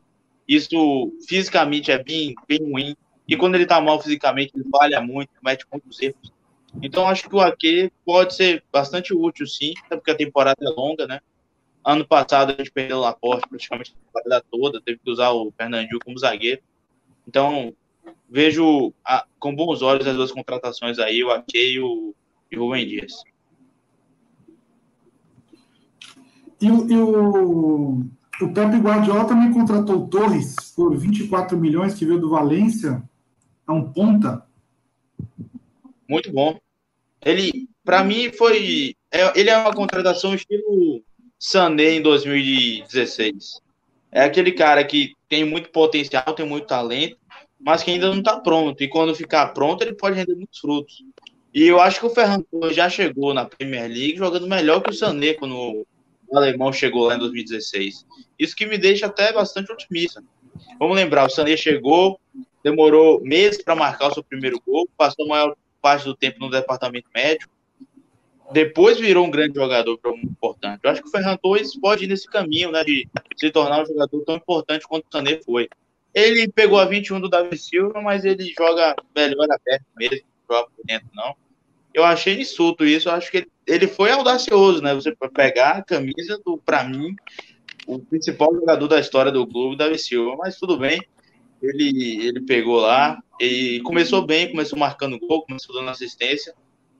Isso 0.47 1.13
fisicamente 1.29 1.91
é 1.91 2.03
bem, 2.03 2.35
bem 2.47 2.59
ruim. 2.71 2.97
E 3.27 3.37
quando 3.37 3.55
ele 3.55 3.67
tá 3.67 3.81
mal 3.81 4.01
fisicamente, 4.01 4.53
ele 4.55 4.65
falha 4.71 5.01
muito, 5.01 5.31
comete 5.39 5.67
muitos 5.71 6.01
erros. 6.01 6.33
Então 6.83 7.07
acho 7.09 7.29
que 7.29 7.35
o 7.35 7.41
Ake 7.41 7.93
pode 8.05 8.35
ser 8.35 8.63
bastante 8.73 9.15
útil, 9.15 9.47
sim, 9.47 9.75
até 9.85 9.97
porque 9.97 10.11
a 10.11 10.17
temporada 10.17 10.59
é 10.63 10.69
longa, 10.69 11.07
né? 11.07 11.21
Ano 11.85 12.07
passado 12.07 12.53
a 12.53 12.55
gente 12.55 12.71
perdeu 12.71 12.99
o 12.99 13.01
Laporte 13.01 13.49
praticamente 13.49 13.95
a 13.95 14.07
temporada 14.07 14.45
toda, 14.51 14.81
teve 14.81 14.99
que 14.99 15.11
usar 15.11 15.31
o 15.31 15.53
Fernandinho 15.57 15.99
como 16.05 16.19
zagueiro. 16.19 16.61
Então, 17.27 17.75
vejo 18.29 18.93
a, 19.05 19.27
com 19.39 19.55
bons 19.55 19.83
olhos 19.83 20.07
as 20.07 20.17
duas 20.17 20.33
contratações 20.33 20.99
aí, 20.99 21.23
o 21.25 21.31
Ake 21.31 21.75
e 21.75 21.81
o, 21.81 22.15
e 22.51 22.57
Rubem 22.57 22.87
Dias. 22.87 23.23
E, 26.61 26.71
o, 26.71 26.91
e 26.91 26.97
o, 26.97 28.05
o 28.41 28.53
Pepe 28.53 28.79
Guardiola 28.79 29.27
também 29.27 29.53
contratou 29.53 29.97
o 29.97 30.09
Torres 30.09 30.57
por 30.75 30.97
24 30.97 31.57
milhões, 31.57 31.95
que 31.95 32.05
veio 32.05 32.21
do 32.21 32.31
Valência, 32.31 33.03
é 33.67 33.73
um 33.73 33.93
ponta. 33.93 34.45
Muito 36.09 36.33
bom. 36.33 36.59
Ele, 37.23 37.69
para 37.85 38.03
mim, 38.05 38.31
foi. 38.33 38.97
É, 39.11 39.39
ele 39.39 39.51
é 39.51 39.59
uma 39.59 39.75
contratação 39.75 40.35
estilo 40.35 41.03
Sané 41.39 41.93
em 41.93 42.03
2016. 42.03 43.61
É 44.11 44.25
aquele 44.25 44.53
cara 44.53 44.83
que 44.85 45.15
tem 45.29 45.45
muito 45.45 45.71
potencial, 45.71 46.35
tem 46.35 46.47
muito 46.47 46.67
talento, 46.67 47.17
mas 47.61 47.83
que 47.83 47.91
ainda 47.91 48.09
não 48.09 48.19
está 48.19 48.41
pronto. 48.41 48.83
E 48.83 48.89
quando 48.89 49.15
ficar 49.15 49.49
pronto, 49.49 49.83
ele 49.83 49.95
pode 49.95 50.17
render 50.17 50.35
muitos 50.35 50.59
frutos. 50.59 51.05
E 51.55 51.67
eu 51.67 51.81
acho 51.81 52.01
que 52.01 52.07
o 52.07 52.11
Ferran 52.11 52.43
já 52.71 52.89
chegou 52.89 53.33
na 53.33 53.45
Premier 53.45 53.89
League 53.89 54.17
jogando 54.17 54.47
melhor 54.47 54.83
que 54.83 54.91
o 54.91 54.95
Sané 54.95 55.35
quando 55.35 55.55
o 55.55 55.87
alemão 56.37 56.73
chegou 56.73 57.07
lá 57.07 57.17
em 57.17 57.19
2016. 57.19 58.07
Isso 58.39 58.57
que 58.57 58.67
me 58.67 58.79
deixa 58.79 59.07
até 59.07 59.33
bastante 59.33 59.73
otimista. 59.73 60.23
Vamos 60.79 60.97
lembrar, 60.97 61.27
o 61.27 61.31
Sané 61.31 61.57
chegou, 61.57 62.21
demorou 62.63 63.21
meses 63.23 63.63
para 63.63 63.75
marcar 63.75 64.09
o 64.09 64.15
seu 64.15 64.23
primeiro 64.23 64.61
gol, 64.67 64.89
passou 64.97 65.25
a 65.25 65.29
maior 65.29 65.57
parte 65.81 66.05
do 66.05 66.15
tempo 66.15 66.39
no 66.41 66.51
departamento 66.51 67.09
médico, 67.15 67.51
depois 68.53 68.99
virou 68.99 69.27
um 69.27 69.31
grande 69.31 69.55
jogador 69.55 69.99
importante. 70.23 70.81
Eu 70.83 70.91
acho 70.91 71.03
que 71.03 71.09
o 71.09 71.11
Ferran 71.11 71.37
Torres 71.37 71.79
pode 71.79 72.05
ir 72.05 72.09
nesse 72.09 72.27
caminho, 72.27 72.71
né, 72.71 72.83
de 72.85 73.09
se 73.37 73.51
tornar 73.51 73.83
um 73.83 73.87
jogador 73.87 74.25
tão 74.25 74.37
importante 74.37 74.87
quanto 74.87 75.05
o 75.05 75.13
Sané 75.13 75.41
foi. 75.43 75.69
Ele 76.15 76.51
pegou 76.51 76.79
a 76.79 76.85
21 76.85 77.21
do 77.21 77.29
Davi 77.29 77.57
Silva, 77.59 78.01
mas 78.01 78.25
ele 78.25 78.53
joga 78.57 78.97
melhor 79.15 79.47
aberto 79.51 79.85
mesmo, 79.97 80.27
joga 80.51 80.69
por 80.75 80.85
dentro, 80.85 81.09
não. 81.15 81.35
Eu 81.93 82.05
achei 82.05 82.41
insulto 82.41 82.85
isso, 82.85 83.09
eu 83.09 83.13
acho 83.13 83.31
que 83.31 83.39
ele, 83.39 83.51
ele 83.67 83.87
foi 83.87 84.11
audacioso, 84.11 84.83
né? 84.83 84.95
Você 84.95 85.15
pegar 85.35 85.71
a 85.73 85.83
camisa 85.83 86.41
do, 86.45 86.57
para 86.59 86.85
mim, 86.85 87.15
o 87.87 87.99
principal 87.99 88.55
jogador 88.55 88.89
da 88.89 89.01
história 89.01 89.33
do 89.33 89.47
clube, 89.47 89.77
Davi 89.77 89.99
Silva, 89.99 90.37
mas 90.37 90.59
tudo 90.59 90.79
bem. 90.79 91.01
Ele, 91.61 92.27
ele 92.27 92.41
pegou 92.43 92.77
lá 92.77 93.19
e 93.41 93.81
começou 93.81 94.25
bem, 94.25 94.51
começou 94.51 94.79
marcando 94.79 95.19
gol, 95.19 95.43
começou 95.43 95.75
dando 95.75 95.91
assistência. 95.91 96.55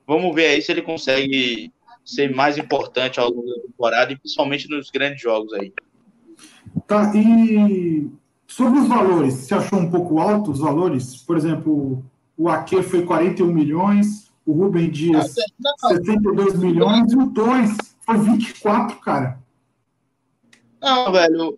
Vamos 0.09 0.33
ver 0.33 0.47
aí 0.47 0.61
se 0.63 0.71
ele 0.71 0.81
consegue 0.81 1.71
ser 2.03 2.33
mais 2.33 2.57
importante 2.57 3.19
ao 3.19 3.29
longo 3.29 3.45
da 3.45 3.61
temporada 3.61 4.11
e 4.11 4.17
principalmente 4.17 4.67
nos 4.67 4.89
grandes 4.89 5.21
jogos 5.21 5.53
aí. 5.53 5.71
Tá, 6.87 7.13
e 7.15 8.09
sobre 8.47 8.79
os 8.79 8.87
valores, 8.87 9.35
você 9.35 9.53
achou 9.53 9.77
um 9.77 9.91
pouco 9.91 10.17
alto 10.19 10.49
os 10.49 10.61
valores? 10.61 11.17
Por 11.17 11.37
exemplo, 11.37 12.03
o 12.35 12.49
Ake 12.49 12.81
foi 12.81 13.05
41 13.05 13.53
milhões, 13.53 14.31
o 14.47 14.51
Rubem 14.51 14.89
Dias 14.89 15.35
não, 15.59 15.89
72 15.89 16.57
milhões 16.57 17.13
e 17.13 17.15
o 17.15 17.27
2 17.27 17.77
foi 18.03 18.17
24, 18.17 18.97
cara. 19.01 19.37
Não, 20.81 21.11
velho, 21.11 21.55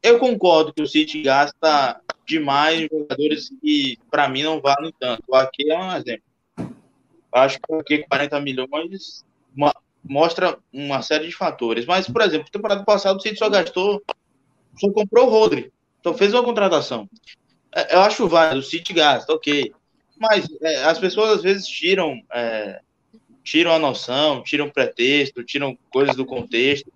eu 0.00 0.20
concordo 0.20 0.72
que 0.72 0.82
o 0.82 0.86
City 0.86 1.22
gasta 1.22 2.00
demais 2.24 2.82
em 2.82 2.88
jogadores 2.88 3.50
que, 3.60 3.98
para 4.12 4.28
mim, 4.28 4.44
não 4.44 4.60
valem 4.60 4.94
tanto. 4.96 5.24
O 5.26 5.34
Ake 5.34 5.68
é 5.68 5.76
um 5.76 5.96
exemplo. 5.96 6.33
Acho 7.34 7.58
que 7.58 7.72
o 7.72 7.80
Ake 7.80 8.06
40 8.08 8.40
milhões 8.40 9.24
mostra 10.04 10.58
uma 10.72 11.02
série 11.02 11.26
de 11.26 11.34
fatores. 11.34 11.84
Mas, 11.84 12.06
por 12.06 12.22
exemplo, 12.22 12.50
temporada 12.50 12.84
passada 12.84 13.18
o 13.18 13.20
City 13.20 13.36
só 13.36 13.48
gastou, 13.48 14.02
só 14.78 14.90
comprou 14.92 15.26
o 15.26 15.30
Rodri. 15.30 15.72
Então 16.00 16.14
fez 16.14 16.32
uma 16.32 16.44
contratação. 16.44 17.08
É, 17.74 17.96
eu 17.96 18.00
acho 18.02 18.28
válido, 18.28 18.60
o 18.60 18.62
City 18.62 18.92
gasta, 18.92 19.32
ok. 19.32 19.72
Mas 20.18 20.46
é, 20.62 20.84
as 20.84 20.98
pessoas 20.98 21.38
às 21.38 21.42
vezes 21.42 21.66
tiram, 21.66 22.20
é, 22.32 22.80
tiram 23.42 23.72
a 23.72 23.78
noção, 23.78 24.42
tiram 24.42 24.70
pretexto, 24.70 25.42
tiram 25.42 25.76
coisas 25.90 26.14
do 26.14 26.24
contexto 26.24 26.92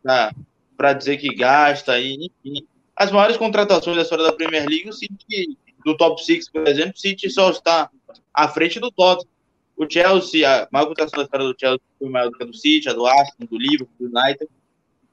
para 0.76 0.92
dizer 0.92 1.16
que 1.16 1.34
gasta, 1.34 1.98
e, 1.98 2.14
enfim. 2.14 2.66
As 2.94 3.10
maiores 3.10 3.36
contratações 3.36 3.96
da 3.96 4.02
história 4.02 4.24
da 4.24 4.32
Premier 4.32 4.66
League, 4.68 4.88
o 4.88 4.92
City, 4.92 5.56
do 5.84 5.96
top 5.96 6.22
6, 6.24 6.50
por 6.50 6.66
exemplo, 6.66 6.92
o 6.96 6.98
City 6.98 7.30
só 7.30 7.50
está 7.50 7.90
à 8.34 8.48
frente 8.48 8.78
do 8.78 8.90
Tottenham. 8.90 9.37
O 9.78 9.88
Chelsea, 9.88 10.44
a 10.44 10.66
maior 10.72 10.86
contratação 10.86 11.18
da 11.18 11.24
história 11.24 11.46
do 11.46 11.54
Chelsea 11.58 11.80
foi 12.00 12.08
maior 12.10 12.30
do 12.30 12.36
que 12.36 12.42
a 12.42 12.46
do 12.46 12.54
City, 12.54 12.88
a 12.88 12.92
do 12.92 13.06
Arsenal, 13.06 13.48
do 13.48 13.56
Liverpool, 13.56 13.88
do 14.00 14.06
United. 14.06 14.48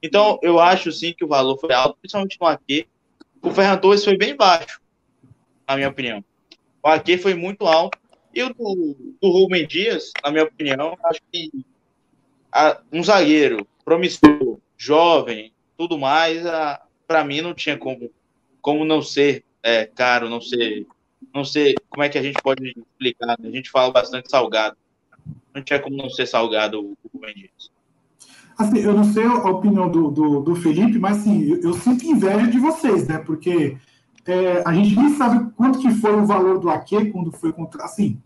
Então, 0.01 0.39
eu 0.41 0.59
acho 0.59 0.91
sim 0.91 1.13
que 1.13 1.23
o 1.23 1.27
valor 1.27 1.57
foi 1.59 1.71
alto, 1.71 1.97
principalmente 2.01 2.37
no 2.41 2.47
AQ. 2.47 2.87
O 3.43 3.51
Ferran 3.51 3.77
Torres 3.77 4.03
foi 4.03 4.17
bem 4.17 4.35
baixo, 4.35 4.81
na 5.67 5.75
minha 5.75 5.89
opinião. 5.89 6.25
O 6.81 6.87
AQ 6.87 7.19
foi 7.19 7.35
muito 7.35 7.67
alto. 7.67 7.97
E 8.33 8.41
o 8.41 8.49
do, 8.49 9.15
do 9.21 9.29
Rubem 9.29 9.67
Dias, 9.67 10.11
na 10.23 10.31
minha 10.31 10.43
opinião, 10.43 10.97
acho 11.05 11.21
que 11.31 11.51
a, 12.51 12.81
um 12.91 13.03
zagueiro 13.03 13.67
promissor, 13.85 14.57
jovem, 14.75 15.53
tudo 15.77 15.97
mais, 15.97 16.41
para 17.05 17.23
mim 17.23 17.41
não 17.41 17.53
tinha 17.53 17.77
como, 17.77 18.11
como 18.61 18.83
não 18.83 19.01
ser 19.01 19.43
é, 19.61 19.85
caro, 19.85 20.27
não 20.27 20.41
ser, 20.41 20.87
não 21.33 21.43
ser, 21.43 21.75
como 21.89 22.03
é 22.03 22.09
que 22.09 22.17
a 22.17 22.23
gente 22.23 22.41
pode 22.41 22.73
explicar? 22.77 23.37
Né? 23.39 23.49
A 23.49 23.51
gente 23.51 23.69
fala 23.69 23.91
bastante 23.91 24.29
salgado. 24.29 24.75
Não 25.53 25.61
tinha 25.61 25.79
como 25.79 25.95
não 25.95 26.09
ser 26.09 26.25
salgado 26.25 26.79
o, 26.79 26.97
Rubem 27.13 27.33
Dias. 27.33 27.71
Assim, 28.57 28.79
eu 28.79 28.93
não 28.93 29.03
sei 29.03 29.25
a 29.25 29.49
opinião 29.49 29.89
do, 29.89 30.09
do, 30.11 30.39
do 30.41 30.55
Felipe, 30.55 30.97
mas 30.97 31.17
assim, 31.17 31.43
eu, 31.43 31.61
eu, 31.61 31.73
sinto 31.73 32.05
inveja 32.05 32.47
de 32.47 32.57
vocês, 32.57 33.07
né? 33.07 33.17
Porque 33.17 33.77
é, 34.25 34.63
a 34.65 34.73
gente 34.73 34.95
nem 34.95 35.09
sabe 35.15 35.51
quanto 35.55 35.79
que 35.79 35.91
foi 35.91 36.15
o 36.15 36.25
valor 36.25 36.59
do 36.59 36.69
Ake 36.69 37.11
quando 37.11 37.31
foi 37.31 37.51
contra. 37.51 37.83
Assim, 37.83 38.21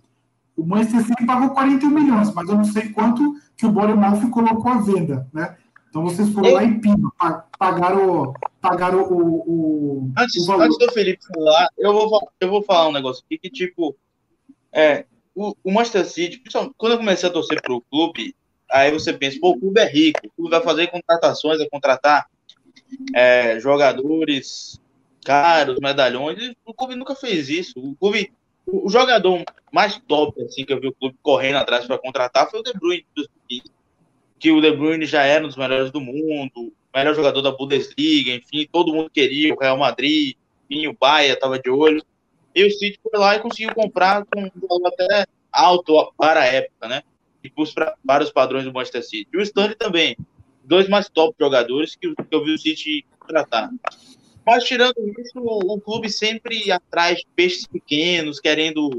o 0.56 0.66
Manchester 0.66 1.06
City 1.06 1.26
pagou 1.26 1.50
41 1.52 1.90
milhões, 1.90 2.34
mas 2.34 2.48
eu 2.48 2.56
não 2.56 2.66
sei 2.66 2.90
quanto 2.90 3.36
que 3.56 3.66
o 3.66 3.72
Bournemouth 3.72 4.30
colocou 4.30 4.72
à 4.72 4.80
venda, 4.80 5.28
né? 5.34 5.56
Então 5.90 6.04
vocês 6.04 6.30
foram 6.30 6.54
lá 6.54 6.64
em 6.64 6.80
Pima, 6.80 7.12
pagaram, 7.58 8.34
pagaram 8.62 9.04
o, 9.04 9.40
o, 9.48 10.12
antes, 10.18 10.48
o 10.48 10.54
antes 10.54 10.78
do 10.78 10.92
Felipe 10.92 11.26
falar, 11.34 11.68
eu 11.78 11.94
vou, 11.94 12.32
eu 12.40 12.50
vou 12.50 12.64
falar 12.64 12.90
um 12.90 12.94
negócio 12.94 13.24
aqui 13.26 13.40
que, 13.40 13.50
tipo, 13.50 13.96
é, 14.72 15.06
o, 15.34 15.56
o 15.64 15.72
Manchester 15.72 16.06
City, 16.06 16.44
quando 16.78 16.92
eu 16.94 16.98
comecei 17.00 17.28
a 17.28 17.32
torcer 17.32 17.60
para 17.62 17.74
o 17.74 17.82
clube, 17.82 18.36
aí 18.70 18.92
você 18.92 19.12
pensa, 19.14 19.40
pô, 19.42 19.50
o 19.50 19.60
clube 19.60 19.80
é 19.80 19.86
rico, 19.86 20.20
o 20.28 20.30
clube 20.30 20.52
vai 20.52 20.62
fazer 20.62 20.88
contratações, 20.88 21.58
vai 21.58 21.68
contratar 21.68 22.28
é, 23.16 23.60
jogadores 23.60 24.80
caros, 25.26 25.80
medalhões, 25.82 26.54
o 26.66 26.74
clube 26.74 26.96
nunca 26.96 27.16
fez 27.16 27.50
isso. 27.50 27.80
O 27.80 27.96
clube, 27.96 28.32
o 28.68 28.90
jogador 28.90 29.44
mais 29.72 30.00
top 30.08 30.42
assim 30.44 30.66
que 30.66 30.74
eu 30.74 30.80
vi 30.80 30.88
o 30.88 30.94
clube 30.94 31.18
correndo 31.22 31.58
atrás 31.58 31.86
para 31.86 31.98
contratar 31.98 32.50
foi 32.50 32.60
o 32.60 32.64
De 32.64 32.74
Bruyne, 32.74 33.06
que 34.40 34.52
o 34.52 34.62
De 34.62 34.72
Bruyne 34.72 35.06
já 35.06 35.24
era 35.24 35.44
um 35.44 35.48
dos 35.48 35.58
melhores 35.58 35.92
do 35.92 36.00
mundo, 36.00 36.74
melhor 36.96 37.14
jogador 37.14 37.42
da 37.42 37.52
Bundesliga, 37.52 38.32
enfim, 38.32 38.68
todo 38.72 38.94
mundo 38.94 39.10
queria, 39.10 39.54
o 39.54 39.60
Real 39.60 39.78
Madrid, 39.78 40.36
enfim, 40.70 40.88
o 40.88 40.98
Bahia 40.98 41.34
estava 41.34 41.60
de 41.60 41.70
olho. 41.70 42.04
E 42.56 42.66
o 42.66 42.72
City 42.72 43.00
foi 43.02 43.20
lá 43.20 43.36
e 43.36 43.40
conseguiu 43.40 43.74
comprar 43.76 44.26
com 44.26 44.42
um 44.42 44.68
valor 44.68 44.88
até 44.88 45.26
alto 45.52 46.14
para 46.18 46.42
a 46.42 46.46
época, 46.46 46.88
né? 46.88 47.04
E 47.44 47.52
para, 48.06 48.24
os 48.24 48.32
padrões 48.32 48.66
do 48.66 48.74
Manchester 48.74 49.04
City. 49.04 49.28
E 49.32 49.38
o 49.38 49.42
Stanley 49.42 49.76
também, 49.76 50.18
dois 50.64 50.90
mais 50.90 51.10
top 51.10 51.36
jogadores 51.40 51.96
que, 51.96 52.14
que 52.14 52.36
eu 52.36 52.44
vi 52.44 52.54
o 52.54 52.58
City 52.58 53.06
tratar. 53.28 53.70
Mas 54.46 54.64
tirando 54.64 54.96
isso, 55.20 55.40
o 55.40 55.80
clube 55.80 56.10
sempre 56.10 56.72
atrás 56.72 57.20
de 57.20 57.28
peixes 57.36 57.68
pequenos, 57.68 58.40
querendo 58.40 58.90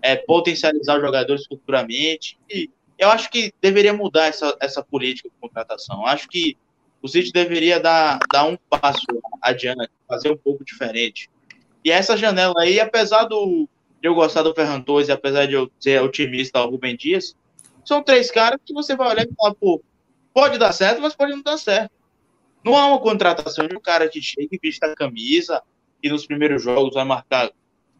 é, 0.00 0.16
potencializar 0.16 0.96
os 0.96 1.02
jogadores 1.02 1.46
futuramente. 1.46 2.38
E 2.48 2.70
eu 3.00 3.08
acho 3.10 3.30
que 3.30 3.52
deveria 3.62 3.94
mudar 3.94 4.26
essa, 4.26 4.54
essa 4.60 4.82
política 4.82 5.28
de 5.30 5.34
contratação. 5.40 6.00
Eu 6.00 6.06
acho 6.06 6.28
que 6.28 6.56
o 7.02 7.08
City 7.08 7.32
deveria 7.32 7.80
dar, 7.80 8.18
dar 8.30 8.44
um 8.44 8.58
passo 8.68 9.06
adiante, 9.40 9.88
fazer 10.06 10.30
um 10.30 10.36
pouco 10.36 10.62
diferente. 10.62 11.30
E 11.82 11.90
essa 11.90 12.14
janela 12.14 12.54
aí, 12.58 12.78
apesar 12.78 13.24
do, 13.24 13.66
de 14.02 14.06
eu 14.06 14.14
gostar 14.14 14.42
do 14.42 14.54
Ferran 14.54 14.82
Torres 14.82 15.08
e 15.08 15.12
apesar 15.12 15.46
de 15.46 15.54
eu 15.54 15.70
ser 15.80 16.02
otimista 16.02 16.58
ao 16.58 16.70
Rubem 16.70 16.94
Dias, 16.94 17.34
são 17.86 18.02
três 18.02 18.30
caras 18.30 18.60
que 18.64 18.74
você 18.74 18.94
vai 18.94 19.08
olhar 19.08 19.24
e 19.24 19.34
falar, 19.34 19.54
pô, 19.54 19.82
pode 20.34 20.58
dar 20.58 20.72
certo, 20.72 21.00
mas 21.00 21.16
pode 21.16 21.32
não 21.32 21.42
dar 21.42 21.56
certo. 21.56 21.90
Não 22.62 22.76
há 22.76 22.86
uma 22.86 23.00
contratação 23.00 23.66
de 23.66 23.74
um 23.74 23.80
cara 23.80 24.06
que 24.10 24.20
chega 24.20 24.48
e 24.52 24.58
vista 24.62 24.86
a 24.86 24.94
camisa 24.94 25.62
e 26.02 26.10
nos 26.10 26.26
primeiros 26.26 26.62
jogos 26.62 26.92
vai 26.92 27.04
marcar 27.04 27.50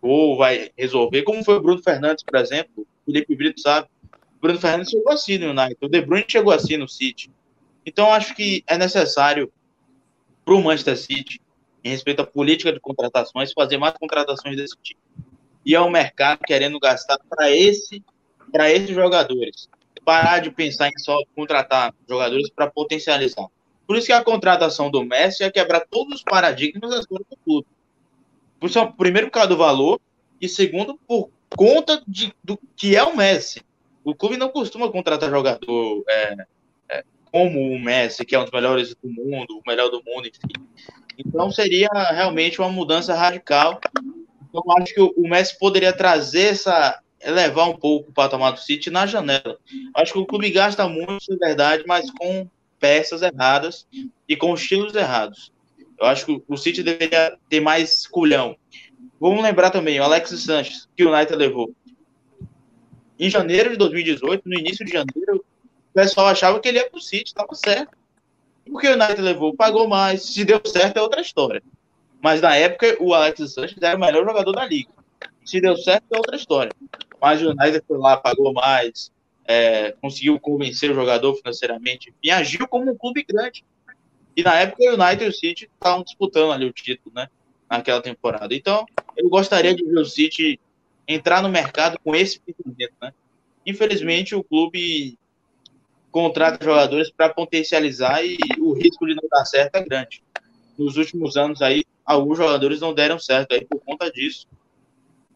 gol, 0.01 0.37
vai 0.37 0.71
resolver, 0.77 1.23
como 1.23 1.43
foi 1.43 1.57
o 1.57 1.63
Bruno 1.63 1.83
Fernandes, 1.83 2.23
por 2.23 2.39
exemplo. 2.39 2.87
O 3.07 3.13
Felipe 3.13 3.35
Brito 3.35 3.61
sabe. 3.61 3.89
Bruno 4.41 4.59
Fernandes 4.59 4.91
chegou 4.91 5.13
assim 5.13 5.39
no 5.39 5.51
United, 5.51 5.77
o 5.81 5.89
De 5.89 6.01
Bruyne 6.01 6.25
chegou 6.27 6.53
assim 6.53 6.77
no 6.77 6.89
City. 6.89 7.31
Então, 7.85 8.13
acho 8.13 8.35
que 8.35 8.65
é 8.67 8.77
necessário 8.79 9.53
para 10.45 10.55
o 10.55 10.63
Manchester 10.63 10.97
City, 10.97 11.41
em 11.83 11.91
respeito 11.91 12.23
à 12.23 12.27
política 12.27 12.73
de 12.73 12.81
contratações, 12.81 13.53
fazer 13.53 13.79
mais 13.79 13.95
contratações 13.95 14.57
desse 14.57 14.77
tipo. 14.83 15.01
E 15.65 15.75
é 15.75 15.81
o 15.81 15.91
mercado 15.91 16.41
querendo 16.47 16.79
gastar 16.79 17.19
para 17.29 17.51
esse, 17.51 18.03
para 18.51 18.71
esses 18.71 18.91
jogadores. 18.91 19.69
Parar 20.05 20.41
de 20.41 20.51
pensar 20.51 20.89
em 20.89 20.99
só 20.99 21.19
contratar 21.37 21.95
jogadores 22.09 22.49
para 22.51 22.71
potencializar. 22.71 23.47
Por 23.87 23.97
isso 23.97 24.07
que 24.07 24.13
a 24.13 24.25
contratação 24.25 24.91
do 24.91 25.05
Messi 25.05 25.43
é 25.43 25.51
quebrar 25.51 25.87
todos 25.91 26.17
os 26.17 26.23
paradigmas 26.23 26.91
das 26.91 27.05
coisas 27.05 27.27
do 27.29 27.37
clube. 27.37 27.67
Por, 28.59 28.71
primeiro, 28.93 29.27
por 29.29 29.35
causa 29.35 29.49
do 29.49 29.57
valor, 29.57 30.01
e 30.41 30.49
segundo, 30.49 30.99
por 31.07 31.31
conta 31.49 32.03
de, 32.07 32.33
do 32.43 32.59
que 32.77 32.97
é 32.97 33.03
o 33.03 33.17
Messi. 33.17 33.63
O 34.05 34.15
clube 34.15 34.37
não 34.37 34.49
costuma 34.49 34.91
contratar 34.91 35.31
jogador 35.31 36.05
é, 36.09 36.37
é, 36.89 37.05
como 37.31 37.61
o 37.61 37.79
Messi, 37.79 38.25
que 38.25 38.35
é 38.35 38.39
um 38.39 38.45
dos 38.45 38.53
melhores 38.53 38.95
do 38.95 39.09
mundo, 39.09 39.59
o 39.59 39.69
melhor 39.69 39.91
do 39.91 40.03
mundo, 40.05 40.27
enfim. 40.27 40.65
Então 41.19 41.51
seria 41.51 41.89
realmente 42.13 42.61
uma 42.61 42.71
mudança 42.71 43.15
radical. 43.15 43.81
Então 44.49 44.63
acho 44.79 44.95
que 44.95 45.01
o 45.01 45.29
Messi 45.29 45.59
poderia 45.59 45.93
trazer 45.93 46.53
essa, 46.53 47.01
elevar 47.23 47.69
um 47.69 47.77
pouco 47.77 48.11
o 48.11 48.15
patamar 48.15 48.53
do 48.53 48.61
City 48.61 48.91
na 48.91 49.07
janela. 49.07 49.59
Acho 49.95 50.15
que 50.15 50.19
o 50.19 50.27
clube 50.27 50.51
gasta 50.51 50.89
muito, 50.89 51.33
é 51.33 51.37
verdade, 51.37 51.85
mas 51.87 52.11
com 52.11 52.49
peças 52.79 53.21
erradas 53.21 53.87
e 54.27 54.35
com 54.35 54.55
estilos 54.55 54.95
errados. 54.95 55.53
Eu 55.99 56.07
acho 56.07 56.25
que 56.25 56.43
o 56.49 56.57
City 56.57 56.83
deveria 56.83 57.37
ter 57.49 57.61
mais 57.61 58.07
culhão. 58.07 58.57
Vamos 59.21 59.43
lembrar 59.43 59.71
também 59.71 60.01
o 60.01 60.03
Alex 60.03 60.31
Sanches, 60.43 60.89
que 60.97 61.05
o 61.05 61.15
United 61.15 61.37
levou. 61.37 61.75
Em 63.21 63.29
janeiro 63.29 63.73
de 63.73 63.77
2018, 63.77 64.49
no 64.49 64.59
início 64.59 64.83
de 64.83 64.93
janeiro, 64.93 65.45
o 65.91 65.93
pessoal 65.93 66.29
achava 66.29 66.59
que 66.59 66.67
ele 66.67 66.79
ia 66.79 66.89
para 66.89 66.97
o 66.97 67.03
City, 67.03 67.25
estava 67.25 67.55
certo. 67.55 67.95
Porque 68.65 68.89
o 68.89 68.95
United 68.95 69.21
levou, 69.21 69.55
pagou 69.55 69.87
mais. 69.87 70.23
Se 70.23 70.43
deu 70.43 70.59
certo 70.65 70.97
é 70.97 71.03
outra 71.03 71.21
história. 71.21 71.63
Mas 72.23 72.41
na 72.41 72.57
época, 72.57 72.97
o 72.99 73.13
Alex 73.13 73.53
Sanches 73.53 73.83
era 73.83 73.95
o 73.95 74.01
melhor 74.01 74.25
jogador 74.25 74.53
da 74.53 74.65
liga. 74.65 74.89
Se 75.45 75.61
deu 75.61 75.77
certo 75.77 76.05
é 76.11 76.17
outra 76.17 76.35
história. 76.35 76.73
Mas 77.21 77.43
o 77.43 77.51
United 77.51 77.85
foi 77.87 77.99
lá, 77.99 78.17
pagou 78.17 78.55
mais, 78.55 79.13
é, 79.45 79.93
conseguiu 80.01 80.41
convencer 80.41 80.91
o 80.91 80.95
jogador 80.95 81.35
financeiramente 81.35 82.15
e 82.23 82.31
agiu 82.31 82.67
como 82.67 82.91
um 82.91 82.97
clube 82.97 83.23
grande. 83.29 83.63
E 84.35 84.43
na 84.43 84.55
época 84.55 84.83
o 84.83 84.95
United 84.95 85.25
e 85.25 85.29
o 85.29 85.33
City 85.33 85.71
estavam 85.75 86.03
disputando 86.03 86.53
ali 86.53 86.65
o 86.65 86.73
título, 86.73 87.15
né? 87.15 87.29
Naquela 87.69 88.01
temporada. 88.01 88.55
Então, 88.55 88.87
eu 89.15 89.29
gostaria 89.29 89.75
de 89.75 89.85
ver 89.85 89.99
o 89.99 90.07
City 90.07 90.59
entrar 91.15 91.43
no 91.43 91.49
mercado 91.49 91.99
com 92.03 92.15
esse 92.15 92.41
pensamento, 92.41 92.95
né? 93.01 93.13
Infelizmente, 93.67 94.35
o 94.35 94.43
clube 94.43 95.19
contrata 96.11 96.65
jogadores 96.65 97.11
para 97.11 97.29
potencializar 97.29 98.25
e 98.25 98.39
o 98.59 98.73
risco 98.73 99.07
de 99.07 99.15
não 99.15 99.29
dar 99.31 99.45
certo 99.45 99.77
é 99.77 99.85
grande. 99.85 100.23
Nos 100.79 100.97
últimos 100.97 101.37
anos 101.37 101.63
aí, 101.63 101.85
alguns 102.05 102.39
jogadores 102.39 102.81
não 102.81 102.95
deram 102.95 103.19
certo 103.19 103.55
aí 103.55 103.65
por 103.65 103.81
conta 103.81 104.11
disso. 104.11 104.47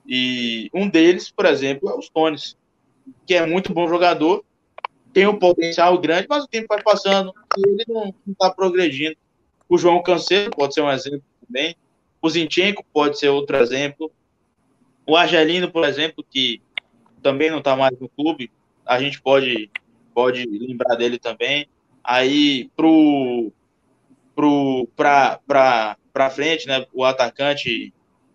E 0.06 0.70
um 0.74 0.88
deles, 0.88 1.30
por 1.30 1.46
exemplo, 1.46 1.90
é 1.90 1.94
o 1.94 2.02
Stones, 2.02 2.56
que 3.26 3.34
é 3.34 3.46
muito 3.46 3.72
bom 3.72 3.88
jogador, 3.88 4.44
tem 5.12 5.26
um 5.26 5.38
potencial 5.38 5.96
grande, 5.98 6.26
mas 6.28 6.44
o 6.44 6.48
tempo 6.48 6.66
vai 6.68 6.82
passando 6.82 7.32
e 7.56 7.68
ele 7.68 7.84
não 7.88 8.12
está 8.28 8.50
progredindo. 8.50 9.16
O 9.68 9.78
João 9.78 10.02
Cancelo 10.02 10.50
pode 10.50 10.74
ser 10.74 10.82
um 10.82 10.90
exemplo 10.90 11.22
também. 11.46 11.76
O 12.20 12.28
Zinchenko 12.28 12.84
pode 12.92 13.18
ser 13.18 13.28
outro 13.28 13.56
exemplo. 13.56 14.10
O 15.06 15.16
Argelino, 15.16 15.70
por 15.70 15.84
exemplo, 15.84 16.24
que 16.28 16.62
também 17.22 17.50
não 17.50 17.58
está 17.58 17.76
mais 17.76 17.98
no 17.98 18.08
clube, 18.08 18.50
a 18.86 19.00
gente 19.00 19.20
pode, 19.20 19.70
pode 20.14 20.44
lembrar 20.46 20.96
dele 20.96 21.18
também. 21.18 21.66
Aí, 22.02 22.70
pro, 22.76 23.52
pro, 24.34 24.88
pra, 24.96 25.40
pra, 25.46 25.96
pra 26.12 26.30
frente, 26.30 26.66
né, 26.66 26.86
o 26.92 27.04
atacante, 27.04 27.92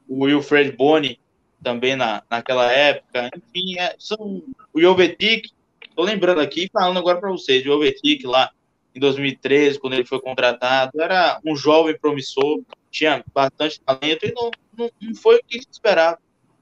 o 0.07 0.26
Wilfred 0.26 0.72
Boni, 0.72 1.20
também 1.61 1.95
na, 1.95 2.24
naquela 2.30 2.72
época. 2.72 3.30
Enfim, 3.36 3.78
é, 3.80 3.95
são 3.97 4.43
o 4.74 4.82
Jovetic, 4.82 5.49
tô 5.95 6.03
lembrando 6.03 6.41
aqui, 6.41 6.70
falando 6.72 6.99
agora 6.99 7.20
para 7.20 7.32
vocês, 7.32 7.61
o 7.61 7.65
Jovetic 7.65 8.26
lá 8.26 8.51
em 8.95 8.99
2013, 8.99 9.80
quando 9.80 9.93
ele 9.93 10.05
foi 10.05 10.20
contratado, 10.20 10.99
era 10.99 11.39
um 11.45 11.55
jovem 11.55 11.97
promissor, 11.97 12.61
tinha 12.89 13.24
bastante 13.34 13.80
talento 13.82 14.26
e 14.26 14.34
não, 14.34 14.51
não, 14.78 14.91
não 15.01 15.15
foi 15.15 15.38
o 15.38 15.43
que 15.45 15.61
se 15.61 15.67
esperava. 15.72 16.17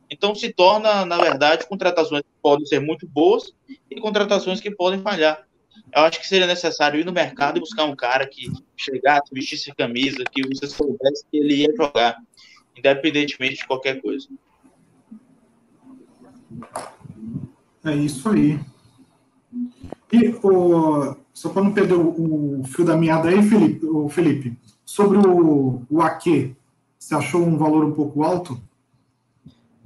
Então 0.10 0.34
se 0.34 0.54
torna, 0.54 1.06
na 1.06 1.18
verdade, 1.18 1.68
contratações 1.68 2.22
que 2.22 2.42
podem 2.42 2.66
ser 2.66 2.80
muito 2.80 3.08
boas 3.08 3.54
e 3.90 4.00
contratações 4.00 4.62
que 4.62 4.72
podem 4.72 5.02
falhar. 5.02 5.46
Eu 5.94 6.04
acho 6.04 6.20
que 6.20 6.28
seria 6.28 6.48
necessário 6.48 7.00
ir 7.00 7.06
no 7.06 7.12
mercado 7.12 7.58
e 7.58 7.60
buscar 7.60 7.86
um 7.86 7.96
cara 7.96 8.28
que 8.28 8.52
chegasse, 8.76 9.34
vestisse 9.34 9.74
camisa, 9.76 10.24
que 10.32 10.48
você 10.48 10.68
soubesse 10.68 11.26
que 11.30 11.38
ele 11.38 11.56
ia 11.56 11.74
jogar, 11.76 12.18
independentemente 12.78 13.56
de 13.56 13.68
qualquer 13.68 14.02
coisa. 14.02 14.28
É 17.86 17.96
isso 17.96 18.30
aí. 18.30 18.60
E 20.12 20.34
só 21.34 21.50
para 21.50 21.64
não 21.64 21.74
perder 21.74 21.96
o, 21.96 22.62
o, 22.62 22.64
fio 22.66 22.86
da 22.86 22.96
meada 22.96 23.30
aí, 23.30 23.42
Felipe, 23.44 23.86
o 23.86 24.10
Felipe 24.10 24.58
sobre 24.86 25.18
o, 25.18 25.82
o 25.90 26.02
AQ, 26.02 26.56
você 26.98 27.16
achou 27.16 27.46
um 27.46 27.58
valor 27.58 27.86
um 27.86 27.94
pouco 27.94 28.24
alto? 28.24 28.62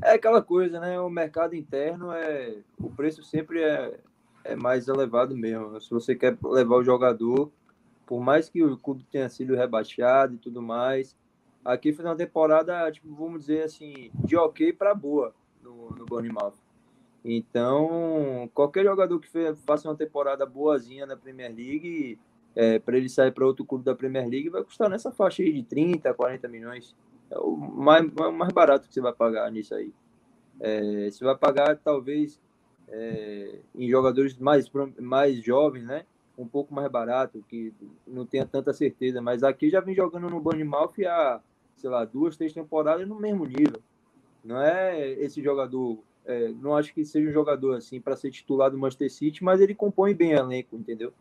É 0.04 0.14
aquela 0.14 0.42
coisa, 0.42 0.80
né? 0.80 1.00
O 1.00 1.10
mercado 1.10 1.56
interno 1.56 2.12
é. 2.12 2.58
O 2.80 2.90
preço 2.90 3.24
sempre 3.24 3.62
é, 3.62 4.00
é 4.44 4.56
mais 4.56 4.88
elevado 4.88 5.36
mesmo. 5.38 5.80
Se 5.80 5.90
você 5.90 6.16
quer 6.16 6.38
levar 6.44 6.78
o 6.78 6.84
jogador, 6.84 7.52
por 8.06 8.20
mais 8.20 8.50
que 8.50 8.64
o 8.64 8.78
clube 8.78 9.06
tenha 9.12 9.30
sido 9.30 9.56
rebaixado 9.56 10.36
e 10.36 10.38
tudo 10.38 10.62
mais, 10.62 11.16
aqui 11.64 11.94
foi 11.94 12.04
uma 12.04 12.16
temporada, 12.16 12.92
tipo, 12.92 13.14
vamos 13.14 13.42
dizer 13.42 13.64
assim, 13.64 14.12
de 14.26 14.36
ok 14.36 14.74
para 14.74 14.94
boa 14.96 15.34
no, 15.62 15.92
no 15.92 16.06
Bournemouth. 16.06 16.56
Então, 17.24 18.50
qualquer 18.54 18.84
jogador 18.84 19.20
que 19.20 19.30
faça 19.66 19.88
uma 19.88 19.96
temporada 19.96 20.46
boazinha 20.46 21.06
na 21.06 21.16
Premier 21.16 21.54
League, 21.56 22.20
é, 22.56 22.80
para 22.80 22.98
ele 22.98 23.08
sair 23.08 23.32
para 23.32 23.46
outro 23.46 23.64
clube 23.64 23.86
da 23.86 23.96
Premier 23.96 24.28
League, 24.28 24.50
vai 24.50 24.64
custar 24.64 24.90
nessa 24.90 25.12
faixa 25.12 25.44
aí 25.44 25.54
de 25.54 25.64
30, 25.64 26.14
40 26.14 26.48
milhões. 26.48 26.96
É 27.32 27.40
o 27.40 27.56
mais, 27.56 28.06
mais 28.12 28.54
barato 28.54 28.88
que 28.88 28.94
você 28.94 29.02
vai 29.02 29.14
pagar 29.14 29.50
nisso 29.52 29.74
aí. 29.74 29.92
É, 30.60 31.10
você 31.10 31.24
vai 31.24 31.36
pagar, 31.36 31.78
talvez, 31.78 32.40
é, 32.90 33.60
em 33.74 33.90
jogadores 33.90 34.38
mais, 34.38 34.70
mais 35.00 35.44
jovens, 35.44 35.86
né? 35.86 36.06
Um 36.38 36.48
pouco 36.48 36.74
mais 36.74 36.92
barato, 36.92 37.44
que 37.48 37.74
não 38.06 38.26
tenha 38.26 38.46
tanta 38.46 38.74
certeza. 38.74 39.22
Mas 39.22 39.44
aqui 39.44 39.70
já 39.70 39.80
vem 39.80 39.96
jogando 39.96 40.30
no 40.30 40.40
Bournemouth 40.40 40.94
há, 41.08 41.42
sei 41.78 41.90
lá, 41.90 42.06
duas, 42.06 42.38
três 42.38 42.54
temporadas 42.54 43.08
no 43.08 43.20
mesmo 43.20 43.46
nível. 43.46 43.82
Não 44.44 44.62
é 44.62 45.10
esse 45.12 45.42
jogador 45.42 46.00
é, 46.26 46.50
não 46.50 46.76
acho 46.76 46.94
que 46.94 47.04
seja 47.04 47.30
um 47.30 47.34
jogador 47.34 47.76
assim 47.76 48.00
para 48.00 48.16
ser 48.16 48.32
titular 48.32 48.70
do 48.70 48.78
Manchester 48.78 49.12
City, 49.12 49.44
mas 49.44 49.60
ele 49.60 49.74
compõe 49.74 50.14
bem 50.14 50.32
elenco, 50.32 50.76
entendeu? 50.76 51.12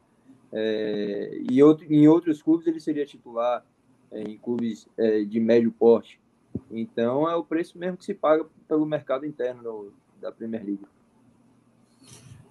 É, 0.53 1.39
e 1.51 1.63
outro, 1.63 1.87
em 1.93 2.07
outros 2.09 2.43
clubes 2.43 2.67
ele 2.67 2.81
seria 2.81 3.07
titular, 3.07 3.65
em 4.13 4.37
clubes 4.39 4.89
é, 4.97 5.25
de 5.25 5.41
médio 5.41 5.73
porte. 5.73 6.21
Então 6.71 7.29
é 7.29 7.37
o 7.37 7.45
preço 7.45 7.79
mesmo 7.79 7.97
que 7.97 8.05
se 8.05 8.15
paga 8.15 8.45
pelo 8.69 8.87
mercado 8.87 9.25
interno 9.25 9.93
da 10.21 10.33
Premier 10.33 10.65
League. 10.65 10.85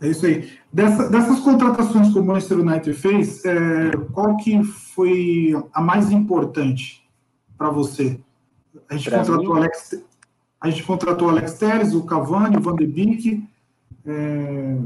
É 0.01 0.07
isso 0.07 0.25
aí. 0.25 0.49
Dessa, 0.71 1.09
dessas 1.09 1.39
contratações 1.41 2.13
que 2.13 2.19
o 2.19 2.23
Manchester 2.23 2.59
United 2.59 2.93
fez, 2.93 3.43
é, 3.43 3.91
qual 4.13 4.37
que 4.37 4.63
foi 4.63 5.53
a 5.73 5.81
mais 5.81 6.09
importante 6.11 7.05
para 7.57 7.69
você? 7.69 8.19
A 8.89 8.95
gente 8.95 9.09
pra 9.09 9.19
contratou 9.19 9.53
mim, 9.53 9.59
Alex, 9.59 10.03
a 10.61 10.69
gente 10.69 10.83
contratou 10.83 11.27
o 11.27 11.31
Alex 11.31 11.53
Teres, 11.53 11.93
o 11.93 12.05
Cavani, 12.05 12.55
o 12.55 12.61
Van 12.61 12.75
de 12.75 12.87
Beek, 12.87 13.43
é, 14.05 14.77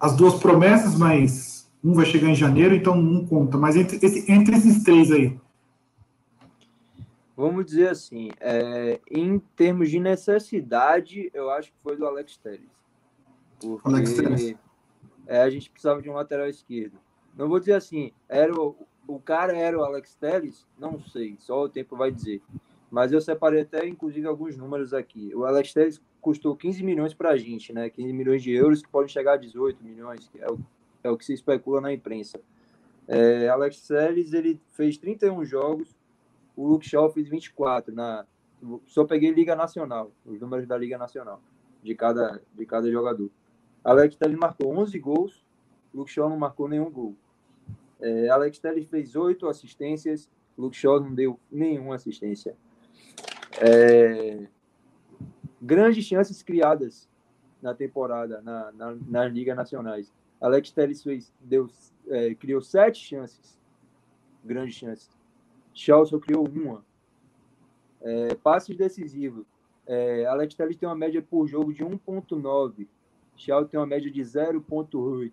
as 0.00 0.16
duas 0.16 0.34
promessas, 0.40 0.98
mas 0.98 1.70
um 1.82 1.92
vai 1.92 2.04
chegar 2.06 2.28
em 2.28 2.34
janeiro, 2.34 2.74
então 2.74 2.98
um 2.98 3.24
conta. 3.24 3.56
Mas 3.56 3.76
entre, 3.76 4.00
entre 4.28 4.56
esses 4.56 4.82
três 4.82 5.12
aí. 5.12 5.38
Vamos 7.36 7.66
dizer 7.66 7.88
assim, 7.88 8.30
é, 8.40 9.00
em 9.10 9.38
termos 9.56 9.90
de 9.90 9.98
necessidade, 9.98 11.30
eu 11.34 11.50
acho 11.50 11.72
que 11.72 11.78
foi 11.82 11.96
do 11.96 12.06
Alex 12.06 12.36
Teres. 12.36 12.70
Porque 13.58 13.88
Alex 13.88 14.14
Teres. 14.14 14.56
É, 15.26 15.40
a 15.40 15.50
gente 15.50 15.70
precisava 15.70 16.02
de 16.02 16.10
um 16.10 16.14
lateral 16.14 16.48
esquerdo. 16.48 16.98
Não 17.36 17.48
vou 17.48 17.58
dizer 17.58 17.72
assim, 17.72 18.12
era 18.28 18.54
o, 18.54 18.76
o 19.08 19.18
cara 19.18 19.56
era 19.56 19.76
o 19.76 19.82
Alex 19.82 20.14
Teres? 20.14 20.66
Não 20.78 21.00
sei, 21.00 21.36
só 21.38 21.62
o 21.62 21.68
tempo 21.68 21.96
vai 21.96 22.12
dizer. 22.12 22.40
Mas 22.94 23.10
eu 23.10 23.20
separei 23.20 23.62
até, 23.62 23.84
inclusive, 23.88 24.24
alguns 24.24 24.56
números 24.56 24.94
aqui. 24.94 25.34
O 25.34 25.44
Alex 25.44 25.72
Telles 25.72 26.00
custou 26.20 26.54
15 26.54 26.84
milhões 26.84 27.12
para 27.12 27.30
a 27.30 27.36
gente, 27.36 27.72
né? 27.72 27.90
15 27.90 28.12
milhões 28.12 28.40
de 28.40 28.52
euros, 28.52 28.82
que 28.82 28.88
podem 28.88 29.08
chegar 29.08 29.32
a 29.32 29.36
18 29.36 29.82
milhões, 29.82 30.28
que 30.28 30.40
é 30.40 30.48
o, 30.48 30.60
é 31.02 31.10
o 31.10 31.16
que 31.16 31.24
se 31.24 31.32
especula 31.32 31.80
na 31.80 31.92
imprensa. 31.92 32.40
É, 33.08 33.48
Alex 33.48 33.88
Telles, 33.88 34.32
ele 34.32 34.60
fez 34.70 34.96
31 34.96 35.44
jogos, 35.44 35.93
o 36.56 36.66
Luke 36.68 36.88
Shaw 36.88 37.10
fez 37.10 37.28
24. 37.28 37.94
Na, 37.94 38.26
só 38.86 39.04
peguei 39.04 39.30
Liga 39.30 39.54
Nacional, 39.54 40.10
os 40.24 40.40
números 40.40 40.66
da 40.66 40.76
Liga 40.76 40.96
Nacional, 40.96 41.40
de 41.82 41.94
cada, 41.94 42.40
de 42.54 42.64
cada 42.64 42.90
jogador. 42.90 43.30
Alex 43.82 44.16
Telles 44.16 44.38
marcou 44.38 44.74
11 44.78 44.98
gols, 44.98 45.44
Luke 45.92 46.10
Shaw 46.10 46.28
não 46.28 46.38
marcou 46.38 46.68
nenhum 46.68 46.90
gol. 46.90 47.14
É, 48.00 48.28
Alex 48.28 48.58
Telles 48.58 48.86
fez 48.86 49.14
8 49.14 49.46
assistências, 49.46 50.30
Luke 50.56 50.76
Shaw 50.76 51.00
não 51.00 51.14
deu 51.14 51.38
nenhuma 51.50 51.94
assistência. 51.96 52.56
É, 53.60 54.46
grandes 55.60 56.04
chances 56.04 56.42
criadas 56.42 57.08
na 57.60 57.74
temporada, 57.74 58.40
na, 58.42 58.72
na, 58.72 58.96
nas 59.06 59.32
ligas 59.32 59.56
nacionais. 59.56 60.12
Alex 60.40 60.70
Telles 60.70 61.02
fez, 61.02 61.32
deu, 61.40 61.68
é, 62.08 62.34
criou 62.34 62.60
sete 62.60 62.98
chances, 62.98 63.58
grandes 64.44 64.74
chances. 64.74 65.10
Shaw 65.74 66.06
só 66.06 66.18
criou 66.18 66.48
uma. 66.48 66.84
É, 68.00 68.34
passes 68.36 68.76
decisivos. 68.76 69.44
É, 69.86 70.24
Alex 70.26 70.54
Telles 70.54 70.76
tem 70.76 70.88
uma 70.88 70.94
média 70.94 71.20
por 71.20 71.46
jogo 71.46 71.72
de 71.72 71.84
1.9. 71.84 72.86
Shaw 73.36 73.64
tem 73.66 73.78
uma 73.78 73.86
média 73.86 74.10
de 74.10 74.20
0.8. 74.20 75.32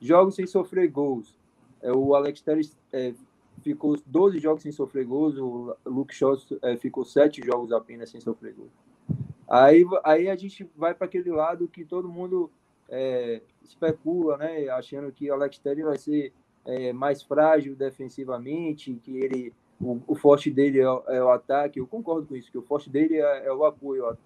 jogos 0.00 0.34
sem 0.34 0.46
sofrer 0.46 0.88
gols. 0.88 1.38
É, 1.82 1.92
o 1.92 2.14
Alex 2.14 2.40
Telles 2.40 2.76
é, 2.92 3.14
ficou 3.62 3.96
12 4.06 4.38
jogos 4.38 4.62
sem 4.62 4.72
sofrer 4.72 5.04
gols, 5.04 5.36
o 5.36 5.76
Luke 5.84 6.14
Shaw 6.14 6.36
é, 6.62 6.76
ficou 6.76 7.04
7 7.04 7.44
jogos 7.44 7.72
apenas 7.72 8.10
sem 8.10 8.20
sofrer 8.20 8.54
gols. 8.54 8.72
Aí, 9.48 9.84
aí 10.02 10.28
a 10.28 10.36
gente 10.36 10.68
vai 10.76 10.94
para 10.94 11.06
aquele 11.06 11.30
lado 11.30 11.68
que 11.68 11.84
todo 11.84 12.08
mundo 12.08 12.50
é, 12.88 13.42
especula, 13.62 14.36
né, 14.36 14.68
achando 14.68 15.12
que 15.12 15.30
o 15.30 15.34
Alex 15.34 15.58
Telles 15.58 15.84
vai 15.84 15.98
ser 15.98 16.32
é, 16.66 16.92
mais 16.92 17.22
frágil 17.22 17.74
defensivamente, 17.74 18.94
que 19.02 19.16
ele 19.16 19.52
o, 19.80 20.00
o 20.06 20.14
forte 20.14 20.50
dele 20.50 20.80
é, 20.80 20.84
é, 20.84 21.22
o 21.22 21.30
ataque. 21.30 21.78
Eu 21.78 21.86
concordo 21.86 22.26
com 22.26 22.36
isso, 22.36 22.50
que 22.50 22.58
o 22.58 22.62
forte 22.62 22.90
dele 22.90 23.16
é, 23.16 23.46
é 23.46 23.52
o 23.52 23.64
apoio. 23.64 24.06
A, 24.06 24.16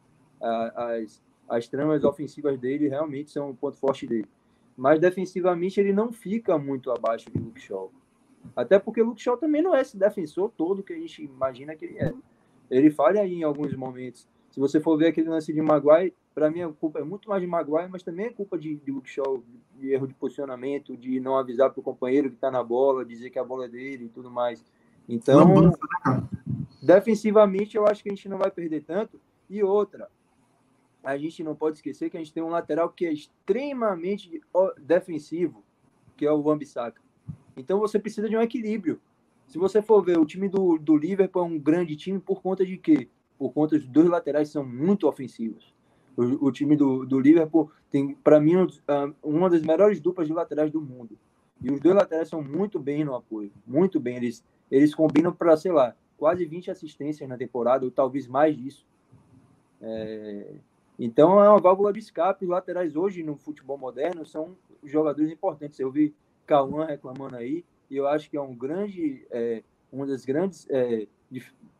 a, 0.42 0.96
as, 0.96 1.22
as 1.48 1.68
tramas 1.68 2.04
ofensivas 2.04 2.58
dele 2.58 2.88
realmente 2.88 3.30
são 3.30 3.50
o 3.50 3.54
ponto 3.54 3.76
forte 3.76 4.06
dele. 4.06 4.28
Mas 4.76 5.00
defensivamente 5.00 5.80
ele 5.80 5.92
não 5.92 6.12
fica 6.12 6.56
muito 6.56 6.90
abaixo 6.90 7.30
de 7.30 7.38
Luke 7.38 7.60
Shaw. 7.60 7.92
Até 8.56 8.78
porque 8.78 9.02
o 9.02 9.06
Luke 9.06 9.20
Shaw 9.20 9.36
também 9.36 9.60
não 9.60 9.74
é 9.74 9.82
esse 9.82 9.96
defensor 9.96 10.50
todo 10.56 10.82
que 10.82 10.92
a 10.92 10.96
gente 10.96 11.22
imagina 11.24 11.74
que 11.74 11.84
ele 11.84 11.98
é. 11.98 12.14
Ele 12.70 12.90
falha 12.90 13.20
aí 13.20 13.34
em 13.34 13.42
alguns 13.42 13.74
momentos. 13.74 14.26
Se 14.50 14.58
você 14.58 14.80
for 14.80 14.96
ver 14.96 15.08
aquele 15.08 15.28
lance 15.28 15.52
de 15.52 15.60
Maguire, 15.60 16.14
para 16.34 16.50
mim 16.50 16.62
a 16.62 16.68
culpa 16.68 17.00
é 17.00 17.04
muito 17.04 17.28
mais 17.28 17.40
de 17.40 17.46
Maguire, 17.46 17.88
mas 17.90 18.02
também 18.02 18.26
é 18.26 18.30
culpa 18.30 18.58
de, 18.58 18.76
de 18.76 18.90
Luke 18.90 19.10
de 19.78 19.92
erro 19.92 20.06
de 20.06 20.14
posicionamento, 20.14 20.96
de 20.96 21.20
não 21.20 21.36
avisar 21.36 21.70
para 21.70 21.80
o 21.80 21.82
companheiro 21.82 22.28
que 22.28 22.36
está 22.36 22.50
na 22.50 22.62
bola, 22.62 23.04
dizer 23.04 23.30
que 23.30 23.38
a 23.38 23.44
bola 23.44 23.64
é 23.64 23.68
dele 23.68 24.06
e 24.06 24.08
tudo 24.08 24.30
mais. 24.30 24.64
Então, 25.08 25.62
né, 25.62 25.72
defensivamente, 26.82 27.76
eu 27.76 27.86
acho 27.86 28.02
que 28.02 28.10
a 28.10 28.14
gente 28.14 28.28
não 28.28 28.38
vai 28.38 28.50
perder 28.50 28.84
tanto. 28.84 29.20
E 29.48 29.62
outra, 29.62 30.08
a 31.02 31.16
gente 31.16 31.42
não 31.42 31.54
pode 31.54 31.78
esquecer 31.78 32.10
que 32.10 32.16
a 32.16 32.20
gente 32.20 32.32
tem 32.32 32.42
um 32.42 32.50
lateral 32.50 32.90
que 32.90 33.06
é 33.06 33.12
extremamente 33.12 34.40
defensivo, 34.78 35.64
que 36.16 36.26
é 36.26 36.30
o 36.30 36.42
Van 36.42 36.56
Bissaka. 36.56 37.00
Então 37.56 37.78
você 37.78 37.98
precisa 37.98 38.28
de 38.28 38.36
um 38.36 38.42
equilíbrio. 38.42 39.00
Se 39.48 39.58
você 39.58 39.82
for 39.82 40.02
ver, 40.02 40.18
o 40.18 40.24
time 40.24 40.48
do, 40.48 40.78
do 40.78 40.96
Liverpool 40.96 41.42
é 41.42 41.44
um 41.44 41.58
grande 41.58 41.96
time 41.96 42.20
por 42.20 42.40
conta 42.40 42.64
de 42.64 42.76
quê? 42.76 43.08
Por 43.36 43.52
conta 43.52 43.76
dos 43.76 43.88
dois 43.88 44.08
laterais 44.08 44.48
são 44.48 44.64
muito 44.64 45.08
ofensivos. 45.08 45.74
O, 46.20 46.46
o 46.46 46.52
time 46.52 46.76
do, 46.76 47.06
do 47.06 47.18
Liverpool 47.18 47.70
tem, 47.90 48.14
para 48.14 48.40
mim, 48.40 48.54
uma 49.22 49.48
das 49.48 49.62
melhores 49.62 50.00
duplas 50.00 50.26
de 50.26 50.32
laterais 50.32 50.70
do 50.70 50.80
mundo. 50.80 51.18
E 51.62 51.70
os 51.70 51.80
dois 51.80 51.94
laterais 51.94 52.28
são 52.28 52.42
muito 52.42 52.78
bem 52.78 53.04
no 53.04 53.14
apoio. 53.14 53.50
Muito 53.66 54.00
bem. 54.00 54.16
Eles 54.16 54.44
eles 54.70 54.94
combinam 54.94 55.32
para, 55.32 55.56
sei 55.56 55.72
lá, 55.72 55.96
quase 56.16 56.44
20 56.44 56.70
assistências 56.70 57.28
na 57.28 57.36
temporada, 57.36 57.84
ou 57.84 57.90
talvez 57.90 58.26
mais 58.26 58.56
disso. 58.56 58.86
É... 59.80 60.54
Então 60.98 61.42
é 61.42 61.48
uma 61.48 61.60
válvula 61.60 61.92
de 61.92 61.98
escape. 61.98 62.44
Os 62.44 62.50
laterais 62.50 62.94
hoje 62.94 63.22
no 63.22 63.36
futebol 63.36 63.76
moderno 63.76 64.24
são 64.24 64.56
jogadores 64.84 65.32
importantes. 65.32 65.80
Eu 65.80 65.90
vi 65.90 66.14
Cauã 66.46 66.84
reclamando 66.84 67.36
aí, 67.36 67.64
e 67.90 67.96
eu 67.96 68.06
acho 68.06 68.30
que 68.30 68.36
é 68.36 68.40
um 68.40 68.54
grande, 68.54 69.26
é, 69.30 69.62
um 69.92 70.04
dos 70.04 70.24
grandes 70.24 70.68
é, 70.70 71.06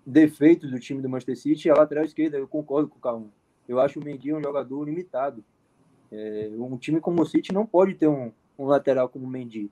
defeitos 0.05 0.71
do 0.71 0.81
time 0.81 1.03
do 1.03 1.09
Manchester 1.09 1.37
City 1.37 1.69
é 1.69 1.73
a 1.73 1.77
lateral 1.77 2.05
esquerda. 2.05 2.39
Eu 2.39 2.49
concordo 2.49 2.89
com 2.89 2.97
o 2.97 3.01
Cauã. 3.01 3.27
Eu 3.71 3.79
acho 3.79 4.01
o 4.01 4.05
Mendy 4.05 4.35
um 4.35 4.43
jogador 4.43 4.83
limitado. 4.83 5.45
É, 6.11 6.51
um 6.59 6.77
time 6.77 7.01
como 7.01 7.23
o 7.23 7.25
City 7.25 7.55
não 7.55 7.65
pode 7.65 7.95
ter 7.95 8.09
um, 8.09 8.33
um 8.59 8.67
lateral 8.67 9.09
como 9.09 9.25
o 9.27 9.29
Mendy. 9.29 9.71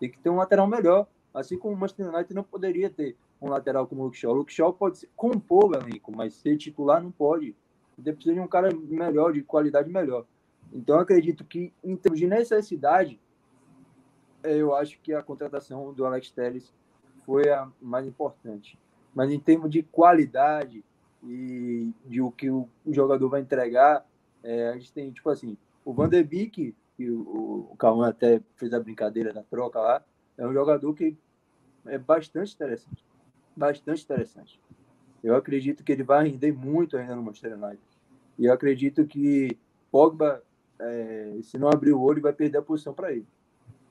Tem 0.00 0.10
que 0.10 0.18
ter 0.18 0.28
um 0.28 0.34
lateral 0.34 0.66
melhor. 0.66 1.06
Assim 1.32 1.56
como 1.56 1.72
o 1.72 1.78
Manchester 1.78 2.12
United 2.12 2.34
não 2.34 2.42
poderia 2.42 2.90
ter 2.90 3.16
um 3.40 3.48
lateral 3.48 3.86
como 3.86 4.00
o 4.02 4.04
Luke 4.06 4.16
Shaw. 4.16 4.32
O 4.32 4.38
Luke 4.38 4.52
Shaw 4.52 4.72
pode 4.72 4.98
ser, 4.98 5.08
compor 5.14 5.70
o 5.70 5.74
elenco, 5.76 6.10
mas 6.10 6.34
ser 6.34 6.56
titular 6.56 7.00
não 7.00 7.12
pode. 7.12 7.54
Você 7.96 8.12
precisa 8.12 8.34
de 8.34 8.40
um 8.40 8.48
cara 8.48 8.74
melhor, 8.74 9.32
de 9.32 9.42
qualidade 9.44 9.88
melhor. 9.88 10.26
Então, 10.72 10.98
acredito 10.98 11.44
que, 11.44 11.72
em 11.84 11.94
termos 11.94 12.18
de 12.18 12.26
necessidade, 12.26 13.20
eu 14.42 14.74
acho 14.74 14.98
que 15.00 15.14
a 15.14 15.22
contratação 15.22 15.92
do 15.92 16.04
Alex 16.04 16.32
Telles 16.32 16.74
foi 17.24 17.48
a 17.50 17.70
mais 17.80 18.04
importante. 18.04 18.76
Mas 19.14 19.30
em 19.30 19.38
termos 19.38 19.70
de 19.70 19.84
qualidade 19.84 20.84
e 21.24 21.92
de 22.04 22.20
o 22.20 22.30
que 22.30 22.50
o 22.50 22.68
jogador 22.88 23.28
vai 23.28 23.40
entregar, 23.40 24.04
é, 24.42 24.68
a 24.68 24.72
gente 24.74 24.92
tem, 24.92 25.10
tipo 25.10 25.30
assim, 25.30 25.56
o 25.84 25.92
Van 25.92 26.08
Beek, 26.08 26.74
que 26.96 27.10
o, 27.10 27.68
o 27.70 27.76
Cauã 27.76 28.08
até 28.08 28.40
fez 28.56 28.72
a 28.72 28.80
brincadeira 28.80 29.32
da 29.32 29.42
troca 29.42 29.80
lá, 29.80 30.04
é 30.36 30.46
um 30.46 30.52
jogador 30.52 30.92
que 30.94 31.16
é 31.86 31.98
bastante 31.98 32.54
interessante. 32.54 33.04
Bastante 33.56 34.04
interessante. 34.04 34.60
Eu 35.22 35.36
acredito 35.36 35.84
que 35.84 35.92
ele 35.92 36.02
vai 36.02 36.28
render 36.28 36.52
muito 36.52 36.96
ainda 36.96 37.14
no 37.14 37.22
Manchester 37.22 37.56
United. 37.56 37.82
E 38.38 38.46
eu 38.46 38.52
acredito 38.52 39.06
que 39.06 39.56
Pogba, 39.90 40.42
é, 40.78 41.38
se 41.42 41.58
não 41.58 41.68
abrir 41.68 41.92
o 41.92 42.00
olho, 42.00 42.22
vai 42.22 42.32
perder 42.32 42.58
a 42.58 42.62
posição 42.62 42.94
para 42.94 43.12
ele. 43.12 43.26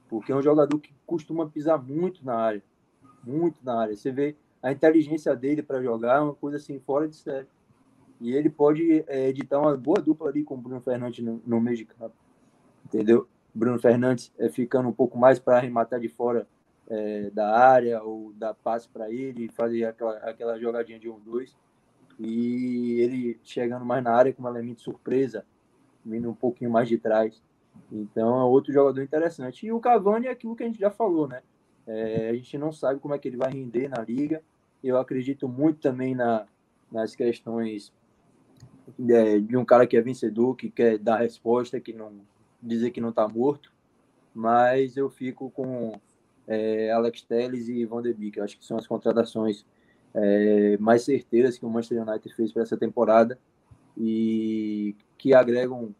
Porque 0.10 0.32
é 0.32 0.36
um 0.36 0.42
jogador 0.42 0.78
que 0.80 0.94
costuma 1.06 1.48
pisar 1.48 1.82
muito 1.82 2.26
na 2.26 2.36
área. 2.36 2.64
Muito 3.24 3.64
na 3.64 3.80
área. 3.80 3.96
Você 3.96 4.12
vê 4.12 4.36
a 4.62 4.72
inteligência 4.72 5.36
dele 5.36 5.64
para 5.64 5.82
jogar, 5.82 6.18
é 6.18 6.20
uma 6.22 6.36
coisa 6.36 6.58
assim, 6.58 6.80
fora 6.80 7.08
de 7.08 7.16
série. 7.16 7.48
E 8.20 8.34
ele 8.34 8.50
pode 8.50 9.04
é, 9.08 9.30
editar 9.30 9.60
uma 9.60 9.76
boa 9.76 10.00
dupla 10.00 10.30
ali 10.30 10.44
com 10.44 10.56
o 10.56 10.58
Bruno 10.58 10.82
Fernandes 10.82 11.24
no, 11.24 11.42
no 11.46 11.60
meio 11.60 11.78
de 11.78 11.86
campo. 11.86 12.16
Entendeu? 12.86 13.28
Bruno 13.54 13.80
Fernandes 13.80 14.32
é, 14.38 14.50
ficando 14.50 14.88
um 14.90 14.94
pouco 14.94 15.18
mais 15.18 15.40
para 15.40 15.58
arrematar 15.58 16.00
de 16.00 16.08
fora 16.08 16.48
é, 16.88 17.30
da 17.32 17.58
área 17.58 18.04
ou 18.04 18.32
dar 18.34 18.54
passe 18.54 18.88
para 18.88 19.10
ele, 19.10 19.50
fazer 19.50 19.86
aquela, 19.86 20.18
aquela 20.18 20.60
jogadinha 20.60 21.00
de 21.00 21.10
um 21.10 21.20
dois 21.20 21.56
e 22.20 23.00
ele 23.00 23.40
chegando 23.44 23.86
mais 23.86 24.04
na 24.04 24.12
área 24.12 24.34
com 24.34 24.44
um 24.44 24.48
elemento 24.48 24.82
surpresa, 24.82 25.46
vindo 26.06 26.30
um 26.30 26.34
pouquinho 26.34 26.70
mais 26.70 26.88
de 26.88 26.98
trás. 26.98 27.42
Então 27.92 28.40
é 28.40 28.44
outro 28.44 28.72
jogador 28.72 29.02
interessante. 29.02 29.66
E 29.66 29.72
o 29.72 29.80
Cavani 29.80 30.28
é 30.28 30.32
aquilo 30.32 30.56
que 30.56 30.64
a 30.64 30.68
gente 30.68 30.80
já 30.80 30.92
falou, 30.92 31.28
né? 31.28 31.42
É, 31.88 32.30
a 32.30 32.34
gente 32.34 32.58
não 32.58 32.72
sabe 32.72 33.00
como 33.00 33.14
é 33.16 33.18
que 33.18 33.28
ele 33.28 33.38
vai 33.38 33.52
render 33.52 33.88
na 33.88 34.02
liga. 34.02 34.44
Eu 34.84 34.98
acredito 34.98 35.48
muito 35.48 35.80
também 35.80 36.16
na, 36.16 36.46
nas 36.92 37.16
questões 37.16 37.92
de, 38.98 39.42
de 39.42 39.58
um 39.58 39.66
cara 39.66 39.86
que 39.88 39.96
é 39.96 40.02
vencedor, 40.02 40.56
que 40.56 40.70
quer 40.70 40.98
dar 40.98 41.18
resposta, 41.18 41.80
que 41.80 41.94
não 41.94 42.14
dizer 42.62 42.92
que 42.92 43.02
não 43.02 43.10
está 43.10 43.28
morto, 43.28 43.72
mas 44.34 44.96
eu 44.98 45.10
fico 45.10 45.50
com 45.50 46.00
é, 46.48 46.92
Alex 46.92 47.24
Telles 47.24 47.68
e 47.68 47.86
Van 47.86 48.02
de 48.02 48.14
Beek. 48.14 48.40
Acho 48.40 48.58
que 48.58 48.66
são 48.66 48.78
as 48.78 48.88
contratações 48.88 49.66
é, 50.14 50.78
mais 50.78 51.04
certeiras 51.04 51.58
que 51.58 51.66
o 51.66 51.70
Manchester 51.70 52.08
United 52.08 52.36
fez 52.36 52.52
para 52.52 52.64
essa 52.64 52.78
temporada 52.78 53.38
e 53.98 54.96
que 55.18 55.34
agregam 55.34 55.94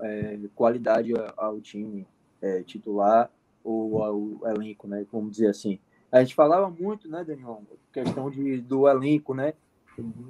é, 0.00 0.38
qualidade 0.54 1.12
ao 1.36 1.60
time 1.60 2.06
é, 2.40 2.62
titular 2.62 3.30
ou 3.62 4.02
ao 4.02 4.48
elenco, 4.50 4.86
né? 4.86 5.06
Vamos 5.10 5.32
dizer 5.32 5.48
assim. 5.48 5.78
A 6.14 6.22
gente 6.22 6.34
falava 6.34 6.70
muito, 6.70 7.08
né, 7.08 7.24
Daniel, 7.24 7.62
questão 7.92 8.30
de, 8.30 8.60
do 8.60 8.88
elenco, 8.88 9.34
né? 9.34 9.54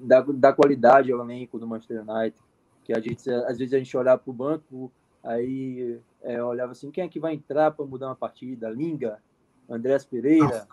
Da, 0.03 0.21
da 0.21 0.53
qualidade 0.53 1.11
ao 1.13 1.21
elenco 1.21 1.59
do 1.59 1.67
Manchester 1.67 2.03
United, 2.07 2.37
que 2.85 2.93
a 2.93 3.01
gente 3.01 3.31
às 3.31 3.59
vezes 3.59 3.73
a 3.75 3.79
gente 3.79 3.97
olhava 3.97 4.19
para 4.19 4.31
o 4.31 4.35
banco 4.35 4.93
Aí 5.25 5.99
é, 6.23 6.43
olhava 6.43 6.73
assim, 6.73 6.91
quem 6.91 7.03
é 7.03 7.09
que 7.09 7.19
vai 7.19 7.33
entrar 7.33 7.71
para 7.71 7.87
mudar 7.87 8.09
uma 8.09 8.15
partida? 8.15 8.69
Linga, 8.69 9.23
Andrés 9.69 10.05
Pereira, 10.05 10.69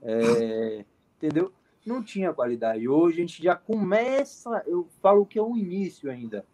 é, 0.00 0.84
entendeu? 1.18 1.52
Não 1.84 2.02
tinha 2.02 2.32
qualidade. 2.32 2.88
Hoje 2.88 3.18
a 3.18 3.20
gente 3.20 3.42
já 3.42 3.54
começa, 3.54 4.62
eu 4.66 4.88
falo 5.02 5.26
que 5.26 5.38
é 5.38 5.42
o 5.42 5.56
início 5.56 6.10
ainda, 6.10 6.46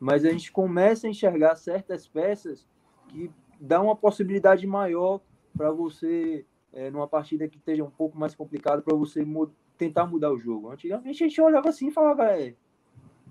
mas 0.00 0.24
a 0.24 0.30
gente 0.30 0.50
começa 0.50 1.06
a 1.06 1.10
enxergar 1.10 1.54
certas 1.56 2.08
peças 2.08 2.66
que 3.08 3.30
dá 3.60 3.80
uma 3.80 3.94
possibilidade 3.94 4.66
maior 4.66 5.20
para 5.54 5.70
você, 5.70 6.46
é, 6.76 6.90
numa 6.90 7.08
partida 7.08 7.48
que 7.48 7.56
esteja 7.56 7.82
um 7.82 7.90
pouco 7.90 8.18
mais 8.18 8.34
complicada, 8.34 8.82
para 8.82 8.94
você 8.94 9.24
mud 9.24 9.50
tentar 9.78 10.06
mudar 10.06 10.30
o 10.30 10.38
jogo. 10.38 10.70
Antigamente 10.70 11.24
a 11.24 11.26
gente 11.26 11.40
olhava 11.40 11.70
assim 11.70 11.88
e 11.88 11.90
falava, 11.90 12.24
é, 12.32 12.54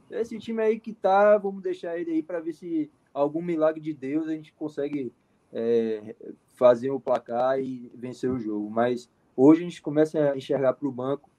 esse 0.09 0.39
time 0.39 0.61
aí 0.63 0.79
que 0.79 0.93
tá, 0.93 1.37
vamos 1.37 1.61
deixar 1.61 1.97
ele 1.97 2.11
aí 2.11 2.23
para 2.23 2.39
ver 2.39 2.53
se 2.53 2.89
algum 3.13 3.43
milagre 3.43 3.79
de 3.79 3.93
Deus 3.93 4.27
a 4.27 4.31
gente 4.31 4.51
consegue 4.53 5.13
é, 5.53 6.15
fazer 6.53 6.89
o 6.89 6.99
placar 6.99 7.59
e 7.59 7.91
vencer 7.93 8.31
o 8.31 8.39
jogo. 8.39 8.67
Mas 8.67 9.07
hoje 9.37 9.61
a 9.61 9.63
gente 9.63 9.81
começa 9.81 10.31
a 10.31 10.35
enxergar 10.35 10.73
para 10.73 10.87
o 10.87 10.91
banco 10.91 11.29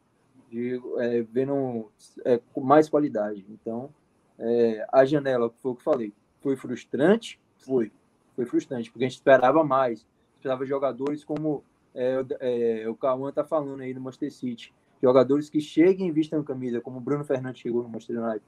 de, 0.48 0.80
é, 0.98 1.22
vendo 1.22 1.90
é, 2.24 2.40
com 2.52 2.60
mais 2.60 2.88
qualidade. 2.88 3.44
Então, 3.50 3.92
é, 4.38 4.86
a 4.92 5.04
janela, 5.04 5.50
foi 5.50 5.72
o 5.72 5.74
que 5.74 5.80
eu 5.80 5.92
falei, 5.92 6.12
foi 6.40 6.54
frustrante? 6.54 7.40
Foi. 7.58 7.90
Foi 8.36 8.44
frustrante, 8.44 8.92
porque 8.92 9.04
a 9.04 9.08
gente 9.08 9.18
esperava 9.18 9.64
mais. 9.64 10.06
Esperava 10.36 10.64
jogadores 10.64 11.24
como 11.24 11.64
é, 11.96 12.82
é, 12.82 12.88
o 12.88 12.94
Cauã 12.94 13.30
está 13.30 13.44
falando 13.44 13.80
aí 13.80 13.92
no 13.92 14.00
Manchester 14.00 14.32
City. 14.32 14.74
Jogadores 15.02 15.50
que 15.50 15.60
cheguem 15.60 16.08
e 16.08 16.12
vistam 16.12 16.42
camisa, 16.42 16.80
como 16.80 16.98
o 16.98 17.00
Bruno 17.00 17.24
Fernandes 17.24 17.60
chegou 17.60 17.82
no 17.82 17.88
Manchester 17.88 18.22
United 18.22 18.42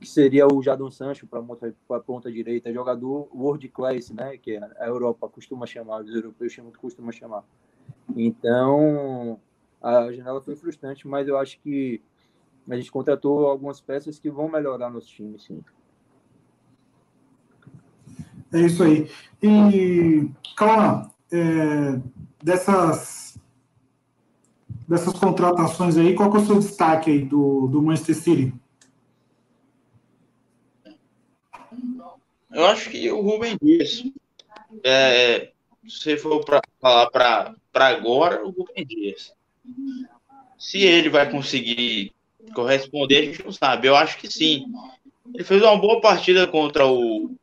que 0.00 0.08
seria 0.08 0.46
o 0.46 0.62
Jadon 0.62 0.90
Sancho 0.90 1.26
para 1.26 1.40
a 1.96 2.00
ponta 2.00 2.32
direita, 2.32 2.72
jogador 2.72 3.28
world 3.34 3.68
class, 3.68 4.10
né, 4.10 4.36
que 4.38 4.56
a 4.56 4.86
Europa 4.86 5.28
costuma 5.28 5.66
chamar, 5.66 6.02
os 6.02 6.14
europeus 6.14 6.56
costumam 6.80 7.12
chamar. 7.12 7.44
Então, 8.16 9.38
a 9.82 10.10
janela 10.12 10.40
foi 10.40 10.56
frustrante, 10.56 11.06
mas 11.06 11.28
eu 11.28 11.36
acho 11.36 11.60
que 11.60 12.00
a 12.68 12.76
gente 12.76 12.90
contratou 12.90 13.46
algumas 13.46 13.80
peças 13.80 14.18
que 14.18 14.30
vão 14.30 14.48
melhorar 14.48 14.90
nosso 14.90 15.08
time, 15.08 15.38
sim. 15.38 15.62
É 18.52 18.60
isso 18.60 18.82
aí. 18.82 19.08
E, 19.42 20.30
Calma, 20.56 21.10
é, 21.30 22.00
dessas, 22.42 23.38
dessas 24.88 25.14
contratações 25.14 25.96
aí, 25.96 26.14
qual 26.14 26.30
que 26.30 26.38
é 26.38 26.40
o 26.40 26.46
seu 26.46 26.58
destaque 26.58 27.10
aí 27.10 27.24
do, 27.24 27.66
do 27.68 27.82
Manchester 27.82 28.16
City? 28.16 28.54
Eu 32.50 32.66
acho 32.66 32.90
que 32.90 33.10
o 33.10 33.20
Rubem 33.20 33.56
Dias. 33.62 34.04
É, 34.84 35.52
se 35.88 36.16
for 36.16 36.44
para 36.44 36.60
falar 36.80 37.10
para 37.10 37.54
agora, 37.86 38.44
o 38.44 38.50
Rubem 38.50 38.84
Dias. 38.84 39.32
Se 40.58 40.78
ele 40.78 41.08
vai 41.08 41.30
conseguir 41.30 42.12
corresponder, 42.54 43.18
a 43.18 43.24
gente 43.24 43.44
não 43.44 43.52
sabe. 43.52 43.86
Eu 43.86 43.96
acho 43.96 44.18
que 44.18 44.28
sim. 44.28 44.66
Ele 45.32 45.44
fez 45.44 45.62
uma 45.62 45.76
boa 45.76 46.00
partida 46.00 46.46
contra 46.46 46.86
o, 46.86 47.34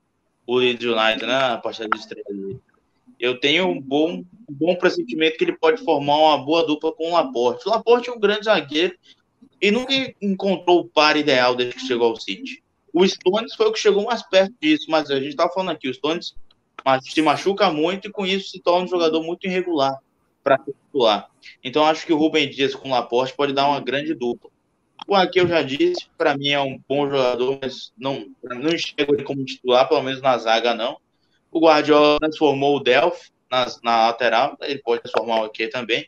o 0.45 0.55
Leeds 0.55 0.85
United, 0.85 1.25
né? 1.25 1.53
A 1.53 1.57
partida 1.57 1.87
de 1.87 1.97
estreia 1.97 2.25
dele. 2.27 2.59
Eu 3.19 3.39
tenho 3.39 3.67
um 3.67 3.81
bom, 3.81 4.23
um 4.49 4.53
bom 4.53 4.75
pressentimento 4.75 5.37
que 5.37 5.43
ele 5.43 5.57
pode 5.57 5.83
formar 5.83 6.17
uma 6.17 6.37
boa 6.37 6.65
dupla 6.65 6.91
com 6.91 7.09
o 7.09 7.13
Laporte. 7.13 7.67
O 7.67 7.71
Laporte 7.71 8.09
é 8.09 8.13
um 8.13 8.19
grande 8.19 8.45
zagueiro 8.45 8.95
e 9.61 9.71
nunca 9.71 9.93
encontrou 10.21 10.81
o 10.81 10.87
par 10.87 11.17
ideal 11.17 11.55
desde 11.55 11.75
que 11.75 11.87
chegou 11.87 12.09
ao 12.09 12.19
City. 12.19 12.63
O 12.93 13.05
Stones 13.07 13.55
foi 13.55 13.67
o 13.67 13.71
que 13.71 13.79
chegou 13.79 14.05
mais 14.05 14.23
perto 14.23 14.53
disso, 14.61 14.85
mas 14.89 15.09
a 15.09 15.15
gente 15.15 15.29
estava 15.29 15.51
falando 15.51 15.71
aqui, 15.71 15.89
o 15.89 15.93
Stones 15.93 16.35
se 17.01 17.21
machuca 17.21 17.71
muito 17.71 18.07
e 18.07 18.11
com 18.11 18.25
isso 18.25 18.49
se 18.49 18.59
torna 18.59 18.85
um 18.85 18.89
jogador 18.89 19.21
muito 19.21 19.45
irregular 19.45 19.99
para 20.43 20.57
titular. 20.57 21.29
Então 21.63 21.83
acho 21.85 22.05
que 22.05 22.13
o 22.13 22.17
Rubem 22.17 22.49
Dias 22.49 22.73
com 22.73 22.89
o 22.89 22.91
Laporte 22.91 23.35
pode 23.35 23.53
dar 23.53 23.67
uma 23.67 23.81
grande 23.81 24.13
dupla. 24.13 24.49
O 25.07 25.15
aqui 25.15 25.39
eu 25.39 25.47
já 25.47 25.61
disse, 25.61 26.07
para 26.17 26.37
mim 26.37 26.49
é 26.49 26.59
um 26.59 26.79
bom 26.87 27.09
jogador, 27.09 27.59
mas 27.61 27.91
não, 27.97 28.27
não 28.43 28.69
enxergo 28.69 29.13
ele 29.13 29.23
como 29.23 29.43
titular, 29.43 29.87
pelo 29.87 30.03
menos 30.03 30.21
na 30.21 30.37
zaga 30.37 30.73
não. 30.73 30.97
O 31.51 31.59
Guardiola 31.59 32.19
transformou 32.19 32.77
o 32.77 32.79
Delphi 32.79 33.29
na, 33.49 33.65
na 33.83 34.07
lateral, 34.07 34.57
ele 34.61 34.79
pode 34.79 35.01
transformar 35.01 35.41
o 35.41 35.45
aqui 35.45 35.67
também. 35.67 36.07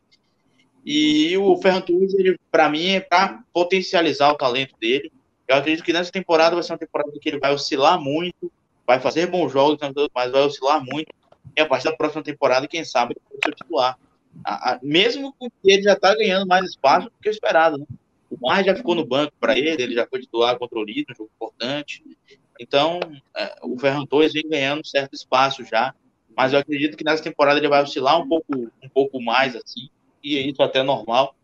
E 0.85 1.37
o 1.37 1.57
Ferran 1.57 1.81
Torres, 1.81 2.13
ele 2.13 2.37
para 2.51 2.69
mim 2.69 2.91
é 2.91 2.99
para 2.99 3.43
potencializar 3.53 4.31
o 4.31 4.37
talento 4.37 4.75
dele. 4.79 5.11
Eu 5.47 5.55
acredito 5.55 5.83
que 5.83 5.93
nessa 5.93 6.11
temporada 6.11 6.55
vai 6.55 6.63
ser 6.63 6.73
uma 6.73 6.77
temporada 6.77 7.11
que 7.19 7.29
ele 7.29 7.39
vai 7.39 7.53
oscilar 7.53 7.99
muito, 7.99 8.51
vai 8.85 8.99
fazer 8.99 9.27
bons 9.27 9.51
jogos, 9.51 9.77
mas 10.13 10.31
vai 10.31 10.41
oscilar 10.41 10.83
muito. 10.83 11.13
E 11.55 11.61
a 11.61 11.65
partir 11.65 11.85
da 11.85 11.95
próxima 11.95 12.23
temporada, 12.23 12.67
quem 12.67 12.83
sabe, 12.83 13.13
ele 13.13 13.21
pode 13.27 13.41
ser 13.43 13.63
titular. 13.63 13.97
A, 14.43 14.73
a, 14.73 14.79
mesmo 14.81 15.33
que 15.39 15.49
ele 15.63 15.83
já 15.83 15.93
está 15.93 16.15
ganhando 16.15 16.47
mais 16.47 16.65
espaço 16.65 17.07
do 17.07 17.13
que 17.21 17.29
o 17.29 17.31
esperado, 17.31 17.77
né? 17.77 17.85
O 18.29 18.37
Mar 18.47 18.63
já 18.63 18.75
ficou 18.75 18.93
no 18.93 19.05
banco 19.05 19.33
para 19.39 19.57
ele, 19.57 19.81
ele 19.81 19.95
já 19.95 20.05
foi 20.05 20.19
titular 20.19 20.57
contra 20.57 20.77
o 20.77 20.83
Líder, 20.83 21.13
um 21.13 21.15
jogo 21.15 21.31
importante. 21.35 22.03
Então, 22.59 22.99
é, 23.35 23.55
o 23.63 23.79
Ferran 23.79 24.05
Torres 24.05 24.33
vem 24.33 24.47
ganhando 24.47 24.85
certo 24.85 25.13
espaço 25.13 25.63
já, 25.63 25.95
mas 26.35 26.51
eu 26.51 26.59
acredito 26.59 26.97
que 26.97 27.03
nessa 27.03 27.23
temporada 27.23 27.57
ele 27.57 27.69
vai 27.69 27.81
oscilar 27.81 28.19
um 28.19 28.27
pouco, 28.27 28.53
um 28.83 28.89
pouco 28.93 29.21
mais, 29.21 29.55
assim, 29.55 29.89
e 30.23 30.37
isso 30.49 30.61
até 30.61 30.79
é 30.79 30.83
normal. 30.83 31.35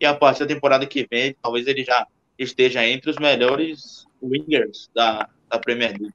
E 0.00 0.04
a 0.04 0.14
partir 0.14 0.40
da 0.40 0.54
temporada 0.54 0.84
que 0.86 1.06
vem, 1.08 1.36
talvez 1.40 1.66
ele 1.66 1.84
já 1.84 2.06
esteja 2.36 2.84
entre 2.84 3.10
os 3.10 3.16
melhores 3.16 4.06
wingers 4.20 4.90
da, 4.92 5.28
da 5.48 5.58
Premier 5.58 5.92
League. 5.92 6.14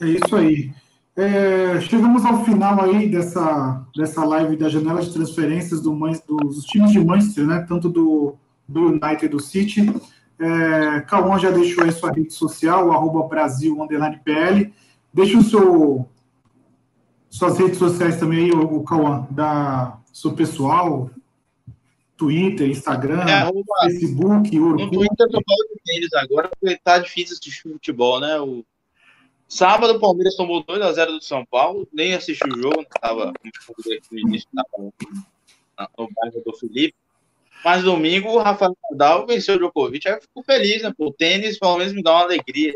É 0.00 0.06
isso 0.06 0.36
aí. 0.36 0.72
É, 1.16 1.80
chegamos 1.80 2.24
ao 2.24 2.44
final 2.44 2.80
aí 2.80 3.08
dessa, 3.08 3.84
dessa 3.94 4.24
live 4.24 4.56
da 4.56 4.68
janela 4.68 5.02
de 5.02 5.12
transferências 5.12 5.82
do, 5.82 5.92
dos 5.92 6.64
times 6.64 6.92
de 6.92 7.00
Manchester, 7.00 7.44
né? 7.44 7.66
Tanto 7.68 7.88
do, 7.88 8.36
do 8.68 8.86
United 8.86 9.26
e 9.26 9.28
do 9.28 9.40
City. 9.40 9.92
É, 10.40 11.00
Cauã 11.00 11.38
já 11.38 11.50
deixou 11.50 11.84
aí 11.84 11.92
sua 11.92 12.12
rede 12.12 12.32
social, 12.32 12.92
arroba 12.92 13.28
Brasil 13.28 13.76
PL. 14.24 14.72
Deixa 15.12 15.38
o 15.38 15.42
seu, 15.42 16.08
suas 17.28 17.58
redes 17.58 17.78
sociais 17.78 18.18
também 18.18 18.44
aí, 18.44 18.52
o, 18.52 18.82
Cauã, 18.82 19.26
da 19.30 19.98
seu 20.12 20.32
pessoal, 20.32 21.10
Twitter, 22.16 22.68
Instagram, 22.68 23.22
é, 23.22 23.32
arroba, 23.32 23.62
Facebook, 23.82 24.58
Orkut. 24.58 24.84
No 24.84 24.90
Twitter 24.90 25.26
eu 25.26 25.30
tô 25.30 25.42
falando 25.46 25.80
deles 25.86 26.12
agora, 26.14 26.48
porque 26.48 26.78
tá 26.82 26.98
difícil 26.98 27.34
assistir 27.34 27.62
futebol, 27.62 28.20
né? 28.20 28.38
O 28.40 28.64
Sábado 29.48 29.94
o 29.94 30.00
Palmeiras 30.00 30.36
tomou 30.36 30.62
2x0 30.62 31.06
do 31.06 31.24
São 31.24 31.44
Paulo, 31.46 31.88
nem 31.90 32.14
assisti 32.14 32.46
o 32.46 32.60
jogo, 32.60 32.82
estava 32.82 33.32
no 34.12 34.18
início, 34.18 34.46
estava 34.46 34.92
no 35.96 36.08
bairro 36.14 36.42
do 36.44 36.52
Felipe. 36.58 36.94
Mas 37.64 37.82
domingo 37.82 38.30
o 38.30 38.38
Rafael 38.38 38.76
Nadal 38.90 39.26
venceu 39.26 39.56
o 39.56 39.58
Djokovic, 39.58 40.06
aí 40.06 40.14
eu 40.14 40.20
fico 40.20 40.42
feliz, 40.42 40.82
né? 40.82 40.92
O 40.96 41.12
tênis 41.12 41.58
pelo 41.58 41.78
menos 41.78 41.92
me 41.92 42.02
dá 42.02 42.12
uma 42.12 42.22
alegria. 42.22 42.74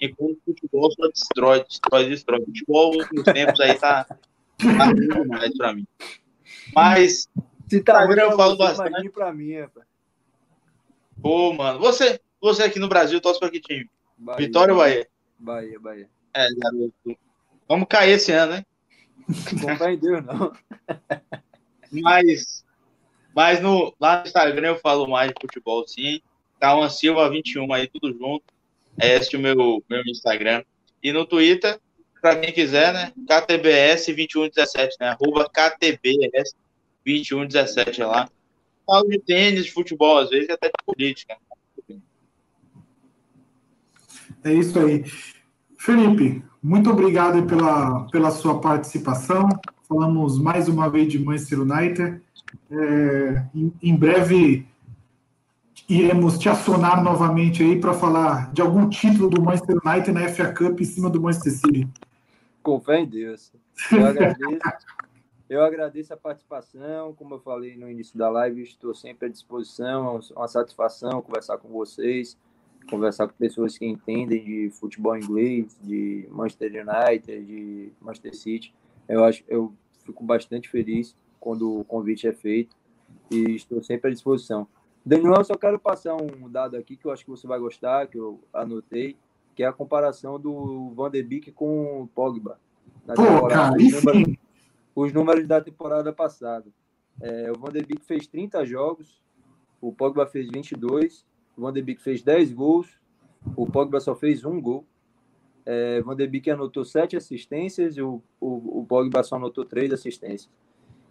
Enquanto 0.00 0.36
o 0.46 0.52
futebol 0.52 0.90
só 0.92 1.08
destrói, 1.08 1.64
destrói, 1.64 2.08
destrói. 2.08 2.40
O 2.40 2.44
futebol 2.46 2.92
nos 3.12 3.24
tempos 3.24 3.60
aí 3.60 3.78
tá, 3.78 4.04
tá 4.04 4.92
demais 4.92 5.56
pra 5.56 5.74
mim. 5.74 5.86
Mas 6.74 7.28
se 7.68 7.80
tá 7.82 8.04
ruim, 8.04 8.18
eu 8.18 8.36
falo 8.36 8.56
bastante. 8.56 9.08
Pra 9.10 9.32
mim. 9.32 9.54
Pô, 11.22 11.52
mano, 11.52 11.78
você, 11.78 12.20
você 12.40 12.64
aqui 12.64 12.78
no 12.78 12.88
Brasil 12.88 13.20
torce 13.20 13.40
pra 13.40 13.50
que 13.50 13.60
time? 13.60 13.88
Bahia, 14.18 14.46
Vitória 14.46 14.74
ou 14.74 14.80
Bahia? 14.80 15.08
Bahia, 15.38 15.80
Bahia. 15.80 16.08
É, 16.34 16.48
garoto. 16.54 17.18
Vamos 17.68 17.88
cair 17.88 18.12
esse 18.12 18.32
ano, 18.32 18.52
né? 18.52 18.64
Não 19.62 19.76
vai 19.76 19.96
Deus, 19.96 20.24
não. 20.24 20.52
Mas, 21.90 22.64
mas 23.36 23.60
no, 23.60 23.94
lá 24.00 24.20
no 24.20 24.26
Instagram 24.26 24.68
eu 24.68 24.78
falo 24.78 25.06
mais 25.06 25.28
de 25.28 25.34
futebol, 25.38 25.86
sim. 25.86 26.22
Calma 26.58 26.88
Silva 26.88 27.28
21 27.28 27.70
aí, 27.70 27.86
tudo 27.86 28.16
junto. 28.16 28.42
É 28.98 29.14
esse 29.14 29.36
o 29.36 29.38
meu, 29.38 29.84
meu 29.90 30.02
Instagram. 30.06 30.64
E 31.02 31.12
no 31.12 31.26
Twitter, 31.26 31.78
para 32.22 32.36
quem 32.36 32.50
quiser, 32.50 32.94
né? 32.94 33.12
KTBS2117, 33.28 34.92
né? 34.98 35.08
Arroba 35.08 35.50
KTBS2117 35.50 37.98
é 37.98 38.06
lá. 38.06 38.26
Falo 38.86 39.06
de 39.06 39.18
tênis, 39.18 39.66
de 39.66 39.70
futebol, 39.70 40.16
às 40.16 40.30
vezes, 40.30 40.48
até 40.48 40.68
de 40.68 40.84
política. 40.86 41.36
É 44.42 44.54
isso 44.54 44.78
aí. 44.78 45.04
Felipe, 45.78 46.42
muito 46.62 46.88
obrigado 46.88 47.46
pela, 47.46 48.08
pela 48.08 48.30
sua 48.30 48.62
participação. 48.62 49.46
Falamos 49.86 50.38
mais 50.38 50.68
uma 50.68 50.88
vez 50.88 51.12
de 51.12 51.18
Manchester 51.18 51.60
United. 51.60 52.24
É, 52.70 53.44
em, 53.54 53.72
em, 53.82 53.96
breve 53.96 54.66
iremos 55.88 56.38
te 56.38 56.48
acionar 56.48 57.02
novamente 57.02 57.62
aí 57.62 57.80
para 57.80 57.94
falar 57.94 58.52
de 58.52 58.60
algum 58.60 58.88
título 58.88 59.30
do 59.30 59.40
Manchester 59.40 59.76
United 59.84 60.12
na 60.12 60.28
FA 60.28 60.52
Cup 60.52 60.80
em 60.80 60.84
cima 60.84 61.08
do 61.08 61.20
Manchester 61.20 61.52
City. 61.52 61.88
Com 62.62 62.80
fé 62.80 63.00
em 63.00 63.06
Deus. 63.06 63.52
Eu 63.92 64.06
agradeço, 64.06 64.60
eu 65.48 65.64
agradeço 65.64 66.14
a 66.14 66.16
participação. 66.16 67.14
Como 67.14 67.34
eu 67.34 67.40
falei 67.40 67.76
no 67.76 67.88
início 67.88 68.18
da 68.18 68.28
live, 68.28 68.62
estou 68.62 68.94
sempre 68.94 69.28
à 69.28 69.30
disposição. 69.30 70.20
É 70.30 70.38
uma 70.38 70.48
satisfação 70.48 71.22
conversar 71.22 71.58
com 71.58 71.68
vocês 71.68 72.36
conversar 72.86 73.28
com 73.28 73.34
pessoas 73.34 73.76
que 73.76 73.84
entendem 73.84 74.42
de 74.42 74.70
futebol 74.70 75.16
inglês, 75.16 75.76
de 75.82 76.26
Manchester 76.30 76.86
United, 76.86 77.44
de 77.44 77.92
Manchester 78.00 78.34
City. 78.34 78.74
Eu 79.08 79.24
acho, 79.24 79.44
eu 79.48 79.72
fico 80.04 80.24
bastante 80.24 80.68
feliz 80.68 81.14
quando 81.46 81.78
o 81.78 81.84
convite 81.84 82.26
é 82.26 82.32
feito 82.32 82.74
e 83.30 83.54
estou 83.54 83.80
sempre 83.80 84.10
à 84.10 84.12
disposição. 84.12 84.66
Daniel, 85.04 85.34
eu 85.36 85.44
só 85.44 85.54
quero 85.54 85.78
passar 85.78 86.16
um 86.16 86.50
dado 86.50 86.76
aqui 86.76 86.96
que 86.96 87.06
eu 87.06 87.12
acho 87.12 87.24
que 87.24 87.30
você 87.30 87.46
vai 87.46 87.60
gostar, 87.60 88.08
que 88.08 88.18
eu 88.18 88.40
anotei, 88.52 89.16
que 89.54 89.62
é 89.62 89.66
a 89.68 89.72
comparação 89.72 90.40
do 90.40 90.90
Van 90.90 91.08
de 91.08 91.22
Beek 91.22 91.52
com 91.52 92.02
o 92.02 92.08
Pogba. 92.08 92.58
Pô, 93.06 93.46
cara, 93.46 93.76
os, 93.76 94.04
números, 94.04 94.36
os 94.92 95.12
números 95.12 95.46
da 95.46 95.60
temporada 95.60 96.12
passada. 96.12 96.66
É, 97.20 97.52
o 97.52 97.60
Van 97.60 97.70
de 97.70 97.80
Beek 97.80 98.04
fez 98.04 98.26
30 98.26 98.66
jogos, 98.66 99.22
o 99.80 99.92
Pogba 99.92 100.26
fez 100.26 100.50
22 100.50 101.24
o 101.56 101.62
Van 101.62 101.72
de 101.72 101.80
Beek 101.80 102.02
fez 102.02 102.22
10 102.22 102.52
gols, 102.52 102.88
o 103.56 103.66
Pogba 103.66 104.00
só 104.00 104.16
fez 104.16 104.44
um 104.44 104.60
gol. 104.60 104.84
É, 105.64 106.00
Van 106.02 106.16
de 106.16 106.26
Beek 106.26 106.50
anotou 106.50 106.84
7 106.84 107.16
assistências 107.16 107.96
e 107.96 108.02
o, 108.02 108.20
o, 108.40 108.80
o 108.80 108.86
Pogba 108.86 109.22
só 109.22 109.36
anotou 109.36 109.64
3 109.64 109.92
assistências. 109.92 110.50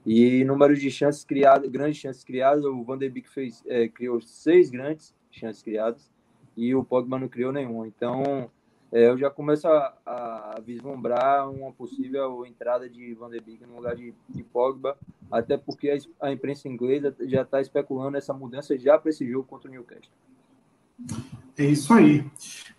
E 0.05 0.43
número 0.43 0.75
de 0.75 0.91
chances 0.91 1.23
criadas, 1.23 1.69
grandes 1.69 1.97
chances 1.97 2.23
criadas, 2.23 2.63
o 2.63 2.83
Van 2.83 2.97
de 2.97 3.09
Beek 3.09 3.29
fez, 3.29 3.63
é, 3.65 3.87
criou 3.87 4.21
6 4.21 4.69
grandes 4.69 5.15
chances 5.31 5.63
criadas 5.63 6.11
e 6.55 6.75
o 6.75 6.83
Pogba 6.83 7.19
não 7.19 7.27
criou 7.27 7.51
nenhuma. 7.51 7.87
Então, 7.87 8.49
é, 8.91 9.09
eu 9.09 9.17
já 9.17 9.29
começo 9.29 9.67
a, 9.67 9.93
a, 10.05 10.61
vislumbrar 10.65 11.49
uma 11.49 11.71
possível 11.73 12.45
entrada 12.45 12.89
de 12.89 13.13
Van 13.15 13.29
de 13.29 13.39
Beek 13.39 13.65
no 13.65 13.75
lugar 13.75 13.95
de, 13.95 14.13
de 14.29 14.43
Pogba, 14.43 14.97
até 15.31 15.57
porque 15.57 15.89
a, 15.89 16.27
a 16.27 16.31
imprensa 16.31 16.67
inglesa 16.67 17.15
já 17.21 17.41
está 17.41 17.59
especulando 17.59 18.17
essa 18.17 18.33
mudança 18.33 18.77
já 18.77 18.97
para 18.97 19.09
esse 19.09 19.29
jogo 19.29 19.47
contra 19.47 19.67
o 19.67 19.71
Newcastle. 19.71 20.11
É 21.57 21.65
isso 21.65 21.93
aí. 21.93 22.23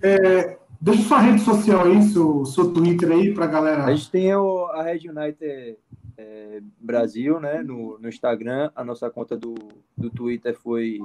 É, 0.01 0.59
deixa 0.81 1.03
sua 1.03 1.21
rede 1.21 1.41
social 1.43 1.85
aí, 1.85 2.03
seu, 2.03 2.45
seu 2.47 2.73
Twitter 2.73 3.11
aí 3.11 3.35
para 3.35 3.47
galera. 3.47 3.85
A 3.85 3.95
gente 3.95 4.11
tem 4.11 4.35
o, 4.35 4.67
a 4.67 4.83
Red 4.83 5.09
United 5.09 5.77
é, 6.17 6.61
Brasil, 6.81 7.41
né, 7.41 7.63
no, 7.63 7.99
no 7.99 8.09
Instagram. 8.09 8.71
A 8.75 8.85
nossa 8.85 9.11
conta 9.11 9.37
do, 9.37 9.55
do 9.97 10.11
Twitter 10.11 10.57
foi 10.59 11.01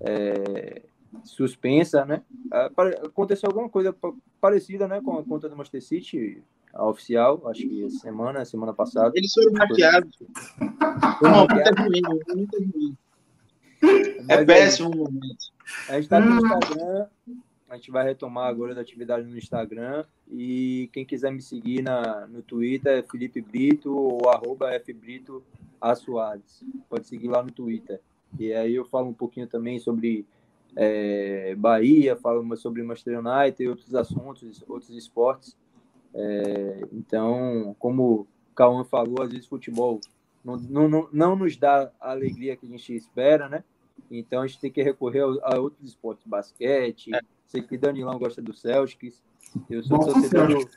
é, 0.00 0.82
suspensa, 1.24 2.04
né? 2.04 2.22
Ah, 2.52 2.70
aconteceu 3.04 3.48
alguma 3.48 3.68
coisa 3.68 3.94
parecida, 4.40 4.86
né, 4.86 5.00
com 5.00 5.18
a 5.18 5.24
conta 5.24 5.48
do 5.48 5.56
Manchester 5.56 5.82
City, 5.82 6.42
a 6.72 6.86
oficial, 6.86 7.42
acho 7.48 7.62
que 7.62 7.90
semana, 7.90 8.44
semana 8.44 8.74
passada. 8.74 9.12
Eles 9.14 9.32
foram 9.32 9.52
hackeados. 9.54 10.16
Não, 11.22 11.46
muito 11.48 11.82
ruim, 11.82 12.02
muito 12.36 12.58
ruim. 12.58 12.96
É 14.28 14.44
péssimo 14.44 14.90
momento. 14.90 15.52
A 15.88 15.92
gente 15.92 16.04
está 16.04 16.20
no 16.20 16.36
Instagram, 16.36 17.06
a 17.68 17.76
gente 17.76 17.90
vai 17.90 18.04
retomar 18.04 18.48
agora 18.48 18.76
a 18.76 18.80
atividade 18.80 19.26
no 19.26 19.36
Instagram. 19.36 20.04
E 20.30 20.88
quem 20.92 21.04
quiser 21.04 21.30
me 21.30 21.42
seguir 21.42 21.82
na, 21.82 22.26
no 22.26 22.42
Twitter 22.42 22.98
é 22.98 23.02
Felipe 23.02 23.40
Brito 23.40 23.94
ou 23.94 24.28
arroba 24.30 24.70
fbrito 24.80 25.42
Assoares. 25.80 26.64
Pode 26.88 27.06
seguir 27.06 27.28
lá 27.28 27.42
no 27.42 27.50
Twitter. 27.50 28.00
E 28.38 28.52
aí 28.52 28.74
eu 28.74 28.84
falo 28.84 29.08
um 29.08 29.14
pouquinho 29.14 29.46
também 29.46 29.78
sobre 29.78 30.26
é, 30.74 31.54
Bahia, 31.56 32.16
falo 32.16 32.56
sobre 32.56 32.82
Manchester 32.82 33.18
United 33.18 33.62
e 33.62 33.68
outros 33.68 33.94
assuntos, 33.94 34.64
outros 34.66 34.90
esportes. 34.90 35.56
É, 36.14 36.80
então, 36.92 37.76
como 37.78 38.12
o 38.12 38.26
Cauã 38.54 38.84
falou, 38.84 39.22
às 39.22 39.30
vezes 39.30 39.46
futebol 39.46 40.00
não, 40.44 40.56
não, 40.56 41.08
não 41.12 41.36
nos 41.36 41.56
dá 41.56 41.92
a 42.00 42.10
alegria 42.10 42.56
que 42.56 42.66
a 42.66 42.68
gente 42.68 42.94
espera, 42.94 43.48
né? 43.48 43.62
Então 44.10 44.42
a 44.42 44.46
gente 44.46 44.60
tem 44.60 44.70
que 44.70 44.82
recorrer 44.82 45.22
a, 45.22 45.54
a 45.54 45.60
outros 45.60 45.88
esportes, 45.88 46.26
basquete. 46.26 47.14
É. 47.14 47.20
Sei 47.46 47.62
que 47.62 47.78
Danilão 47.78 48.18
gosta 48.18 48.42
do 48.42 48.52
Celtics. 48.52 49.22
Eu 49.70 49.82
sou 49.82 49.98
torcedor 49.98 50.48
do, 50.48 50.68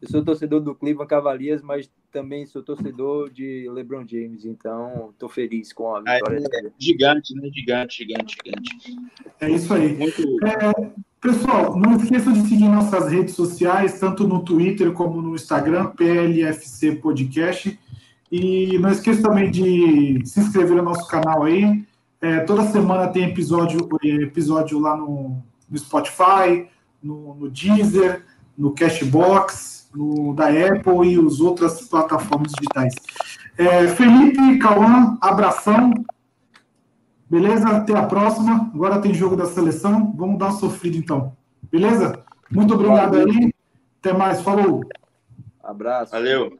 eu 0.00 0.08
sou 0.08 0.24
torcedor 0.24 0.60
do 0.60 0.74
Cleveland 0.74 1.08
Cavaliers, 1.08 1.60
mas 1.60 1.90
também 2.12 2.46
sou 2.46 2.62
torcedor 2.62 3.30
de 3.30 3.68
LeBron 3.68 4.06
James, 4.06 4.44
então 4.44 5.10
estou 5.10 5.28
feliz 5.28 5.72
com 5.72 5.96
a 5.96 5.98
vitória. 5.98 6.38
É, 6.38 6.70
gigante, 6.78 7.34
né? 7.34 7.50
Gigante, 7.52 7.96
gigante, 7.96 8.36
gigante. 8.44 8.96
É 9.40 9.50
isso 9.50 9.74
aí. 9.74 9.96
Muito... 9.96 10.22
É, 10.46 10.92
pessoal, 11.20 11.76
não 11.76 11.96
esqueçam 11.96 12.32
de 12.32 12.48
seguir 12.48 12.68
nossas 12.68 13.10
redes 13.10 13.34
sociais, 13.34 13.98
tanto 13.98 14.26
no 14.26 14.44
Twitter 14.44 14.92
como 14.92 15.20
no 15.20 15.34
Instagram, 15.34 15.90
PLFC 15.90 16.96
Podcast. 16.96 17.78
E 18.30 18.78
não 18.78 18.90
esqueça 18.90 19.22
também 19.22 19.50
de 19.50 20.24
se 20.24 20.38
inscrever 20.40 20.76
no 20.76 20.82
nosso 20.84 21.08
canal 21.08 21.42
aí. 21.42 21.84
É, 22.20 22.40
toda 22.40 22.64
semana 22.64 23.08
tem 23.08 23.24
episódio, 23.24 23.88
episódio 24.02 24.78
lá 24.78 24.96
no, 24.96 25.42
no 25.70 25.78
Spotify, 25.78 26.68
no, 27.02 27.34
no 27.34 27.50
Deezer, 27.50 28.24
no 28.56 28.72
Cashbox, 28.72 29.88
no 29.94 30.34
da 30.34 30.48
Apple 30.48 31.14
e 31.14 31.26
as 31.26 31.40
outras 31.40 31.88
plataformas 31.88 32.52
digitais. 32.52 32.94
É, 33.56 33.86
Felipe, 33.88 34.58
Cauã, 34.58 35.16
abração. 35.20 35.92
Beleza? 37.30 37.68
Até 37.68 37.94
a 37.94 38.04
próxima. 38.04 38.70
Agora 38.74 39.00
tem 39.00 39.14
jogo 39.14 39.36
da 39.36 39.46
seleção. 39.46 40.12
Vamos 40.16 40.38
dar 40.38 40.46
uma 40.46 40.58
sofrida 40.58 40.96
então. 40.96 41.36
Beleza? 41.70 42.24
Muito 42.50 42.74
obrigado 42.74 43.10
Valeu. 43.10 43.28
aí. 43.28 43.52
Até 44.00 44.12
mais. 44.12 44.40
Falou. 44.40 44.80
Abraço. 45.62 46.12
Valeu. 46.12 46.58